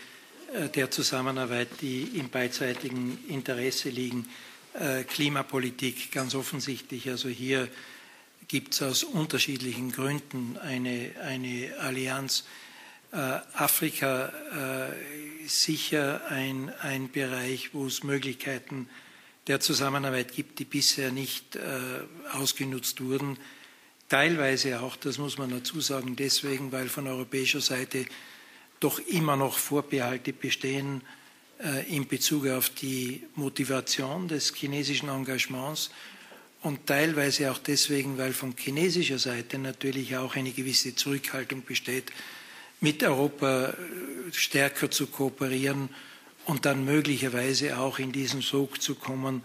äh, 0.55 0.69
der 0.75 0.91
Zusammenarbeit, 0.91 1.69
die 1.83 2.03
im 2.15 2.31
beidseitigen 2.31 3.17
Interesse 3.29 3.91
liegen. 3.91 4.29
Äh, 4.75 5.05
Klimapolitik 5.05 6.11
ganz 6.11 6.35
offensichtlich. 6.35 7.09
Also 7.09 7.29
hier 7.29 7.69
gibt 8.49 8.75
es 8.75 8.83
aus 8.83 9.05
unterschiedlichen 9.05 9.93
Gründen 9.93 10.59
eine, 10.61 11.13
eine 11.23 11.73
Allianz. 11.79 12.45
Äh, 13.13 13.17
Afrika 13.55 14.33
sicher 15.47 16.23
ein, 16.29 16.73
ein 16.81 17.09
Bereich, 17.13 17.73
wo 17.73 17.87
es 17.87 18.03
Möglichkeiten 18.03 18.89
der 19.47 19.61
Zusammenarbeit 19.61 20.33
gibt, 20.33 20.59
die 20.59 20.65
bisher 20.65 21.13
nicht 21.13 21.57
ausgenutzt 22.33 23.01
wurden 23.01 23.39
Teilweise 24.09 24.81
auch, 24.81 24.97
das 24.97 25.19
muss 25.19 25.37
man 25.37 25.51
dazu 25.51 25.81
sagen, 25.81 26.15
deswegen, 26.15 26.71
weil 26.71 26.89
von 26.89 27.09
europäischer 27.09 27.61
Seite 27.61 28.07
doch 28.79 29.01
immer 29.01 29.37
noch 29.37 29.59
Vorbehalte 29.59 30.33
bestehen 30.33 31.03
äh, 31.59 31.95
in 31.95 32.07
Bezug 32.07 32.47
auf 32.47 32.71
die 32.71 33.25
Motivation 33.35 34.29
des 34.29 34.55
chinesischen 34.55 35.09
Engagements 35.09 35.91
und 36.63 36.87
teilweise 36.87 37.51
auch 37.51 37.59
deswegen, 37.59 38.17
weil 38.19 38.33
von 38.33 38.55
chinesischer 38.57 39.19
Seite 39.19 39.59
natürlich 39.59 40.17
auch 40.17 40.37
eine 40.37 40.53
gewisse 40.53 40.95
Zurückhaltung 40.95 41.65
besteht, 41.65 42.13
mit 42.81 43.03
Europa 43.03 43.71
äh, 43.71 43.75
stärker 44.33 44.91
zu 44.91 45.09
kooperieren 45.09 45.89
und 46.45 46.65
dann 46.65 46.85
möglicherweise 46.85 47.79
auch 47.79 47.99
in 47.99 48.13
diesen 48.13 48.41
Sog 48.41 48.81
zu 48.81 48.95
kommen, 48.95 49.43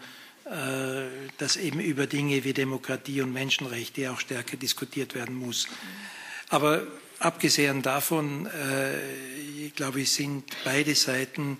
dass 1.37 1.55
eben 1.55 1.79
über 1.79 2.07
Dinge 2.07 2.43
wie 2.43 2.53
Demokratie 2.53 3.21
und 3.21 3.31
Menschenrechte 3.31 4.11
auch 4.11 4.19
stärker 4.19 4.57
diskutiert 4.57 5.15
werden 5.15 5.35
muss. 5.35 5.67
Aber 6.49 6.85
abgesehen 7.19 7.81
davon, 7.81 8.47
äh, 8.47 9.69
glaube 9.75 10.01
ich, 10.01 10.11
sind 10.11 10.43
beide 10.65 10.93
Seiten 10.95 11.57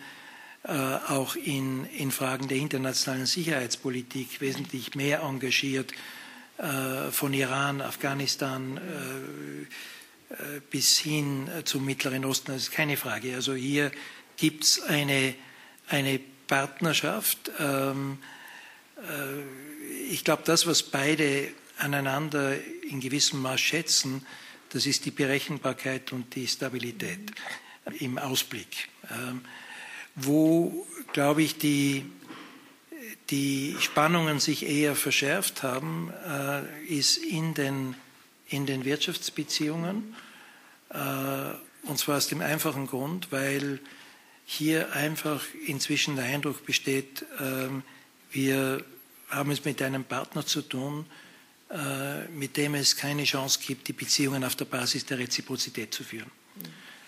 äh, 0.63 0.71
auch 0.71 1.35
in, 1.37 1.85
in, 1.85 2.11
Fragen 2.11 2.49
der 2.49 2.57
internationalen 2.57 3.25
Sicherheitspolitik 3.25 4.41
wesentlich 4.41 4.95
mehr 4.95 5.21
engagiert, 5.21 5.91
von 7.11 7.33
Iran, 7.33 7.81
Afghanistan 7.81 8.79
bis 10.69 10.99
hin 10.99 11.49
zum 11.65 11.85
Mittleren 11.85 12.23
Osten. 12.23 12.51
Das 12.51 12.63
ist 12.63 12.71
keine 12.71 12.97
Frage. 12.97 13.33
Also 13.33 13.55
hier 13.55 13.91
gibt 14.37 14.65
es 14.65 14.83
eine, 14.83 15.33
eine 15.87 16.19
Partnerschaft. 16.47 17.49
Ähm, 17.59 18.19
äh, 18.21 18.40
ich 20.09 20.23
glaube, 20.23 20.43
das, 20.45 20.67
was 20.67 20.83
beide 20.83 21.49
aneinander 21.77 22.55
in 22.89 22.99
gewissem 22.99 23.41
Maß 23.41 23.59
schätzen, 23.59 24.25
das 24.69 24.85
ist 24.85 25.05
die 25.05 25.11
Berechenbarkeit 25.11 26.11
und 26.13 26.35
die 26.35 26.47
Stabilität 26.47 27.19
im 27.99 28.17
Ausblick. 28.17 28.89
Ähm, 29.09 29.41
wo, 30.15 30.85
glaube 31.13 31.41
ich, 31.41 31.57
die, 31.57 32.05
die 33.29 33.75
Spannungen 33.79 34.39
sich 34.39 34.65
eher 34.65 34.95
verschärft 34.95 35.63
haben, 35.63 36.11
äh, 36.27 36.85
ist 36.85 37.17
in 37.17 37.53
den, 37.53 37.95
in 38.47 38.65
den 38.65 38.85
Wirtschaftsbeziehungen. 38.85 40.15
Äh, 40.89 40.97
und 41.87 41.97
zwar 41.97 42.17
aus 42.17 42.27
dem 42.27 42.41
einfachen 42.41 42.87
Grund, 42.87 43.31
weil 43.31 43.79
hier 44.45 44.93
einfach 44.93 45.43
inzwischen 45.65 46.15
der 46.15 46.25
Eindruck 46.25 46.65
besteht, 46.65 47.25
ähm, 47.39 47.83
wir 48.31 48.83
haben 49.31 49.51
es 49.51 49.65
mit 49.65 49.81
einem 49.81 50.03
Partner 50.03 50.45
zu 50.45 50.61
tun, 50.61 51.05
äh, 51.71 52.27
mit 52.27 52.57
dem 52.57 52.75
es 52.75 52.97
keine 52.97 53.23
Chance 53.23 53.59
gibt, 53.65 53.87
die 53.87 53.93
Beziehungen 53.93 54.43
auf 54.43 54.55
der 54.55 54.65
Basis 54.65 55.05
der 55.05 55.19
Reziprozität 55.19 55.93
zu 55.93 56.03
führen. 56.03 56.29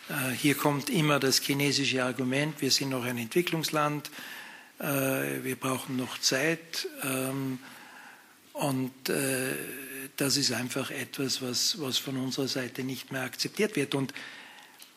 Äh, 0.10 0.32
hier 0.32 0.56
kommt 0.56 0.90
immer 0.90 1.20
das 1.20 1.42
chinesische 1.42 2.04
Argument, 2.04 2.62
wir 2.62 2.72
sind 2.72 2.90
noch 2.90 3.04
ein 3.04 3.18
Entwicklungsland, 3.18 4.10
äh, 4.80 4.86
wir 5.44 5.58
brauchen 5.58 5.98
noch 5.98 6.18
Zeit. 6.18 6.88
Ähm, 7.04 7.60
und 8.54 8.92
das 10.16 10.38
ist 10.38 10.52
einfach 10.52 10.92
etwas, 10.92 11.42
was, 11.42 11.82
was 11.82 11.98
von 11.98 12.18
unserer 12.18 12.48
Seite 12.48 12.84
nicht 12.84 13.12
mehr 13.12 13.24
akzeptiert 13.24 13.76
wird. 13.76 13.96
Und 13.96 14.14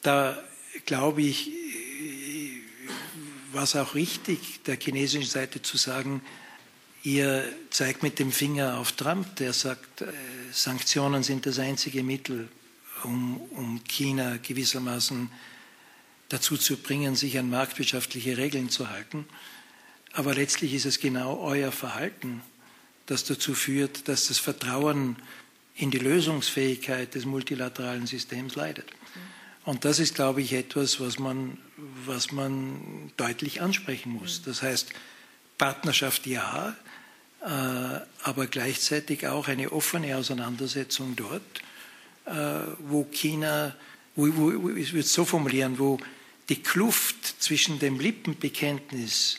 da 0.02 0.38
glaube 0.84 1.22
ich, 1.22 1.50
war 3.52 3.62
es 3.62 3.74
auch 3.74 3.94
richtig, 3.94 4.62
der 4.64 4.78
chinesischen 4.78 5.26
Seite 5.26 5.62
zu 5.62 5.78
sagen, 5.78 6.20
ihr 7.06 7.44
zeigt 7.70 8.02
mit 8.02 8.18
dem 8.18 8.32
Finger 8.32 8.78
auf 8.78 8.92
Trump, 8.92 9.36
der 9.36 9.52
sagt, 9.52 10.02
äh, 10.02 10.06
Sanktionen 10.50 11.22
sind 11.22 11.46
das 11.46 11.60
einzige 11.60 12.02
Mittel, 12.02 12.48
um, 13.04 13.40
um 13.52 13.80
China 13.84 14.38
gewissermaßen 14.38 15.30
dazu 16.28 16.56
zu 16.56 16.76
bringen, 16.76 17.14
sich 17.14 17.38
an 17.38 17.48
marktwirtschaftliche 17.48 18.36
Regeln 18.36 18.70
zu 18.70 18.90
halten. 18.90 19.24
Aber 20.14 20.34
letztlich 20.34 20.74
ist 20.74 20.84
es 20.84 20.98
genau 20.98 21.38
euer 21.38 21.70
Verhalten, 21.70 22.42
das 23.06 23.22
dazu 23.22 23.54
führt, 23.54 24.08
dass 24.08 24.26
das 24.26 24.38
Vertrauen 24.38 25.14
in 25.76 25.92
die 25.92 25.98
Lösungsfähigkeit 25.98 27.14
des 27.14 27.24
multilateralen 27.24 28.08
Systems 28.08 28.56
leidet. 28.56 28.90
Und 29.64 29.84
das 29.84 30.00
ist, 30.00 30.16
glaube 30.16 30.42
ich, 30.42 30.52
etwas, 30.54 30.98
was 30.98 31.20
man, 31.20 31.58
was 32.04 32.32
man 32.32 33.12
deutlich 33.16 33.60
ansprechen 33.60 34.10
muss. 34.10 34.42
Das 34.42 34.62
heißt, 34.62 34.92
Partnerschaft 35.58 36.26
ja, 36.26 36.76
äh, 37.42 37.48
aber 38.22 38.46
gleichzeitig 38.46 39.26
auch 39.26 39.48
eine 39.48 39.72
offene 39.72 40.16
Auseinandersetzung 40.16 41.16
dort, 41.16 41.42
äh, 42.26 42.32
wo 42.80 43.04
China, 43.04 43.74
wo, 44.14 44.28
wo, 44.36 44.70
ich 44.70 44.92
würde 44.92 45.00
es 45.00 45.12
so 45.12 45.24
formulieren, 45.24 45.78
wo 45.78 45.98
die 46.48 46.62
Kluft 46.62 47.42
zwischen 47.42 47.78
dem 47.78 47.98
Lippenbekenntnis 47.98 49.38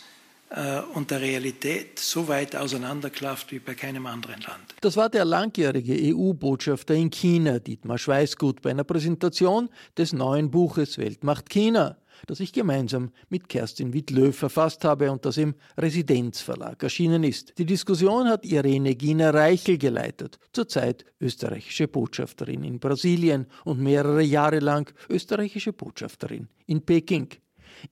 äh, 0.50 0.80
und 0.94 1.12
der 1.12 1.22
Realität 1.22 2.00
so 2.00 2.28
weit 2.28 2.56
auseinanderklafft 2.56 3.52
wie 3.52 3.60
bei 3.60 3.76
keinem 3.76 4.06
anderen 4.06 4.42
Land. 4.42 4.76
Das 4.82 4.96
war 4.96 5.10
der 5.10 5.26
langjährige 5.26 5.94
EU-Botschafter 6.16 6.94
in 6.94 7.10
China, 7.10 7.60
Dietmar 7.60 7.98
Schweißgut, 7.98 8.62
bei 8.62 8.72
einer 8.72 8.86
Präsentation 8.86 9.70
des 9.98 10.14
neuen 10.14 10.50
Buches 10.50 10.98
Weltmacht 10.98 11.50
China, 11.50 11.98
das 12.26 12.40
ich 12.40 12.54
gemeinsam 12.54 13.12
mit 13.30 13.50
Kerstin 13.50 13.94
Wittlöw 13.94 14.32
verfasst 14.32 14.84
habe 14.84 15.12
und 15.12 15.26
das 15.26 15.38
im 15.38 15.56
Residenzverlag 15.78 16.82
erschienen 16.82 17.24
ist. 17.24 17.58
Die 17.58 17.66
Diskussion 17.66 18.28
hat 18.28 18.46
Irene 18.46 18.96
Gina 18.96 19.30
Reichel 19.30 19.78
geleitet, 19.78 20.40
zurzeit 20.54 21.06
österreichische 21.20 21.88
Botschafterin 21.88 22.64
in 22.64 22.80
Brasilien 22.80 23.48
und 23.66 23.80
mehrere 23.80 24.24
Jahre 24.24 24.60
lang 24.60 24.92
österreichische 25.10 25.74
Botschafterin 25.74 26.48
in 26.66 26.82
Peking. 26.82 27.30